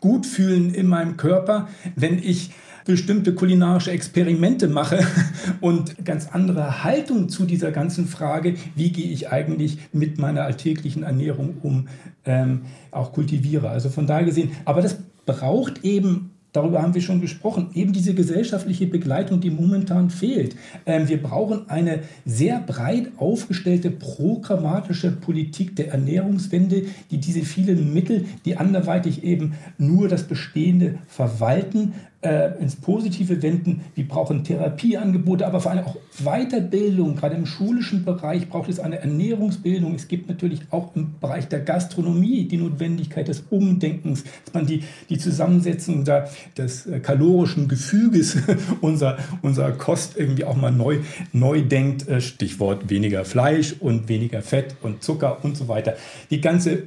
gut 0.00 0.26
fühlen 0.26 0.74
in 0.74 0.86
meinem 0.86 1.16
Körper, 1.16 1.68
wenn 1.96 2.18
ich 2.18 2.50
bestimmte 2.84 3.34
kulinarische 3.34 3.92
Experimente 3.92 4.68
mache 4.68 5.06
und 5.60 6.04
ganz 6.04 6.28
andere 6.28 6.82
Haltung 6.82 7.28
zu 7.28 7.44
dieser 7.44 7.70
ganzen 7.70 8.06
Frage, 8.06 8.54
wie 8.74 8.90
gehe 8.90 9.10
ich 9.10 9.30
eigentlich 9.30 9.78
mit 9.92 10.18
meiner 10.18 10.42
alltäglichen 10.42 11.04
Ernährung 11.04 11.58
um, 11.62 11.88
ähm, 12.24 12.62
auch 12.90 13.12
kultiviere. 13.12 13.70
Also 13.70 13.88
von 13.88 14.06
daher 14.06 14.24
gesehen, 14.24 14.50
aber 14.64 14.82
das 14.82 14.98
braucht 15.26 15.84
eben 15.84 16.31
Darüber 16.52 16.82
haben 16.82 16.94
wir 16.94 17.00
schon 17.00 17.20
gesprochen. 17.20 17.70
Eben 17.74 17.92
diese 17.92 18.12
gesellschaftliche 18.14 18.86
Begleitung, 18.86 19.40
die 19.40 19.50
momentan 19.50 20.10
fehlt. 20.10 20.54
Ähm, 20.84 21.08
wir 21.08 21.22
brauchen 21.22 21.68
eine 21.70 22.00
sehr 22.26 22.60
breit 22.60 23.12
aufgestellte 23.16 23.90
programmatische 23.90 25.10
Politik 25.12 25.76
der 25.76 25.92
Ernährungswende, 25.92 26.84
die 27.10 27.18
diese 27.18 27.42
vielen 27.42 27.94
Mittel, 27.94 28.26
die 28.44 28.58
anderweitig 28.58 29.24
eben 29.24 29.54
nur 29.78 30.08
das 30.08 30.24
Bestehende 30.24 30.98
verwalten, 31.08 31.94
äh, 32.22 32.58
ins 32.60 32.76
Positive 32.76 33.42
wenden. 33.42 33.82
Wir 33.94 34.06
brauchen 34.06 34.44
Therapieangebote, 34.44 35.46
aber 35.46 35.60
vor 35.60 35.72
allem 35.72 35.84
auch 35.84 35.96
Weiterbildung. 36.18 37.16
Gerade 37.16 37.36
im 37.36 37.46
schulischen 37.46 38.04
Bereich 38.04 38.48
braucht 38.48 38.68
es 38.68 38.78
eine 38.80 39.00
Ernährungsbildung. 39.00 39.94
Es 39.94 40.08
gibt 40.08 40.28
natürlich 40.28 40.60
auch 40.70 40.94
im 40.94 41.14
Bereich 41.20 41.48
der 41.48 41.60
Gastronomie 41.60 42.46
die 42.46 42.56
Notwendigkeit 42.56 43.28
des 43.28 43.44
Umdenkens, 43.50 44.24
dass 44.44 44.54
man 44.54 44.66
die, 44.66 44.84
die 45.10 45.18
Zusammensetzung 45.18 46.04
der, 46.04 46.30
des 46.56 46.86
äh, 46.86 47.00
kalorischen 47.00 47.68
Gefüges 47.68 48.36
unserer, 48.80 49.18
unserer 49.42 49.72
Kost 49.72 50.16
irgendwie 50.16 50.44
auch 50.44 50.56
mal 50.56 50.72
neu, 50.72 50.98
neu 51.32 51.62
denkt. 51.62 52.08
Äh, 52.08 52.20
Stichwort 52.20 52.88
weniger 52.88 53.24
Fleisch 53.24 53.74
und 53.80 54.08
weniger 54.08 54.42
Fett 54.42 54.76
und 54.82 55.02
Zucker 55.02 55.44
und 55.44 55.56
so 55.56 55.68
weiter. 55.68 55.94
Die 56.30 56.40
ganze 56.40 56.84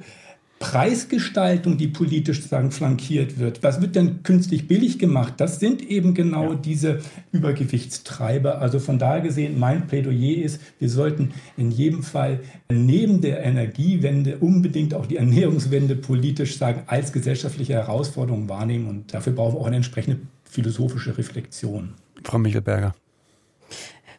Preisgestaltung, 0.59 1.77
die 1.77 1.87
politisch 1.87 2.37
sozusagen 2.37 2.71
flankiert 2.71 3.39
wird. 3.39 3.61
Was 3.61 3.81
wird 3.81 3.95
denn 3.95 4.23
künstlich 4.23 4.67
billig 4.67 4.97
gemacht? 4.97 5.33
Das 5.37 5.59
sind 5.59 5.81
eben 5.81 6.13
genau 6.13 6.53
ja. 6.53 6.55
diese 6.55 6.99
Übergewichtstreiber. 7.33 8.61
Also 8.61 8.79
von 8.79 8.97
daher 8.97 9.21
gesehen, 9.21 9.59
mein 9.59 9.87
Plädoyer 9.87 10.43
ist, 10.43 10.61
wir 10.79 10.89
sollten 10.89 11.33
in 11.57 11.71
jedem 11.71 12.03
Fall 12.03 12.39
neben 12.69 13.19
der 13.19 13.43
Energiewende 13.43 14.37
unbedingt 14.37 14.93
auch 14.93 15.05
die 15.05 15.17
Ernährungswende 15.17 15.95
politisch 15.95 16.57
sagen, 16.57 16.83
als 16.87 17.11
gesellschaftliche 17.11 17.73
Herausforderung 17.73 18.47
wahrnehmen. 18.47 18.87
Und 18.87 19.13
dafür 19.13 19.33
brauchen 19.33 19.55
wir 19.55 19.61
auch 19.61 19.67
eine 19.67 19.77
entsprechende 19.77 20.19
philosophische 20.45 21.17
Reflexion. 21.17 21.93
Frau 22.23 22.37
Michelberger. 22.37 22.95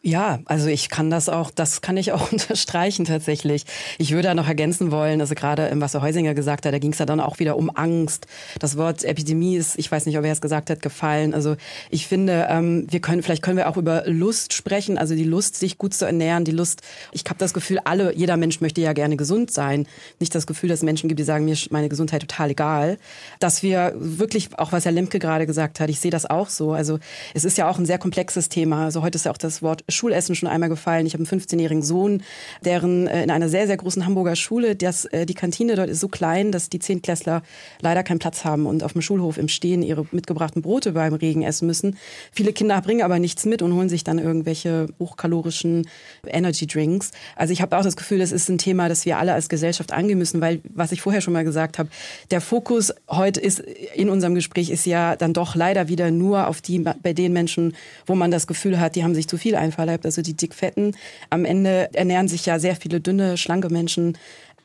Ja, 0.07 0.39
also 0.45 0.69
ich 0.69 0.89
kann 0.89 1.11
das 1.11 1.29
auch, 1.29 1.51
das 1.51 1.81
kann 1.81 1.97
ich 1.97 2.13
auch 2.13 2.31
unterstreichen 2.33 3.07
tatsächlich. 3.07 3.65
Ich 3.99 4.13
würde 4.13 4.29
da 4.29 4.35
noch 4.35 4.47
ergänzen 4.47 4.93
wollen, 4.93 5.21
also 5.21 5.35
gerade 5.35 5.69
was 5.75 5.95
Herr 5.95 6.03
Heusinger 6.03 6.33
gesagt 6.33 6.65
hat, 6.65 6.73
da 6.73 6.79
ging 6.79 6.93
es 6.93 7.01
ja 7.01 7.07
dann 7.07 7.19
auch 7.19 7.41
wieder 7.41 7.57
um 7.57 7.75
Angst. 7.75 8.29
Das 8.61 8.77
Wort 8.77 9.03
Epidemie 9.03 9.57
ist, 9.57 9.77
ich 9.77 9.91
weiß 9.91 10.07
nicht, 10.07 10.17
ob 10.17 10.25
er 10.25 10.31
es 10.31 10.41
gesagt 10.41 10.71
hat, 10.71 10.81
gefallen. 10.81 11.35
Also 11.35 11.57
ich 11.91 12.07
finde, 12.07 12.47
ähm, 12.49 12.87
wir 12.89 13.01
können, 13.01 13.25
vielleicht 13.25 13.43
können 13.43 13.57
wir 13.57 13.69
auch 13.69 13.77
über 13.77 14.05
Lust 14.07 14.53
sprechen, 14.53 14.97
also 14.97 15.17
die 15.17 15.25
Lust, 15.25 15.57
sich 15.57 15.77
gut 15.77 15.93
zu 15.93 16.05
ernähren, 16.05 16.45
die 16.45 16.53
Lust, 16.53 16.83
ich 17.11 17.25
habe 17.25 17.39
das 17.39 17.53
Gefühl, 17.53 17.81
alle, 17.83 18.15
jeder 18.15 18.37
Mensch 18.37 18.61
möchte 18.61 18.81
ja 18.81 18.93
gerne 18.93 19.17
gesund 19.17 19.51
sein. 19.51 19.89
Nicht 20.21 20.37
das 20.37 20.47
Gefühl, 20.47 20.69
dass 20.69 20.79
es 20.79 20.85
Menschen 20.85 21.09
gibt, 21.09 21.19
die 21.19 21.25
sagen, 21.25 21.47
mir 21.47 21.55
ist 21.55 21.73
meine 21.73 21.89
Gesundheit 21.89 22.21
total 22.21 22.51
egal. 22.51 22.99
Dass 23.41 23.65
wir 23.65 23.93
wirklich, 23.97 24.57
auch 24.57 24.71
was 24.71 24.85
Herr 24.85 24.93
Lemke 24.93 25.19
gerade 25.19 25.47
gesagt 25.47 25.81
hat, 25.81 25.91
ich 25.91 25.99
sehe 25.99 26.13
das 26.13 26.27
auch 26.27 26.49
so. 26.49 26.75
Also 26.75 27.01
es 27.35 27.45
ist 27.45 27.59
ja 27.59 27.69
auch 27.69 27.81
ein 27.81 27.87
sehr 27.87 27.99
komplexes 27.99 28.49
Thema. 28.49 28.85
Also 28.85 29.03
heute 29.03 29.17
ist 29.17 29.25
ja 29.25 29.33
auch 29.33 29.37
das 29.37 29.63
Wort 29.63 29.83
Schulessen 29.97 30.35
schon 30.35 30.49
einmal 30.49 30.69
gefallen. 30.69 31.07
Ich 31.07 31.15
habe 31.15 31.25
einen 31.25 31.41
15-jährigen 31.41 31.83
Sohn, 31.83 32.23
deren 32.65 33.07
äh, 33.07 33.23
in 33.23 33.31
einer 33.31 33.49
sehr, 33.49 33.67
sehr 33.67 33.77
großen 33.77 34.07
Hamburger 34.07 34.37
Schule, 34.37 34.77
das, 34.77 35.05
äh, 35.07 35.27
die 35.27 35.35
Kantine 35.35 35.75
dort 35.75 35.89
ist 35.89 36.01
so 36.01 36.09
klein, 36.09 36.53
dass 36.53 36.69
die 36.69 36.79
Zehntklässler 36.79 37.43
leider 37.81 38.03
keinen 38.03 38.19
Platz 38.19 38.45
haben 38.45 38.67
und 38.67 38.83
auf 38.83 38.93
dem 38.93 39.03
Schulhof 39.03 39.39
im 39.39 39.49
Stehen 39.49 39.83
ihre 39.83 40.07
mitgebrachten 40.13 40.63
Brote 40.63 40.93
beim 40.93 41.15
Regen 41.15 41.43
essen 41.43 41.67
müssen. 41.67 41.97
Viele 42.33 42.53
Kinder 42.53 42.81
bringen 42.81 43.03
aber 43.03 43.19
nichts 43.19 43.45
mit 43.45 43.63
und 43.63 43.75
holen 43.75 43.89
sich 43.89 44.05
dann 44.05 44.19
irgendwelche 44.19 44.87
hochkalorischen 44.99 45.89
Energy 46.27 46.67
Drinks. 46.67 47.13
Also 47.35 47.53
ich 47.53 47.63
habe 47.63 47.77
auch 47.77 47.83
das 47.83 47.97
Gefühl, 47.97 48.19
das 48.19 48.33
ist 48.33 48.49
ein 48.49 48.59
Thema, 48.59 48.89
das 48.89 49.07
wir 49.07 49.19
alle 49.19 49.33
als 49.33 49.49
Gesellschaft 49.49 49.93
angehen 49.93 50.19
müssen, 50.19 50.41
weil, 50.41 50.61
was 50.75 50.93
ich 50.93 51.01
vorher 51.01 51.21
schon 51.21 51.33
mal 51.33 51.45
gesagt 51.45 51.79
habe, 51.79 51.89
der 52.31 52.41
Fokus 52.41 52.93
heute 53.09 53.41
ist 53.41 53.61
in 53.95 54.09
unserem 54.11 54.35
Gespräch 54.35 54.71
ist 54.71 54.87
ja 54.87 55.17
dann 55.17 55.33
doch 55.33 55.55
leider 55.55 55.89
wieder 55.89 56.11
nur 56.11 56.49
auf 56.49 56.61
die, 56.61 56.79
bei 56.79 57.13
den 57.13 57.33
Menschen, 57.33 57.75
wo 58.07 58.15
man 58.15 58.31
das 58.31 58.47
Gefühl 58.47 58.81
hat, 58.81 58.97
die 58.97 59.05
haben 59.05 59.15
sich 59.15 59.29
zu 59.29 59.39
viel 59.39 59.57
einverleibt 59.77 59.87
verleibt, 59.87 60.07
also 60.07 60.23
die 60.23 60.35
Dickfetten. 60.35 60.97
Am 61.31 61.45
Ende 61.45 61.91
ernähren 61.93 62.29
sich 62.29 62.47
ja 62.47 62.59
sehr 62.59 62.77
viele 62.77 63.01
dünne, 63.01 63.37
schlanke 63.37 63.69
Menschen 63.71 64.17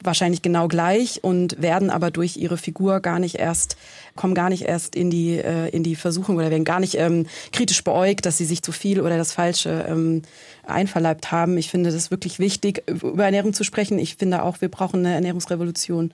wahrscheinlich 0.03 0.41
genau 0.41 0.67
gleich 0.67 1.23
und 1.23 1.61
werden 1.61 1.91
aber 1.91 2.09
durch 2.09 2.35
ihre 2.35 2.57
Figur 2.57 3.01
gar 3.01 3.19
nicht 3.19 3.35
erst 3.35 3.77
kommen 4.15 4.33
gar 4.33 4.49
nicht 4.49 4.63
erst 4.63 4.95
in 4.95 5.11
die 5.11 5.37
äh, 5.37 5.69
in 5.69 5.83
die 5.83 5.95
Versuchung 5.95 6.37
oder 6.37 6.49
werden 6.49 6.63
gar 6.63 6.79
nicht 6.79 6.95
ähm, 6.95 7.27
kritisch 7.51 7.83
beäugt, 7.83 8.25
dass 8.25 8.39
sie 8.39 8.45
sich 8.45 8.63
zu 8.63 8.71
viel 8.71 8.99
oder 8.99 9.17
das 9.17 9.31
Falsche 9.31 9.85
ähm, 9.87 10.23
einverleibt 10.65 11.31
haben. 11.31 11.55
Ich 11.59 11.69
finde 11.69 11.91
das 11.91 12.09
wirklich 12.09 12.39
wichtig, 12.39 12.83
über 12.87 13.25
Ernährung 13.25 13.53
zu 13.53 13.63
sprechen. 13.63 13.99
Ich 13.99 14.15
finde 14.15 14.41
auch, 14.41 14.59
wir 14.59 14.69
brauchen 14.69 15.05
eine 15.05 15.13
Ernährungsrevolution 15.13 16.11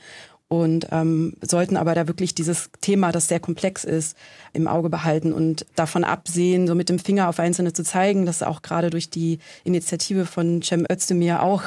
und 0.50 0.88
ähm, 0.92 1.34
sollten 1.42 1.76
aber 1.76 1.94
da 1.94 2.08
wirklich 2.08 2.34
dieses 2.34 2.70
Thema, 2.80 3.12
das 3.12 3.28
sehr 3.28 3.40
komplex 3.40 3.84
ist, 3.84 4.16
im 4.54 4.68
Auge 4.68 4.90
behalten 4.90 5.34
und 5.34 5.66
davon 5.76 6.06
absehen, 6.06 6.68
so 6.68 6.76
mit 6.76 6.88
dem 6.88 7.00
Finger 7.00 7.28
auf 7.28 7.40
Einzelne 7.40 7.74
zu 7.74 7.84
zeigen, 7.84 8.26
dass 8.26 8.44
auch 8.44 8.62
gerade 8.62 8.90
durch 8.90 9.10
die 9.10 9.40
Initiative 9.66 10.26
von 10.26 10.62
Cem 10.62 10.86
Özdemir 10.90 11.44
auch 11.44 11.64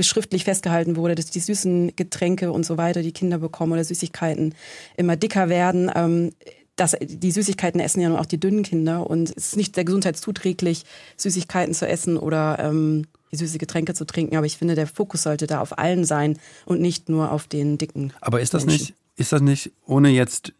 schriftlich 0.00 0.44
festgehalten 0.44 0.96
wurde, 0.96 1.14
dass 1.14 1.26
die 1.26 1.40
süßen 1.40 1.94
Getränke 1.94 2.50
und 2.50 2.66
so 2.66 2.76
weiter, 2.76 3.02
die 3.02 3.12
Kinder 3.12 3.38
bekommen 3.38 3.72
oder 3.72 3.84
Süßigkeiten 3.84 4.54
immer 4.96 5.16
dicker 5.16 5.48
werden. 5.48 5.90
Ähm, 5.94 6.32
dass 6.76 6.94
die 7.00 7.30
Süßigkeiten 7.30 7.80
essen 7.80 8.00
ja 8.00 8.10
nur 8.10 8.20
auch 8.20 8.26
die 8.26 8.38
dünnen 8.38 8.62
Kinder 8.62 9.08
und 9.08 9.30
es 9.30 9.48
ist 9.48 9.56
nicht 9.56 9.74
sehr 9.74 9.86
gesundheitszuträglich, 9.86 10.84
Süßigkeiten 11.16 11.72
zu 11.72 11.88
essen 11.88 12.18
oder 12.18 12.58
ähm, 12.58 13.06
süße 13.36 13.58
Getränke 13.58 13.94
zu 13.94 14.04
trinken. 14.04 14.36
Aber 14.36 14.46
ich 14.46 14.56
finde, 14.56 14.74
der 14.74 14.86
Fokus 14.86 15.22
sollte 15.22 15.46
da 15.46 15.60
auf 15.60 15.78
allen 15.78 16.04
sein 16.04 16.38
und 16.64 16.80
nicht 16.80 17.08
nur 17.08 17.32
auf 17.32 17.46
den 17.46 17.78
dicken. 17.78 18.12
Aber 18.20 18.40
ist 18.40 18.54
das 18.54 18.66
Menschen. 18.66 18.82
nicht, 18.82 18.94
ist 19.16 19.32
das 19.32 19.40
nicht, 19.40 19.72
ohne 19.86 20.10
jetzt, 20.10 20.52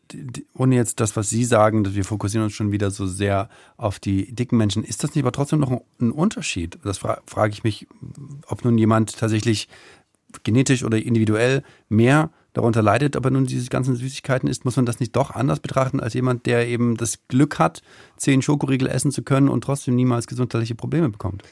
ohne 0.54 0.76
jetzt 0.76 1.00
das, 1.00 1.14
was 1.14 1.28
Sie 1.28 1.44
sagen, 1.44 1.84
dass 1.84 1.94
wir 1.94 2.04
fokussieren 2.04 2.44
uns 2.44 2.54
schon 2.54 2.72
wieder 2.72 2.90
so 2.90 3.06
sehr 3.06 3.50
auf 3.76 3.98
die 3.98 4.32
dicken 4.34 4.56
Menschen, 4.56 4.82
ist 4.82 5.04
das 5.04 5.14
nicht 5.14 5.24
aber 5.24 5.32
trotzdem 5.32 5.60
noch 5.60 5.82
ein 6.00 6.10
Unterschied? 6.10 6.78
Das 6.82 6.98
fra 6.98 7.20
frage 7.26 7.52
ich 7.52 7.64
mich, 7.64 7.86
ob 8.46 8.64
nun 8.64 8.78
jemand 8.78 9.18
tatsächlich 9.18 9.68
genetisch 10.42 10.84
oder 10.84 10.98
individuell 10.98 11.62
mehr 11.88 12.30
darunter 12.54 12.80
leidet, 12.80 13.16
aber 13.16 13.30
nun 13.30 13.44
diese 13.44 13.68
ganzen 13.68 13.96
Süßigkeiten 13.96 14.48
isst, 14.48 14.64
muss 14.64 14.76
man 14.76 14.86
das 14.86 15.00
nicht 15.00 15.14
doch 15.14 15.30
anders 15.30 15.60
betrachten 15.60 16.00
als 16.00 16.14
jemand, 16.14 16.46
der 16.46 16.66
eben 16.66 16.96
das 16.96 17.18
Glück 17.28 17.58
hat, 17.58 17.82
zehn 18.16 18.40
Schokoriegel 18.40 18.88
essen 18.88 19.10
zu 19.10 19.22
können 19.22 19.50
und 19.50 19.62
trotzdem 19.62 19.94
niemals 19.94 20.26
gesundheitliche 20.26 20.74
Probleme 20.74 21.10
bekommt? 21.10 21.42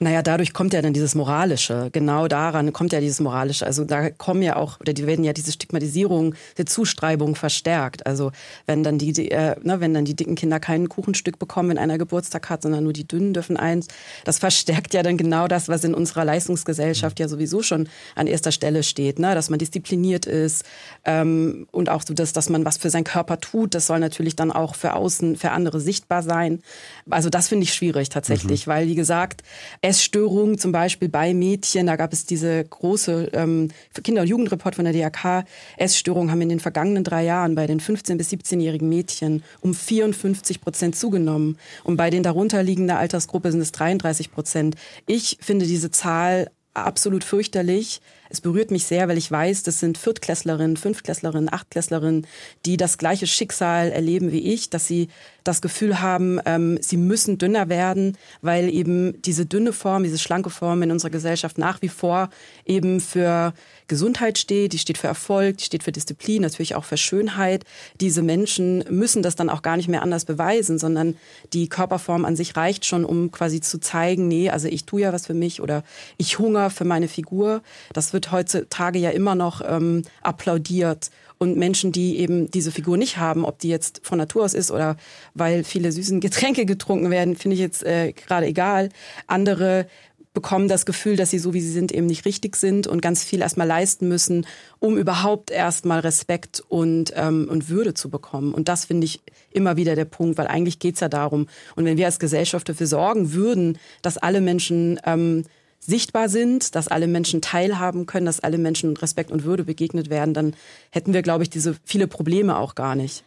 Naja, 0.00 0.22
dadurch 0.22 0.52
kommt 0.52 0.74
ja 0.74 0.80
dann 0.80 0.92
dieses 0.92 1.16
Moralische. 1.16 1.88
Genau 1.90 2.28
daran 2.28 2.72
kommt 2.72 2.92
ja 2.92 3.00
dieses 3.00 3.18
Moralische. 3.18 3.66
Also 3.66 3.84
da 3.84 4.10
kommen 4.10 4.42
ja 4.42 4.54
auch, 4.54 4.78
oder 4.78 4.92
die 4.92 5.08
werden 5.08 5.24
ja 5.24 5.32
diese 5.32 5.50
Stigmatisierung, 5.50 6.36
die 6.56 6.64
Zuschreibung 6.66 7.34
verstärkt. 7.34 8.06
Also 8.06 8.30
wenn 8.66 8.84
dann 8.84 8.98
die, 8.98 9.12
die 9.12 9.32
äh, 9.32 9.56
ne, 9.60 9.80
wenn 9.80 9.94
dann 9.94 10.04
die 10.04 10.14
dicken 10.14 10.36
Kinder 10.36 10.60
kein 10.60 10.88
Kuchenstück 10.88 11.40
bekommen, 11.40 11.70
wenn 11.70 11.78
einer 11.78 11.98
Geburtstag 11.98 12.48
hat, 12.48 12.62
sondern 12.62 12.84
nur 12.84 12.92
die 12.92 13.08
dünnen 13.08 13.34
dürfen 13.34 13.56
eins, 13.56 13.88
das 14.24 14.38
verstärkt 14.38 14.94
ja 14.94 15.02
dann 15.02 15.16
genau 15.16 15.48
das, 15.48 15.68
was 15.68 15.82
in 15.82 15.94
unserer 15.94 16.24
Leistungsgesellschaft 16.24 17.18
ja 17.18 17.26
sowieso 17.26 17.62
schon 17.62 17.88
an 18.14 18.28
erster 18.28 18.52
Stelle 18.52 18.84
steht. 18.84 19.18
Ne? 19.18 19.34
Dass 19.34 19.50
man 19.50 19.58
diszipliniert 19.58 20.26
ist 20.26 20.64
ähm, 21.06 21.66
und 21.72 21.88
auch 21.88 22.02
so, 22.06 22.14
dass, 22.14 22.32
dass 22.32 22.48
man 22.48 22.64
was 22.64 22.76
für 22.76 22.90
seinen 22.90 23.02
Körper 23.02 23.40
tut. 23.40 23.74
Das 23.74 23.88
soll 23.88 23.98
natürlich 23.98 24.36
dann 24.36 24.52
auch 24.52 24.76
für 24.76 24.94
außen, 24.94 25.34
für 25.34 25.50
andere 25.50 25.80
sichtbar 25.80 26.22
sein. 26.22 26.62
Also 27.10 27.30
das 27.30 27.48
finde 27.48 27.64
ich 27.64 27.74
schwierig 27.74 28.08
tatsächlich, 28.08 28.66
mhm. 28.66 28.70
weil 28.70 28.86
wie 28.86 28.94
gesagt, 28.94 29.42
Essstörungen 29.80 30.58
zum 30.58 30.72
Beispiel 30.72 31.08
bei 31.08 31.34
Mädchen. 31.34 31.86
Da 31.86 31.96
gab 31.96 32.12
es 32.12 32.26
diese 32.26 32.64
große 32.64 33.30
ähm, 33.32 33.70
Kinder- 34.02 34.22
und 34.22 34.28
Jugendreport 34.28 34.74
von 34.74 34.84
der 34.84 34.92
DRK. 34.92 35.44
Essstörungen 35.76 36.30
haben 36.30 36.40
in 36.40 36.48
den 36.48 36.60
vergangenen 36.60 37.04
drei 37.04 37.24
Jahren 37.24 37.54
bei 37.54 37.66
den 37.66 37.80
15- 37.80 38.16
bis 38.16 38.30
17-jährigen 38.30 38.88
Mädchen 38.88 39.42
um 39.60 39.74
54 39.74 40.60
Prozent 40.60 40.96
zugenommen. 40.96 41.58
Und 41.84 41.96
bei 41.96 42.10
den 42.10 42.22
darunterliegenden 42.22 42.96
Altersgruppe 42.96 43.52
sind 43.52 43.60
es 43.60 43.72
33 43.72 44.30
Prozent. 44.30 44.76
Ich 45.06 45.38
finde 45.40 45.66
diese 45.66 45.90
Zahl 45.90 46.50
absolut 46.84 47.24
fürchterlich. 47.24 48.00
Es 48.30 48.40
berührt 48.40 48.70
mich 48.70 48.84
sehr, 48.84 49.08
weil 49.08 49.18
ich 49.18 49.30
weiß, 49.30 49.62
das 49.62 49.80
sind 49.80 49.98
Viertklässlerinnen, 49.98 50.76
Fünftklässlerinnen, 50.76 51.52
Achtklässlerinnen, 51.52 52.26
die 52.66 52.76
das 52.76 52.98
gleiche 52.98 53.26
Schicksal 53.26 53.90
erleben 53.90 54.32
wie 54.32 54.52
ich, 54.52 54.70
dass 54.70 54.86
sie 54.86 55.08
das 55.48 55.62
Gefühl 55.62 56.00
haben, 56.00 56.38
ähm, 56.44 56.78
sie 56.80 56.98
müssen 56.98 57.38
dünner 57.38 57.68
werden, 57.68 58.16
weil 58.42 58.68
eben 58.68 59.20
diese 59.22 59.46
dünne 59.46 59.72
Form, 59.72 60.02
diese 60.04 60.18
schlanke 60.18 60.50
Form 60.50 60.82
in 60.82 60.90
unserer 60.90 61.10
Gesellschaft 61.10 61.56
nach 61.56 61.80
wie 61.80 61.88
vor 61.88 62.28
eben 62.66 63.00
für 63.00 63.54
Gesundheit 63.88 64.36
steht, 64.36 64.74
die 64.74 64.78
steht 64.78 64.98
für 64.98 65.06
Erfolg, 65.06 65.56
die 65.56 65.64
steht 65.64 65.82
für 65.82 65.92
Disziplin, 65.92 66.42
natürlich 66.42 66.74
auch 66.74 66.84
für 66.84 66.98
Schönheit. 66.98 67.64
Diese 68.00 68.20
Menschen 68.20 68.84
müssen 68.90 69.22
das 69.22 69.36
dann 69.36 69.48
auch 69.48 69.62
gar 69.62 69.78
nicht 69.78 69.88
mehr 69.88 70.02
anders 70.02 70.26
beweisen, 70.26 70.78
sondern 70.78 71.16
die 71.54 71.68
Körperform 71.70 72.26
an 72.26 72.36
sich 72.36 72.54
reicht 72.54 72.84
schon, 72.84 73.06
um 73.06 73.32
quasi 73.32 73.62
zu 73.62 73.80
zeigen, 73.80 74.28
nee, 74.28 74.50
also 74.50 74.68
ich 74.68 74.84
tue 74.84 75.00
ja 75.00 75.14
was 75.14 75.26
für 75.26 75.34
mich 75.34 75.62
oder 75.62 75.82
ich 76.18 76.38
hungere 76.38 76.68
für 76.68 76.84
meine 76.84 77.08
Figur. 77.08 77.62
Das 77.94 78.12
wird 78.12 78.30
heutzutage 78.30 78.98
ja 78.98 79.10
immer 79.10 79.34
noch 79.34 79.62
ähm, 79.66 80.02
applaudiert. 80.22 81.10
Und 81.38 81.56
Menschen, 81.56 81.92
die 81.92 82.18
eben 82.18 82.50
diese 82.50 82.72
Figur 82.72 82.96
nicht 82.96 83.16
haben, 83.16 83.44
ob 83.44 83.58
die 83.60 83.68
jetzt 83.68 84.00
von 84.02 84.18
Natur 84.18 84.44
aus 84.44 84.54
ist 84.54 84.70
oder 84.70 84.96
weil 85.34 85.64
viele 85.64 85.92
süßen 85.92 86.20
Getränke 86.28 86.66
getrunken 86.66 87.10
werden, 87.10 87.36
finde 87.36 87.54
ich 87.54 87.60
jetzt 87.60 87.84
äh, 87.84 88.12
gerade 88.12 88.46
egal. 88.46 88.90
Andere 89.26 89.86
bekommen 90.34 90.68
das 90.68 90.86
Gefühl, 90.86 91.16
dass 91.16 91.30
sie 91.30 91.40
so 91.40 91.52
wie 91.52 91.60
sie 91.60 91.72
sind 91.72 91.90
eben 91.90 92.06
nicht 92.06 92.24
richtig 92.24 92.54
sind 92.54 92.86
und 92.86 93.02
ganz 93.02 93.24
viel 93.24 93.40
erstmal 93.40 93.66
leisten 93.66 94.06
müssen, 94.06 94.46
um 94.78 94.96
überhaupt 94.96 95.50
erstmal 95.50 95.98
Respekt 95.98 96.62
und, 96.68 97.12
ähm, 97.16 97.48
und 97.50 97.68
Würde 97.68 97.92
zu 97.92 98.08
bekommen. 98.08 98.54
Und 98.54 98.68
das 98.68 98.84
finde 98.84 99.06
ich 99.06 99.20
immer 99.50 99.76
wieder 99.76 99.96
der 99.96 100.04
Punkt, 100.04 100.38
weil 100.38 100.46
eigentlich 100.46 100.78
geht 100.78 100.94
es 100.94 101.00
ja 101.00 101.08
darum. 101.08 101.48
Und 101.74 101.86
wenn 101.86 101.96
wir 101.96 102.06
als 102.06 102.20
Gesellschaft 102.20 102.68
dafür 102.68 102.86
sorgen 102.86 103.32
würden, 103.32 103.78
dass 104.00 104.16
alle 104.16 104.40
Menschen 104.40 105.00
ähm, 105.04 105.44
sichtbar 105.80 106.28
sind, 106.28 106.74
dass 106.74 106.88
alle 106.88 107.06
Menschen 107.06 107.40
teilhaben 107.40 108.06
können, 108.06 108.26
dass 108.26 108.40
alle 108.40 108.58
Menschen 108.58 108.96
Respekt 108.96 109.30
und 109.30 109.44
Würde 109.44 109.64
begegnet 109.64 110.10
werden, 110.10 110.34
dann 110.34 110.54
hätten 110.90 111.12
wir, 111.12 111.22
glaube 111.22 111.42
ich, 111.44 111.50
diese 111.50 111.76
viele 111.84 112.06
Probleme 112.06 112.58
auch 112.58 112.74
gar 112.74 112.94
nicht. 112.94 113.24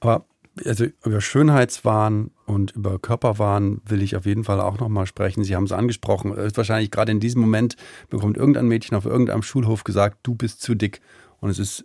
Aber 0.00 0.24
also 0.64 0.86
über 1.04 1.20
Schönheitswahn 1.20 2.30
und 2.46 2.72
über 2.72 2.98
Körperwahn 2.98 3.80
will 3.84 4.02
ich 4.02 4.16
auf 4.16 4.24
jeden 4.24 4.44
Fall 4.44 4.60
auch 4.60 4.78
nochmal 4.78 5.06
sprechen. 5.06 5.44
Sie 5.44 5.54
haben 5.54 5.64
es 5.64 5.72
angesprochen. 5.72 6.32
Ist 6.34 6.56
wahrscheinlich 6.56 6.90
gerade 6.90 7.12
in 7.12 7.20
diesem 7.20 7.40
Moment 7.40 7.76
bekommt 8.08 8.36
irgendein 8.36 8.66
Mädchen 8.66 8.96
auf 8.96 9.04
irgendeinem 9.04 9.42
Schulhof 9.42 9.84
gesagt, 9.84 10.18
du 10.22 10.34
bist 10.34 10.62
zu 10.62 10.74
dick. 10.74 11.00
Und 11.40 11.50
es 11.50 11.58
ist 11.58 11.84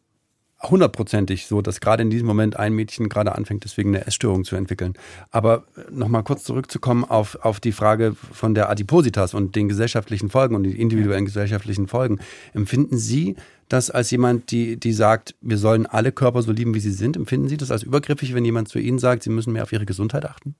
hundertprozentig 0.63 1.47
so, 1.47 1.61
dass 1.61 1.79
gerade 1.79 2.03
in 2.03 2.09
diesem 2.09 2.27
Moment 2.27 2.57
ein 2.57 2.73
Mädchen 2.73 3.09
gerade 3.09 3.35
anfängt, 3.35 3.63
deswegen 3.63 3.95
eine 3.95 4.05
Essstörung 4.05 4.43
zu 4.43 4.55
entwickeln. 4.55 4.93
Aber 5.31 5.63
nochmal 5.89 6.23
kurz 6.23 6.43
zurückzukommen 6.43 7.03
auf, 7.03 7.37
auf 7.41 7.59
die 7.59 7.71
Frage 7.71 8.15
von 8.31 8.53
der 8.53 8.69
Adipositas 8.69 9.33
und 9.33 9.55
den 9.55 9.69
gesellschaftlichen 9.69 10.29
Folgen 10.29 10.55
und 10.55 10.63
die 10.63 10.79
individuellen 10.79 11.25
gesellschaftlichen 11.25 11.87
Folgen. 11.87 12.19
Empfinden 12.53 12.97
Sie 12.97 13.35
das 13.69 13.89
als 13.89 14.11
jemand, 14.11 14.51
die, 14.51 14.77
die 14.77 14.93
sagt, 14.93 15.35
wir 15.41 15.57
sollen 15.57 15.85
alle 15.85 16.11
Körper 16.11 16.41
so 16.41 16.51
lieben, 16.51 16.73
wie 16.73 16.79
sie 16.79 16.91
sind? 16.91 17.15
Empfinden 17.15 17.47
Sie 17.47 17.57
das 17.57 17.71
als 17.71 17.83
übergriffig, 17.83 18.33
wenn 18.33 18.43
jemand 18.43 18.67
zu 18.67 18.79
Ihnen 18.79 18.99
sagt, 18.99 19.23
Sie 19.23 19.29
müssen 19.29 19.53
mehr 19.53 19.63
auf 19.63 19.71
Ihre 19.71 19.85
Gesundheit 19.85 20.25
achten? 20.25 20.55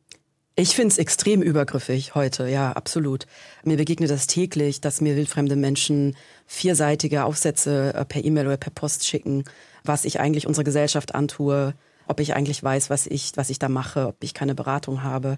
Ich 0.61 0.75
finde 0.75 0.89
es 0.89 0.99
extrem 0.99 1.41
übergriffig 1.41 2.13
heute, 2.13 2.47
ja, 2.47 2.71
absolut. 2.73 3.25
Mir 3.63 3.77
begegnet 3.77 4.11
das 4.11 4.27
täglich, 4.27 4.79
dass 4.79 5.01
mir 5.01 5.15
wildfremde 5.15 5.55
Menschen 5.55 6.15
vierseitige 6.45 7.23
Aufsätze 7.23 7.95
äh, 7.95 8.05
per 8.05 8.23
E-Mail 8.23 8.45
oder 8.45 8.57
per 8.57 8.71
Post 8.71 9.07
schicken 9.07 9.43
was 9.83 10.05
ich 10.05 10.19
eigentlich 10.19 10.47
unserer 10.47 10.63
Gesellschaft 10.63 11.15
antue, 11.15 11.73
ob 12.07 12.19
ich 12.19 12.35
eigentlich 12.35 12.63
weiß, 12.63 12.89
was 12.89 13.07
ich, 13.07 13.31
was 13.35 13.49
ich 13.49 13.59
da 13.59 13.69
mache, 13.69 14.07
ob 14.07 14.15
ich 14.21 14.33
keine 14.33 14.55
Beratung 14.55 15.03
habe, 15.03 15.37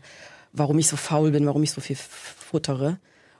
warum 0.52 0.80
ich 0.80 0.88
so 0.88 0.98
faul 0.98 1.32
bin, 1.32 1.46
warum 1.46 1.64
ich 1.64 1.72
so 1.72 1.82
viel 1.82 1.96
futtere. 1.96 2.98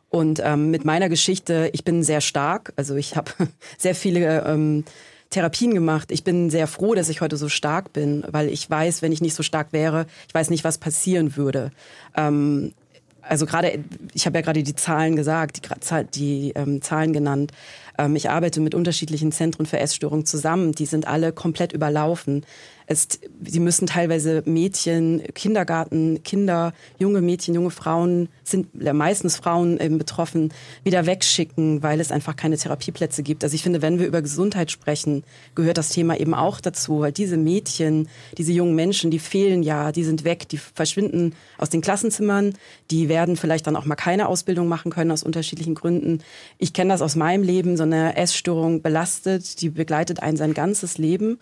Und 0.10 0.42
ähm, 0.44 0.70
mit 0.70 0.86
meiner 0.86 1.10
Geschichte, 1.10 1.70
ich 1.74 1.84
bin 1.84 2.04
sehr 2.04 2.22
stark, 2.22 2.74
also 2.76 2.96
ich 2.96 3.16
habe 3.16 3.32
sehr 3.78 3.96
viele 3.96 4.44
ähm, 4.46 4.86
Therapien 5.34 5.74
gemacht. 5.74 6.12
Ich 6.12 6.24
bin 6.24 6.50
sehr 6.50 6.68
froh, 6.68 6.96
dass 6.96 7.10
ich 7.10 7.22
heute 7.22 7.38
so 7.38 7.50
stark 7.50 7.92
bin, 7.92 8.24
weil 8.32 8.50
ich 8.50 8.70
weiß, 8.70 9.02
wenn 9.02 9.12
ich 9.12 9.22
nicht 9.22 9.36
so 9.36 9.44
stark 9.44 9.74
wäre, 9.74 10.06
ich 10.28 10.34
weiß 10.34 10.50
nicht, 10.50 10.64
was 10.64 10.78
passieren 10.78 11.36
würde. 11.36 11.72
Ähm, 12.16 12.74
also 13.22 13.46
gerade, 13.46 13.80
ich 14.14 14.26
habe 14.26 14.38
ja 14.38 14.42
gerade 14.42 14.64
die 14.64 14.76
Zahlen 14.76 15.16
gesagt, 15.16 15.62
die, 15.64 16.06
die 16.14 16.52
ähm, 16.56 16.82
Zahlen 16.82 17.14
genannt. 17.14 17.52
Ähm, 17.98 18.16
ich 18.16 18.30
arbeite 18.30 18.60
mit 18.62 18.76
unterschiedlichen 18.76 19.32
Zentren 19.32 19.66
für 19.66 19.80
Essstörungen 19.80 20.26
zusammen. 20.26 20.74
Die 20.74 20.86
sind 20.86 21.08
alle 21.08 21.32
komplett 21.32 21.74
überlaufen. 21.74 22.46
Es, 22.86 23.08
sie 23.46 23.60
müssen 23.60 23.88
teilweise 23.88 24.44
Mädchen, 24.46 25.24
Kindergarten, 25.34 26.22
Kinder, 26.24 26.74
junge 27.00 27.22
Mädchen, 27.22 27.56
junge 27.56 27.70
Frauen, 27.72 28.30
sind 28.44 28.68
meistens 28.76 29.38
Frauen 29.38 29.80
eben 29.80 29.98
betroffen, 29.98 30.54
wieder 30.84 31.06
wegschicken, 31.06 31.82
weil 31.82 32.02
es 32.02 32.12
einfach 32.12 32.36
keine 32.36 32.58
Therapieplätze 32.58 33.24
gibt. 33.24 33.44
Also 33.44 33.56
ich 33.56 33.64
finde, 33.64 33.82
wenn 33.82 34.00
wir 34.00 34.08
über 34.08 34.22
Gesundheit 34.22 34.70
sprechen, 34.70 35.24
gehört 35.56 35.78
das 35.78 35.90
Thema 35.90 36.20
eben 36.20 36.34
auch 36.34 36.60
dazu, 36.60 37.00
weil 37.00 37.12
diese 37.14 37.38
Mädchen, 37.38 38.10
diese 38.38 38.52
jungen 38.52 38.76
Menschen, 38.76 39.12
die 39.12 39.20
fehlen 39.20 39.64
ja, 39.64 39.92
die 39.92 40.04
sind 40.04 40.26
weg, 40.26 40.50
die 40.50 40.58
verschwinden 40.58 41.36
aus 41.58 41.70
den 41.70 41.82
Klassenzimmern, 41.82 42.54
die 42.92 43.08
werden 43.08 43.38
vielleicht 43.38 43.66
dann 43.66 43.78
auch 43.78 43.86
mal 43.86 43.96
keine 43.96 44.28
Ausbildung 44.28 44.68
machen 44.68 44.92
können 44.92 45.12
aus 45.12 45.24
unterschiedlichen 45.24 45.76
Gründen. 45.76 46.20
Ich 46.58 46.74
kenne 46.74 46.92
das 46.92 47.02
aus 47.02 47.16
meinem 47.16 47.44
Leben, 47.44 47.78
so 47.84 47.86
eine 47.86 48.16
Essstörung 48.16 48.82
belastet, 48.82 49.60
die 49.62 49.70
begleitet 49.70 50.22
einen 50.22 50.38
sein 50.38 50.54
ganzes 50.54 50.98
Leben. 50.98 51.40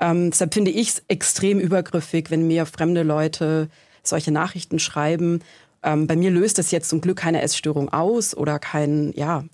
Ähm, 0.00 0.30
deshalb 0.30 0.54
finde 0.54 0.70
ich 0.70 0.88
es 0.88 1.02
extrem 1.08 1.60
übergriffig, 1.60 2.30
wenn 2.30 2.46
mir 2.46 2.64
fremde 2.64 3.02
Leute 3.02 3.68
solche 4.02 4.32
Nachrichten 4.32 4.78
schreiben. 4.78 5.40
Ähm, 5.82 6.06
bei 6.06 6.16
mir 6.16 6.30
löst 6.30 6.58
das 6.58 6.70
jetzt 6.70 6.88
zum 6.88 7.02
Glück 7.02 7.18
keine 7.18 7.42
Essstörung 7.42 7.92
aus 7.92 8.34
oder 8.34 8.58
kein, 8.58 9.12
ja, 9.14 9.44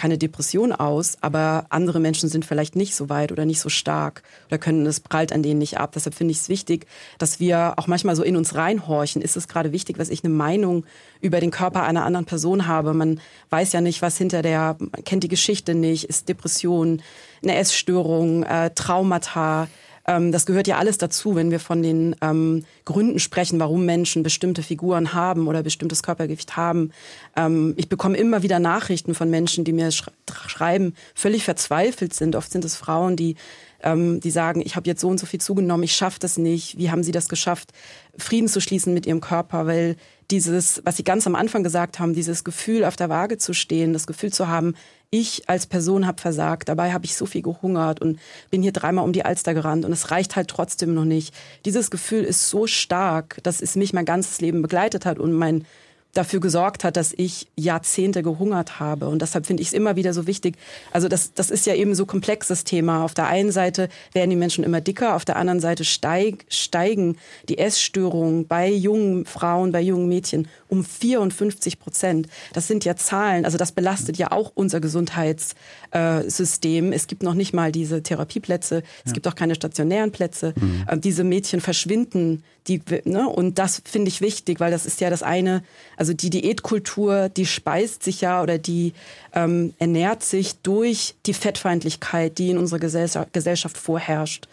keine 0.00 0.16
Depression 0.16 0.72
aus, 0.72 1.18
aber 1.20 1.66
andere 1.68 2.00
Menschen 2.00 2.30
sind 2.30 2.46
vielleicht 2.46 2.74
nicht 2.74 2.96
so 2.96 3.10
weit 3.10 3.32
oder 3.32 3.44
nicht 3.44 3.60
so 3.60 3.68
stark 3.68 4.22
oder 4.48 4.56
können 4.56 4.86
es 4.86 4.98
prallt 4.98 5.30
an 5.30 5.42
denen 5.42 5.58
nicht 5.58 5.76
ab. 5.76 5.92
Deshalb 5.94 6.14
finde 6.14 6.32
ich 6.32 6.38
es 6.38 6.48
wichtig, 6.48 6.86
dass 7.18 7.38
wir 7.38 7.74
auch 7.76 7.86
manchmal 7.86 8.16
so 8.16 8.22
in 8.22 8.34
uns 8.34 8.54
reinhorchen. 8.54 9.20
Ist 9.20 9.36
es 9.36 9.46
gerade 9.46 9.72
wichtig, 9.72 9.98
was 9.98 10.08
ich 10.08 10.24
eine 10.24 10.32
Meinung 10.32 10.86
über 11.20 11.38
den 11.38 11.50
Körper 11.50 11.82
einer 11.82 12.06
anderen 12.06 12.24
Person 12.24 12.66
habe? 12.66 12.94
Man 12.94 13.20
weiß 13.50 13.74
ja 13.74 13.82
nicht, 13.82 14.00
was 14.00 14.16
hinter 14.16 14.40
der, 14.40 14.76
man 14.78 15.04
kennt 15.04 15.22
die 15.22 15.28
Geschichte 15.28 15.74
nicht, 15.74 16.04
ist 16.04 16.30
Depression, 16.30 17.02
eine 17.42 17.56
Essstörung, 17.56 18.42
äh, 18.44 18.70
Traumata, 18.74 19.68
ähm, 20.06 20.32
das 20.32 20.46
gehört 20.46 20.66
ja 20.66 20.78
alles 20.78 20.98
dazu, 20.98 21.34
wenn 21.34 21.50
wir 21.50 21.60
von 21.60 21.82
den 21.82 22.16
ähm, 22.20 22.64
Gründen 22.84 23.18
sprechen, 23.18 23.60
warum 23.60 23.84
Menschen 23.84 24.22
bestimmte 24.22 24.62
Figuren 24.62 25.12
haben 25.14 25.48
oder 25.48 25.62
bestimmtes 25.62 26.02
Körpergewicht 26.02 26.56
haben. 26.56 26.92
Ähm, 27.36 27.74
ich 27.76 27.88
bekomme 27.88 28.16
immer 28.16 28.42
wieder 28.42 28.58
Nachrichten 28.58 29.14
von 29.14 29.30
Menschen, 29.30 29.64
die 29.64 29.72
mir 29.72 29.90
sch 29.90 30.10
schreiben, 30.46 30.94
völlig 31.14 31.44
verzweifelt 31.44 32.14
sind. 32.14 32.36
Oft 32.36 32.50
sind 32.50 32.64
es 32.64 32.76
Frauen, 32.76 33.16
die 33.16 33.36
ähm, 33.82 34.20
die 34.20 34.30
sagen, 34.30 34.62
ich 34.64 34.76
habe 34.76 34.86
jetzt 34.88 35.00
so 35.00 35.08
und 35.08 35.18
so 35.18 35.26
viel 35.26 35.40
zugenommen, 35.40 35.84
ich 35.84 35.94
schaffe 35.94 36.18
das 36.20 36.36
nicht. 36.36 36.78
Wie 36.78 36.90
haben 36.90 37.02
sie 37.02 37.12
das 37.12 37.28
geschafft, 37.28 37.72
Frieden 38.16 38.48
zu 38.48 38.60
schließen 38.60 38.92
mit 38.92 39.06
ihrem 39.06 39.20
Körper? 39.20 39.66
Weil 39.66 39.96
dieses, 40.30 40.82
was 40.84 40.96
sie 40.96 41.04
ganz 41.04 41.26
am 41.26 41.34
Anfang 41.34 41.62
gesagt 41.62 41.98
haben, 41.98 42.14
dieses 42.14 42.44
Gefühl 42.44 42.84
auf 42.84 42.96
der 42.96 43.08
Waage 43.08 43.38
zu 43.38 43.52
stehen, 43.52 43.92
das 43.92 44.06
Gefühl 44.06 44.32
zu 44.32 44.48
haben, 44.48 44.74
ich 45.10 45.48
als 45.48 45.66
Person 45.66 46.06
habe 46.06 46.20
versagt, 46.20 46.68
dabei 46.68 46.92
habe 46.92 47.04
ich 47.04 47.16
so 47.16 47.26
viel 47.26 47.42
gehungert 47.42 48.00
und 48.00 48.20
bin 48.50 48.62
hier 48.62 48.72
dreimal 48.72 49.04
um 49.04 49.12
die 49.12 49.24
Alster 49.24 49.54
gerannt 49.54 49.84
und 49.84 49.92
es 49.92 50.12
reicht 50.12 50.36
halt 50.36 50.48
trotzdem 50.48 50.94
noch 50.94 51.04
nicht. 51.04 51.34
Dieses 51.64 51.90
Gefühl 51.90 52.22
ist 52.22 52.48
so 52.48 52.68
stark, 52.68 53.38
dass 53.42 53.60
es 53.60 53.74
mich 53.74 53.92
mein 53.92 54.04
ganzes 54.04 54.40
Leben 54.40 54.62
begleitet 54.62 55.06
hat 55.06 55.18
und 55.18 55.32
mein 55.32 55.66
dafür 56.12 56.40
gesorgt 56.40 56.84
hat, 56.84 56.96
dass 56.96 57.12
ich 57.16 57.48
Jahrzehnte 57.56 58.22
gehungert 58.22 58.78
habe. 58.80 59.08
Und 59.08 59.22
deshalb 59.22 59.46
finde 59.46 59.62
ich 59.62 59.68
es 59.68 59.74
immer 59.74 59.96
wieder 59.96 60.12
so 60.12 60.26
wichtig. 60.26 60.56
Also 60.92 61.08
das, 61.08 61.32
das 61.34 61.50
ist 61.50 61.64
ja 61.66 61.74
eben 61.74 61.94
so 61.94 62.04
komplexes 62.06 62.64
Thema. 62.64 63.04
Auf 63.04 63.14
der 63.14 63.28
einen 63.28 63.52
Seite 63.52 63.88
werden 64.12 64.28
die 64.30 64.36
Menschen 64.36 64.64
immer 64.64 64.80
dicker, 64.80 65.14
auf 65.14 65.24
der 65.24 65.36
anderen 65.36 65.60
Seite 65.60 65.84
steig, 65.84 66.46
steigen 66.48 67.16
die 67.48 67.58
Essstörungen 67.58 68.48
bei 68.48 68.68
jungen 68.68 69.24
Frauen, 69.24 69.70
bei 69.72 69.80
jungen 69.80 70.08
Mädchen 70.08 70.48
um 70.68 70.84
54 70.84 71.78
Prozent. 71.78 72.26
Das 72.52 72.66
sind 72.66 72.84
ja 72.84 72.96
Zahlen, 72.96 73.44
also 73.44 73.56
das 73.58 73.70
belastet 73.72 74.16
ja 74.18 74.32
auch 74.32 74.50
unser 74.54 74.80
Gesundheitssystem. 74.80 76.92
Es 76.92 77.06
gibt 77.06 77.22
noch 77.22 77.34
nicht 77.34 77.52
mal 77.52 77.70
diese 77.72 78.02
Therapieplätze, 78.02 78.82
es 79.04 79.10
ja. 79.10 79.12
gibt 79.12 79.28
auch 79.28 79.36
keine 79.36 79.54
stationären 79.54 80.12
Plätze. 80.12 80.54
Mhm. 80.56 80.86
Äh, 80.88 80.98
diese 80.98 81.24
Mädchen 81.24 81.60
verschwinden. 81.60 82.42
Die, 82.68 82.82
ne? 83.04 83.28
Und 83.28 83.58
das 83.58 83.82
finde 83.84 84.08
ich 84.08 84.20
wichtig, 84.20 84.60
weil 84.60 84.70
das 84.70 84.86
ist 84.86 85.00
ja 85.00 85.10
das 85.10 85.22
eine, 85.22 85.62
also 85.96 86.12
die 86.12 86.30
Diätkultur, 86.30 87.28
die 87.28 87.46
speist 87.46 88.02
sich 88.02 88.20
ja 88.20 88.42
oder 88.42 88.58
die 88.58 88.92
ähm, 89.34 89.74
ernährt 89.78 90.22
sich 90.22 90.56
durch 90.60 91.14
die 91.26 91.34
Fettfeindlichkeit, 91.34 92.38
die 92.38 92.50
in 92.50 92.58
unserer 92.58 92.78
Gesellschaft 92.78 93.78
vorherrscht. 93.78 94.46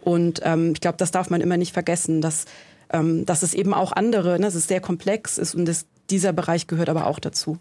Und 0.00 0.40
ähm, 0.44 0.72
ich 0.72 0.80
glaube, 0.80 0.96
das 0.96 1.10
darf 1.10 1.28
man 1.28 1.42
immer 1.42 1.58
nicht 1.58 1.72
vergessen, 1.72 2.22
dass 2.22 2.46
ähm, 2.92 3.24
dass 3.26 3.42
es 3.42 3.54
eben 3.54 3.72
auch 3.74 3.92
andere, 3.92 4.32
ne, 4.38 4.46
dass 4.46 4.54
es 4.54 4.66
sehr 4.66 4.80
komplex 4.80 5.38
ist 5.38 5.54
und 5.54 5.66
das, 5.66 5.86
dieser 6.10 6.32
Bereich 6.32 6.66
gehört 6.66 6.88
aber 6.88 7.06
auch 7.06 7.18
dazu. 7.18 7.58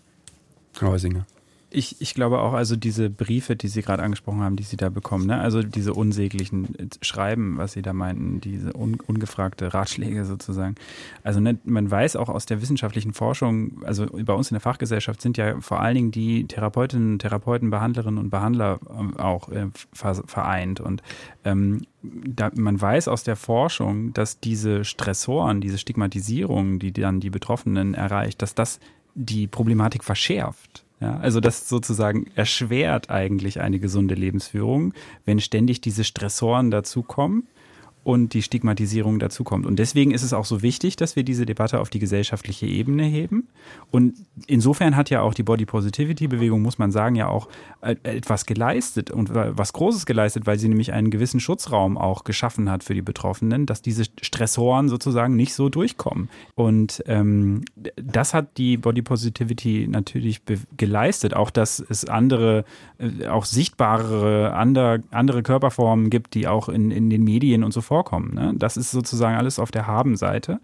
Herr 0.80 0.89
Heusinger. 0.89 1.26
Ich, 1.72 2.01
ich 2.01 2.13
glaube 2.15 2.39
auch, 2.39 2.53
also 2.53 2.76
diese 2.76 3.09
Briefe, 3.09 3.55
die 3.55 3.67
Sie 3.67 3.82
gerade 3.82 4.01
angesprochen 4.01 4.41
haben, 4.41 4.55
die 4.55 4.63
Sie 4.63 4.78
da 4.78 4.89
bekommen, 4.89 5.28
ne? 5.28 5.39
also 5.39 5.61
diese 5.61 5.93
unsäglichen 5.93 6.89
Schreiben, 7.01 7.57
was 7.57 7.74
Sie 7.74 7.82
da 7.82 7.93
meinten, 7.93 8.41
diese 8.41 8.76
un, 8.76 8.97
ungefragte 9.05 9.74
Ratschläge 9.74 10.26
sozusagen. 10.26 10.76
Also 11.24 11.39
ne, 11.39 11.59
man 11.65 11.89
weiß 11.89 12.15
auch 12.15 12.30
aus 12.30 12.47
der 12.47 12.61
wissenschaftlichen 12.61 13.13
Forschung, 13.13 13.84
also 13.84 14.07
bei 14.07 14.34
uns 14.34 14.49
in 14.49 14.55
der 14.55 14.61
Fachgesellschaft 14.61 15.22
sind 15.22 15.38
ja 15.38 15.61
vor 15.61 15.80
allen 15.80 15.95
Dingen 15.95 16.11
die 16.11 16.45
Therapeutinnen, 16.45 17.20
Therapeuten, 17.20 17.70
Behandlerinnen 17.70 18.17
und 18.17 18.30
Behandler 18.32 18.80
ähm, 18.89 19.17
auch 19.17 19.49
äh, 19.49 19.67
vereint. 19.93 20.80
Und 20.80 21.03
ähm, 21.45 21.82
da, 22.01 22.51
man 22.55 22.80
weiß 22.80 23.07
aus 23.07 23.24
der 23.24 23.36
Forschung, 23.36 24.13
dass 24.13 24.39
diese 24.39 24.86
Stressoren, 24.86 25.61
diese 25.61 25.78
Stigmatisierung, 25.78 26.80
die 26.80 26.91
dann 26.93 27.20
die 27.20 27.30
Betroffenen 27.30 27.93
erreicht, 27.93 28.41
dass 28.41 28.55
das 28.55 28.80
die 29.15 29.47
Problematik 29.47 30.03
verschärft. 30.03 30.86
Ja, 31.02 31.18
also 31.18 31.39
das 31.39 31.70
sozusagen 31.70 32.26
erschwert 32.36 33.10
eigentlich 33.10 33.62
eine 33.62 33.80
gesunde 33.80 34.16
Lebensführung, 34.16 34.93
wenn 35.24 35.39
ständig 35.39 35.80
diese 35.80 36.04
Stressoren 36.04 36.72
dazukommen 36.72 37.47
und 38.10 38.34
die 38.34 38.41
Stigmatisierung 38.41 39.20
dazukommt. 39.20 39.68
Und 39.68 39.78
deswegen 39.78 40.10
ist 40.10 40.24
es 40.24 40.34
auch 40.34 40.45
so 40.45 40.64
wichtig, 40.64 40.95
dass 40.95 41.16
wir 41.16 41.22
diese 41.22 41.45
Debatte 41.45 41.80
auf 41.80 41.91
die 41.91 41.99
gesellschaftliche 41.99 42.66
Ebene 42.66 43.03
heben. 43.03 43.49
Und 43.91 44.16
insofern 44.47 44.95
hat 44.95 45.12
ja 45.12 45.22
auch 45.22 45.36
die 45.36 45.43
Body 45.43 45.68
Positivity 45.68 46.28
Bewegung, 46.28 46.64
muss 46.64 46.80
man 46.80 46.91
sagen, 46.91 47.16
ja 47.16 47.28
auch 47.28 47.49
äh, 47.82 47.95
etwas 48.01 48.47
geleistet 48.47 49.12
und 49.12 49.36
was 49.36 49.74
Großes 49.74 50.07
geleistet, 50.07 50.47
weil 50.47 50.57
sie 50.57 50.70
nämlich 50.70 50.91
einen 50.91 51.12
gewissen 51.12 51.39
Schutzraum 51.39 51.99
auch 51.99 52.24
geschaffen 52.24 52.72
hat 52.72 52.84
für 52.84 52.95
die 52.95 53.03
Betroffenen, 53.03 53.68
dass 53.68 53.84
diese 53.84 54.05
Stressoren 54.22 54.89
sozusagen 54.89 55.36
nicht 55.36 55.53
so 55.53 55.70
durchkommen. 55.70 56.30
Und 56.55 57.03
ähm, 57.05 57.64
das 57.95 58.34
hat 58.34 58.57
die 58.57 58.78
Body 58.78 59.03
Positivity 59.03 59.88
natürlich 59.88 60.41
geleistet. 60.78 61.36
Auch, 61.36 61.51
dass 61.51 61.80
es 61.80 62.05
andere, 62.05 62.66
äh, 62.97 63.28
auch 63.28 63.45
sichtbarere, 63.45 64.55
andere, 64.55 65.43
Körperformen 65.43 66.10
gibt, 66.10 66.34
die 66.34 66.47
auch 66.47 66.70
in, 66.70 66.89
in 66.89 67.12
den 67.12 67.24
Medien 67.24 67.64
und 67.64 67.72
so 67.72 67.82
vorkommen. 68.00 68.34
Ne? 68.34 68.54
Das 68.56 68.78
ist 68.78 68.91
sozusagen 68.91 69.36
alles 69.36 69.60
auf 69.60 69.72
der 69.72 69.86
Haben-Seite. 69.86 70.62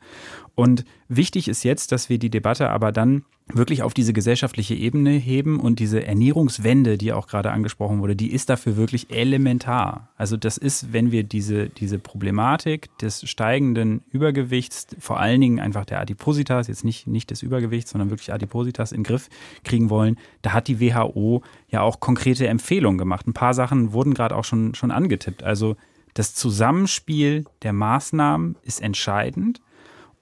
Und 0.56 0.86
wichtig 1.10 1.50
ist 1.50 1.64
jetzt, 1.64 1.92
dass 1.92 2.08
wir 2.08 2.18
die 2.18 2.30
Debatte 2.30 2.70
aber 2.70 2.94
dann 2.94 3.26
wirklich 3.50 3.84
auf 3.84 3.94
diese 3.94 4.14
gesellschaftliche 4.14 4.74
Ebene 4.74 5.12
heben 5.12 5.60
und 5.60 5.80
diese 5.80 6.04
Ernährungswende, 6.06 6.98
die 6.98 7.12
auch 7.12 7.28
gerade 7.28 7.52
angesprochen 7.52 8.00
wurde, 8.00 8.16
die 8.16 8.32
ist 8.32 8.50
dafür 8.50 8.78
wirklich 8.78 9.12
elementar. 9.12 10.10
Also 10.16 10.38
das 10.38 10.58
ist, 10.58 10.94
wenn 10.94 11.12
wir 11.12 11.24
diese, 11.24 11.68
diese 11.68 12.00
Problematik 12.00 12.98
des 13.00 13.30
steigenden 13.30 14.02
Übergewichts, 14.12 14.88
vor 14.98 15.20
allen 15.20 15.42
Dingen 15.42 15.60
einfach 15.60 15.84
der 15.84 16.00
Adipositas, 16.00 16.70
jetzt 16.70 16.86
nicht, 16.86 17.06
nicht 17.06 17.30
des 17.32 17.44
Übergewichts, 17.44 17.92
sondern 17.92 18.10
wirklich 18.10 18.34
Adipositas 18.34 18.94
in 18.94 19.00
den 19.00 19.04
Griff 19.04 19.28
kriegen 19.66 19.90
wollen, 19.90 20.18
da 20.42 20.54
hat 20.54 20.70
die 20.70 20.80
WHO 20.80 21.44
ja 21.68 21.82
auch 21.82 22.00
konkrete 22.00 22.48
Empfehlungen 22.48 22.98
gemacht. 22.98 23.28
Ein 23.28 23.34
paar 23.34 23.54
Sachen 23.54 23.92
wurden 23.92 24.14
gerade 24.14 24.36
auch 24.36 24.46
schon, 24.46 24.74
schon 24.74 24.90
angetippt. 24.90 25.44
Also 25.44 25.76
das 26.16 26.34
Zusammenspiel 26.34 27.46
der 27.62 27.74
Maßnahmen 27.74 28.56
ist 28.64 28.82
entscheidend. 28.82 29.62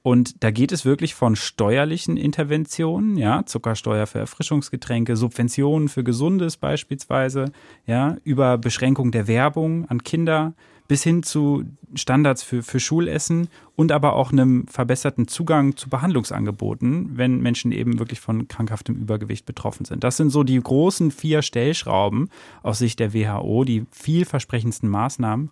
Und 0.02 0.44
da 0.44 0.52
geht 0.52 0.74
es 0.74 0.84
wirklich 0.84 1.16
von 1.16 1.38
steuerlichen 1.38 2.18
Interventionen, 2.18 3.16
ja, 3.16 3.46
Zuckersteuer 3.46 4.06
für 4.06 4.20
Erfrischungsgetränke, 4.20 5.16
Subventionen 5.16 5.88
für 5.88 6.04
Gesundes 6.04 6.58
beispielsweise, 6.58 7.54
ja, 7.86 8.18
über 8.26 8.58
Beschränkung 8.58 9.12
der 9.12 9.28
Werbung 9.28 9.86
an 9.88 10.04
Kinder 10.04 10.56
bis 10.90 11.04
hin 11.04 11.24
zu 11.24 11.64
Standards 11.96 12.44
für, 12.44 12.64
für 12.64 12.82
Schulessen 12.82 13.48
und 13.78 13.94
aber 13.94 14.14
auch 14.14 14.34
einem 14.34 14.68
verbesserten 14.68 15.30
Zugang 15.30 15.78
zu 15.78 15.90
Behandlungsangeboten, 15.90 17.18
wenn 17.18 17.40
Menschen 17.40 17.72
eben 17.72 18.00
wirklich 18.00 18.20
von 18.20 18.50
krankhaftem 18.50 18.96
Übergewicht 18.96 19.46
betroffen 19.46 19.86
sind. 19.86 20.04
Das 20.04 20.18
sind 20.18 20.32
so 20.32 20.44
die 20.44 20.60
großen 20.60 21.12
vier 21.12 21.44
Stellschrauben 21.44 22.30
aus 22.62 22.80
Sicht 22.80 23.00
der 23.00 23.14
WHO, 23.14 23.64
die 23.64 23.86
vielversprechendsten 23.92 24.90
Maßnahmen 24.90 25.50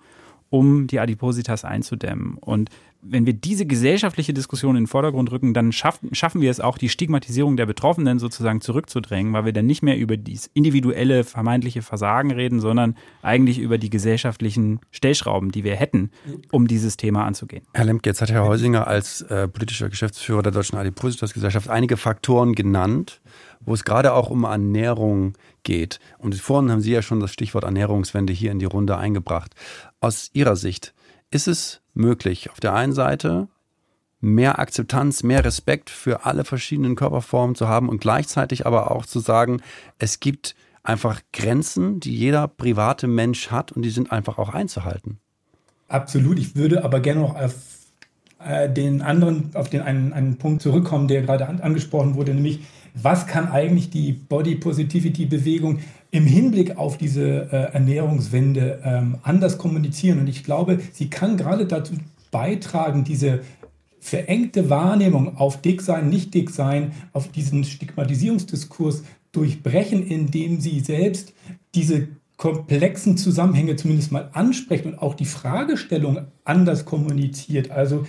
um 0.52 0.86
die 0.86 1.00
Adipositas 1.00 1.66
einzudämmen. 1.66 2.36
Und 2.36 2.70
wenn 3.02 3.26
wir 3.26 3.34
diese 3.34 3.66
gesellschaftliche 3.66 4.34
Diskussion 4.34 4.76
in 4.76 4.84
den 4.84 4.88
Vordergrund 4.88 5.32
rücken, 5.32 5.54
dann 5.54 5.72
schaffen, 5.72 6.14
schaffen 6.14 6.42
wir 6.42 6.52
es 6.52 6.60
auch, 6.60 6.78
die 6.78 6.90
Stigmatisierung 6.90 7.58
der 7.58 7.66
Betroffenen 7.66 8.20
sozusagen 8.20 8.62
zurückzudrängen, 8.62 9.34
weil 9.34 9.46
wir 9.46 9.54
dann 9.54 9.66
nicht 9.66 9.82
mehr 9.82 9.98
über 9.98 10.18
dieses 10.18 10.52
individuelle 10.54 11.24
vermeintliche 11.24 11.82
Versagen 11.82 12.32
reden, 12.32 12.60
sondern 12.60 12.96
eigentlich 13.24 13.60
über 13.60 13.78
die 13.78 13.90
gesellschaftlichen 13.90 14.82
Stellschrauben, 14.92 15.52
die 15.52 15.64
wir 15.64 15.76
hätten, 15.76 16.12
um 16.52 16.68
dieses 16.68 16.98
Thema 16.98 17.26
anzugehen. 17.26 17.64
Herr 17.74 17.86
Lemke, 17.86 18.10
jetzt 18.10 18.22
hat 18.22 18.30
Herr 18.30 18.46
Heusinger 18.46 18.86
als 18.86 19.22
äh, 19.24 19.48
politischer 19.48 19.90
Geschäftsführer 19.90 20.44
der 20.44 20.52
Deutschen 20.52 20.78
Adipositas-Gesellschaft 20.78 21.70
einige 21.70 21.98
Faktoren 21.98 22.54
genannt, 22.54 23.22
wo 23.66 23.74
es 23.74 23.84
gerade 23.84 24.14
auch 24.14 24.30
um 24.30 24.44
Ernährung 24.44 25.34
geht. 25.64 26.00
Und 26.18 26.36
vorhin 26.36 26.72
haben 26.72 26.82
Sie 26.82 26.92
ja 26.92 27.02
schon 27.02 27.20
das 27.20 27.32
Stichwort 27.32 27.64
Ernährungswende 27.64 28.34
hier 28.34 28.52
in 28.52 28.60
die 28.60 28.66
Runde 28.66 28.98
eingebracht. 28.98 29.56
Aus 30.00 30.30
Ihrer 30.34 30.56
Sicht, 30.56 30.94
ist 31.32 31.48
es 31.48 31.82
möglich, 31.94 32.52
auf 32.52 32.60
der 32.60 32.74
einen 32.74 32.94
Seite 32.94 33.48
mehr 34.20 34.60
Akzeptanz, 34.60 35.24
mehr 35.24 35.44
Respekt 35.44 35.90
für 35.90 36.26
alle 36.26 36.44
verschiedenen 36.44 36.96
Körperformen 36.96 37.56
zu 37.56 37.68
haben 37.68 37.90
und 37.90 38.02
gleichzeitig 38.02 38.68
aber 38.68 38.92
auch 38.92 39.06
zu 39.06 39.20
sagen, 39.20 39.62
es 39.98 40.20
gibt 40.20 40.56
einfach 40.84 41.22
Grenzen, 41.34 42.00
die 42.00 42.16
jeder 42.16 42.48
private 42.48 43.08
Mensch 43.08 43.50
hat 43.50 43.72
und 43.72 43.82
die 43.82 43.90
sind 43.90 44.12
einfach 44.12 44.38
auch 44.38 44.50
einzuhalten. 44.50 45.20
Absolut. 45.88 46.38
Ich 46.38 46.56
würde 46.56 46.84
aber 46.84 47.00
gerne 47.00 47.22
noch 47.22 47.36
auf 47.36 47.56
äh, 48.40 48.70
den 48.70 49.02
anderen, 49.02 49.52
auf 49.56 49.70
den 49.70 49.82
einen, 49.82 50.14
einen 50.14 50.38
Punkt 50.38 50.62
zurückkommen, 50.62 51.08
der 51.08 51.24
gerade 51.24 51.48
an, 51.48 51.60
angesprochen 51.60 52.16
wurde, 52.16 52.34
nämlich 52.34 52.62
was 52.94 53.28
kann 53.28 53.50
eigentlich 53.50 53.90
die 53.90 54.12
Body 54.12 54.56
Positivity 54.56 55.26
Bewegung 55.26 55.80
im 56.12 56.26
Hinblick 56.26 56.78
auf 56.78 56.98
diese 56.98 57.52
äh, 57.52 57.74
Ernährungswende 57.74 58.82
ähm, 58.84 59.18
anders 59.24 59.58
kommunizieren. 59.58 60.20
Und 60.20 60.28
ich 60.28 60.44
glaube, 60.44 60.80
sie 60.92 61.10
kann 61.10 61.38
gerade 61.38 61.66
dazu 61.66 61.94
beitragen, 62.32 63.04
diese 63.04 63.42
verengte 64.00 64.70
Wahrnehmung 64.70 65.38
auf 65.38 65.62
Dicksein, 65.62 66.10
nicht 66.10 66.34
Dicksein, 66.34 66.92
auf 67.14 67.30
diesen 67.30 67.64
Stigmatisierungsdiskurs 67.64 69.04
durchbrechen, 69.32 70.06
indem 70.06 70.60
sie 70.60 70.80
selbst 70.82 71.34
diese 71.76 72.10
komplexen 72.36 73.18
Zusammenhänge 73.18 73.76
zumindest 73.76 74.12
mal 74.12 74.30
anspricht 74.34 74.86
und 74.88 75.00
auch 75.00 75.14
die 75.14 75.26
Fragestellung 75.26 76.26
anders 76.44 76.86
kommuniziert. 76.86 77.70
Also 77.70 78.08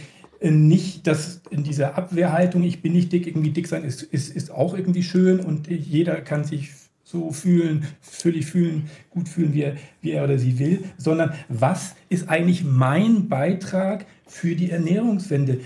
nicht, 0.51 1.07
dass 1.07 1.43
in 1.51 1.63
dieser 1.63 1.97
Abwehrhaltung, 1.97 2.63
ich 2.63 2.83
bin 2.83 2.93
nicht 2.93 3.13
dick, 3.13 3.27
irgendwie 3.27 3.51
dick 3.51 3.69
sein 3.69 3.85
ist, 3.85 4.03
ist, 4.03 4.35
ist 4.35 4.51
auch 4.51 4.75
irgendwie 4.75 5.03
schön 5.03 5.41
und 5.41 5.69
jeder 5.69 6.21
kann 6.21 6.45
sich 6.45 6.71
so 7.05 7.31
fühlen, 7.31 7.87
völlig 8.01 8.47
fühlen, 8.47 8.89
gut 9.11 9.29
fühlen, 9.29 9.53
wie 9.53 9.63
er, 9.63 9.77
wie 10.01 10.13
er 10.13 10.25
oder 10.25 10.39
sie 10.39 10.59
will, 10.59 10.85
sondern 10.97 11.35
was 11.49 11.95
ist 12.09 12.29
eigentlich 12.29 12.65
mein 12.65 13.29
Beitrag 13.29 14.07
für 14.27 14.57
die 14.57 14.71
Ernährungswende? 14.71 15.61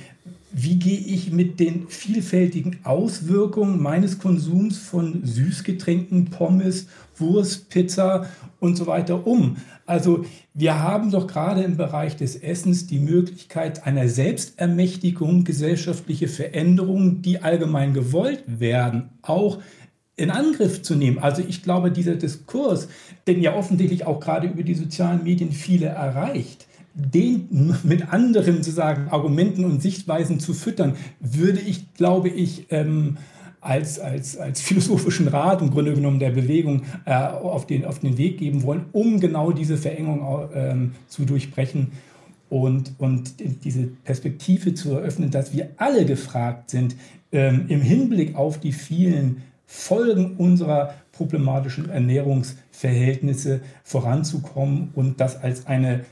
Wie 0.52 0.78
gehe 0.78 0.98
ich 0.98 1.32
mit 1.32 1.58
den 1.60 1.88
vielfältigen 1.88 2.78
Auswirkungen 2.84 3.82
meines 3.82 4.18
Konsums 4.18 4.78
von 4.78 5.24
Süßgetränken, 5.24 6.26
Pommes, 6.26 6.86
Wurst, 7.18 7.68
Pizza 7.68 8.26
und 8.60 8.76
so 8.76 8.86
weiter 8.86 9.26
um? 9.26 9.56
Also 9.86 10.24
wir 10.54 10.82
haben 10.82 11.10
doch 11.10 11.26
gerade 11.26 11.62
im 11.62 11.76
Bereich 11.76 12.16
des 12.16 12.36
Essens 12.36 12.86
die 12.86 12.98
Möglichkeit 12.98 13.86
einer 13.86 14.08
Selbstermächtigung, 14.08 15.44
gesellschaftliche 15.44 16.28
Veränderungen, 16.28 17.22
die 17.22 17.42
allgemein 17.42 17.92
gewollt 17.92 18.42
werden, 18.46 19.10
auch 19.22 19.58
in 20.16 20.30
Angriff 20.30 20.82
zu 20.82 20.94
nehmen. 20.94 21.18
Also 21.18 21.42
ich 21.46 21.62
glaube, 21.62 21.90
dieser 21.90 22.14
Diskurs, 22.14 22.88
den 23.26 23.42
ja 23.42 23.54
offensichtlich 23.54 24.06
auch 24.06 24.20
gerade 24.20 24.48
über 24.48 24.62
die 24.62 24.74
sozialen 24.74 25.22
Medien 25.22 25.52
viele 25.52 25.86
erreicht, 25.86 26.65
den 26.96 27.76
mit 27.82 28.12
anderen 28.12 28.56
sozusagen 28.56 29.08
Argumenten 29.08 29.64
und 29.64 29.82
Sichtweisen 29.82 30.40
zu 30.40 30.54
füttern, 30.54 30.94
würde 31.20 31.60
ich, 31.60 31.92
glaube 31.94 32.30
ich, 32.30 32.66
ähm, 32.70 33.18
als, 33.60 33.98
als, 33.98 34.38
als 34.38 34.60
philosophischen 34.60 35.28
Rat 35.28 35.60
im 35.60 35.70
Grunde 35.70 35.94
genommen 35.94 36.20
der 36.20 36.30
Bewegung 36.30 36.82
äh, 37.04 37.14
auf, 37.14 37.66
den, 37.66 37.84
auf 37.84 37.98
den 37.98 38.16
Weg 38.16 38.38
geben 38.38 38.62
wollen, 38.62 38.86
um 38.92 39.20
genau 39.20 39.52
diese 39.52 39.76
Verengung 39.76 40.48
ähm, 40.54 40.92
zu 41.08 41.24
durchbrechen 41.24 41.92
und, 42.48 42.94
und 42.98 43.34
diese 43.64 43.88
Perspektive 44.04 44.74
zu 44.74 44.92
eröffnen, 44.92 45.30
dass 45.30 45.52
wir 45.52 45.70
alle 45.76 46.04
gefragt 46.04 46.70
sind, 46.70 46.96
ähm, 47.32 47.66
im 47.68 47.80
Hinblick 47.80 48.36
auf 48.36 48.60
die 48.60 48.72
vielen 48.72 49.42
Folgen 49.66 50.36
unserer 50.36 50.94
problematischen 51.10 51.90
Ernährungsverhältnisse 51.90 53.60
voranzukommen 53.82 54.90
und 54.94 55.20
das 55.20 55.42
als 55.42 55.66
eine 55.66 56.04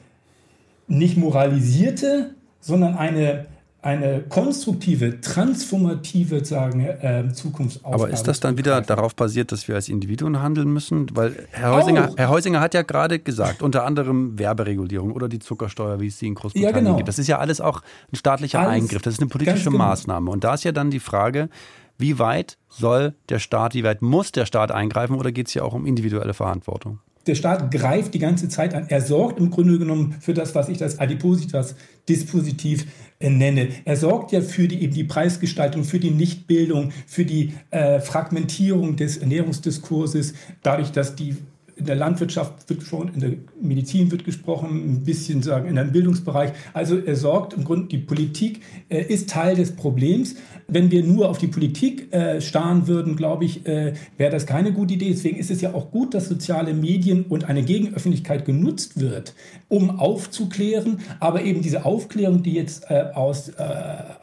nicht 0.87 1.17
moralisierte, 1.17 2.35
sondern 2.61 2.97
eine 2.97 3.47
eine 3.85 4.23
konstruktive, 4.23 5.21
transformative 5.21 6.43
sagen, 6.43 6.81
äh, 6.81 7.31
Zukunftsaufgabe. 7.35 7.95
Aber 7.95 8.11
ist 8.11 8.23
das 8.23 8.41
dann 8.41 8.57
wieder 8.57 8.81
darauf 8.81 9.15
basiert, 9.15 9.53
dass 9.53 9.69
wir 9.69 9.75
als 9.75 9.91
Individuen 9.91 10.41
handeln 10.41 10.73
müssen? 10.73 11.07
Weil 11.13 11.47
Herr 11.51 11.73
Heusinger, 11.73 12.13
Herr 12.17 12.31
Heusinger 12.31 12.61
hat 12.61 12.73
ja 12.73 12.81
gerade 12.81 13.19
gesagt, 13.19 13.63
unter 13.63 13.85
anderem 13.85 14.39
Werberegulierung 14.39 15.13
oder 15.13 15.29
die 15.29 15.39
Zuckersteuer, 15.39 16.01
wie 16.01 16.07
es 16.07 16.19
sie 16.19 16.29
in 16.29 16.35
Großbritannien 16.35 16.75
ja, 16.75 16.81
genau. 16.81 16.97
gibt. 16.97 17.09
Das 17.09 17.19
ist 17.19 17.29
ja 17.29 17.39
alles 17.39 17.61
auch 17.61 17.83
ein 18.11 18.17
staatlicher 18.17 18.61
alles 18.61 18.73
Eingriff, 18.73 19.03
das 19.03 19.15
ist 19.15 19.21
eine 19.21 19.29
politische 19.29 19.71
genau. 19.71 19.85
Maßnahme. 19.85 20.31
Und 20.31 20.45
da 20.45 20.55
ist 20.55 20.65
ja 20.65 20.73
dann 20.73 20.91
die 20.91 21.01
Frage, 21.01 21.51
wie 21.99 22.19
weit 22.19 22.57
soll 22.71 23.13
der 23.29 23.39
Staat, 23.39 23.75
wie 23.75 23.85
weit 23.85 24.01
muss 24.01 24.33
der 24.33 24.47
Staat 24.47 24.73
eingreifen 24.73 25.15
oder 25.17 25.31
geht 25.31 25.49
es 25.49 25.53
hier 25.53 25.65
auch 25.65 25.75
um 25.75 25.85
individuelle 25.85 26.33
Verantwortung? 26.33 27.01
Der 27.27 27.35
Staat 27.35 27.71
greift 27.71 28.15
die 28.15 28.19
ganze 28.19 28.49
Zeit 28.49 28.75
an. 28.75 28.87
Er 28.89 29.01
sorgt 29.01 29.39
im 29.39 29.51
Grunde 29.51 29.79
genommen 29.79 30.17
für 30.21 30.35
das, 30.35 30.55
was 30.55 30.69
ich 30.69 30.79
das 30.79 30.99
Adipositas 30.99 31.75
Dispositiv 32.09 32.87
äh, 33.19 33.31
nenne. 33.31 33.69
Er 33.85 33.97
sorgt 33.97 34.33
ja 34.33 34.43
für 34.43 34.69
die, 34.69 34.83
eben 34.83 34.93
die 34.93 35.05
Preisgestaltung, 35.05 35.85
für 35.85 35.99
die 35.99 36.11
Nichtbildung, 36.11 36.93
für 37.07 37.25
die 37.25 37.55
äh, 37.71 38.01
Fragmentierung 38.01 38.97
des 38.97 39.17
Ernährungsdiskurses, 39.17 40.35
dadurch, 40.63 40.93
dass 40.93 41.17
die 41.17 41.37
in 41.85 41.89
der 41.89 41.97
Landwirtschaft 41.97 42.71
wird 42.71 42.83
schon, 42.83 43.11
in 43.13 43.21
der 43.21 43.33
Medizin 43.61 44.11
wird 44.11 44.25
gesprochen, 44.25 44.71
ein 44.71 45.05
bisschen 45.05 45.43
sagen 45.43 45.69
in 45.69 45.79
einem 45.79 45.93
Bildungsbereich. 45.93 46.53
Also 46.73 46.97
er 46.97 47.15
sorgt 47.15 47.53
im 47.53 47.63
Grunde, 47.63 47.89
die 47.89 47.99
Politik 47.99 48.63
äh, 48.89 49.03
ist 49.03 49.29
Teil 49.29 49.55
des 49.55 49.73
Problems. 49.73 50.37
Wenn 50.67 50.91
wir 50.91 51.05
nur 51.05 51.29
auf 51.29 51.37
die 51.37 51.47
Politik 51.47 52.11
äh, 52.11 52.41
starren 52.41 52.87
würden, 52.87 53.17
glaube 53.17 53.45
ich, 53.45 53.67
äh, 53.67 53.93
wäre 54.17 54.33
das 54.33 54.47
keine 54.47 54.73
gute 54.73 54.95
Idee. 54.95 55.11
Deswegen 55.11 55.37
ist 55.37 55.51
es 55.51 55.61
ja 55.61 55.75
auch 55.75 55.91
gut, 55.91 56.15
dass 56.15 56.27
soziale 56.27 56.73
Medien 56.73 57.25
und 57.25 57.45
eine 57.45 57.63
Gegenöffentlichkeit 57.63 58.47
genutzt 58.47 58.99
wird, 58.99 59.35
um 59.69 59.91
aufzuklären. 60.01 61.01
Aber 61.21 61.43
eben 61.43 61.61
diese 61.61 61.85
Aufklärung, 61.85 62.43
die 62.43 62.55
jetzt 62.55 62.91
äh, 62.91 63.11
aus, 63.13 63.51
äh, 63.51 63.63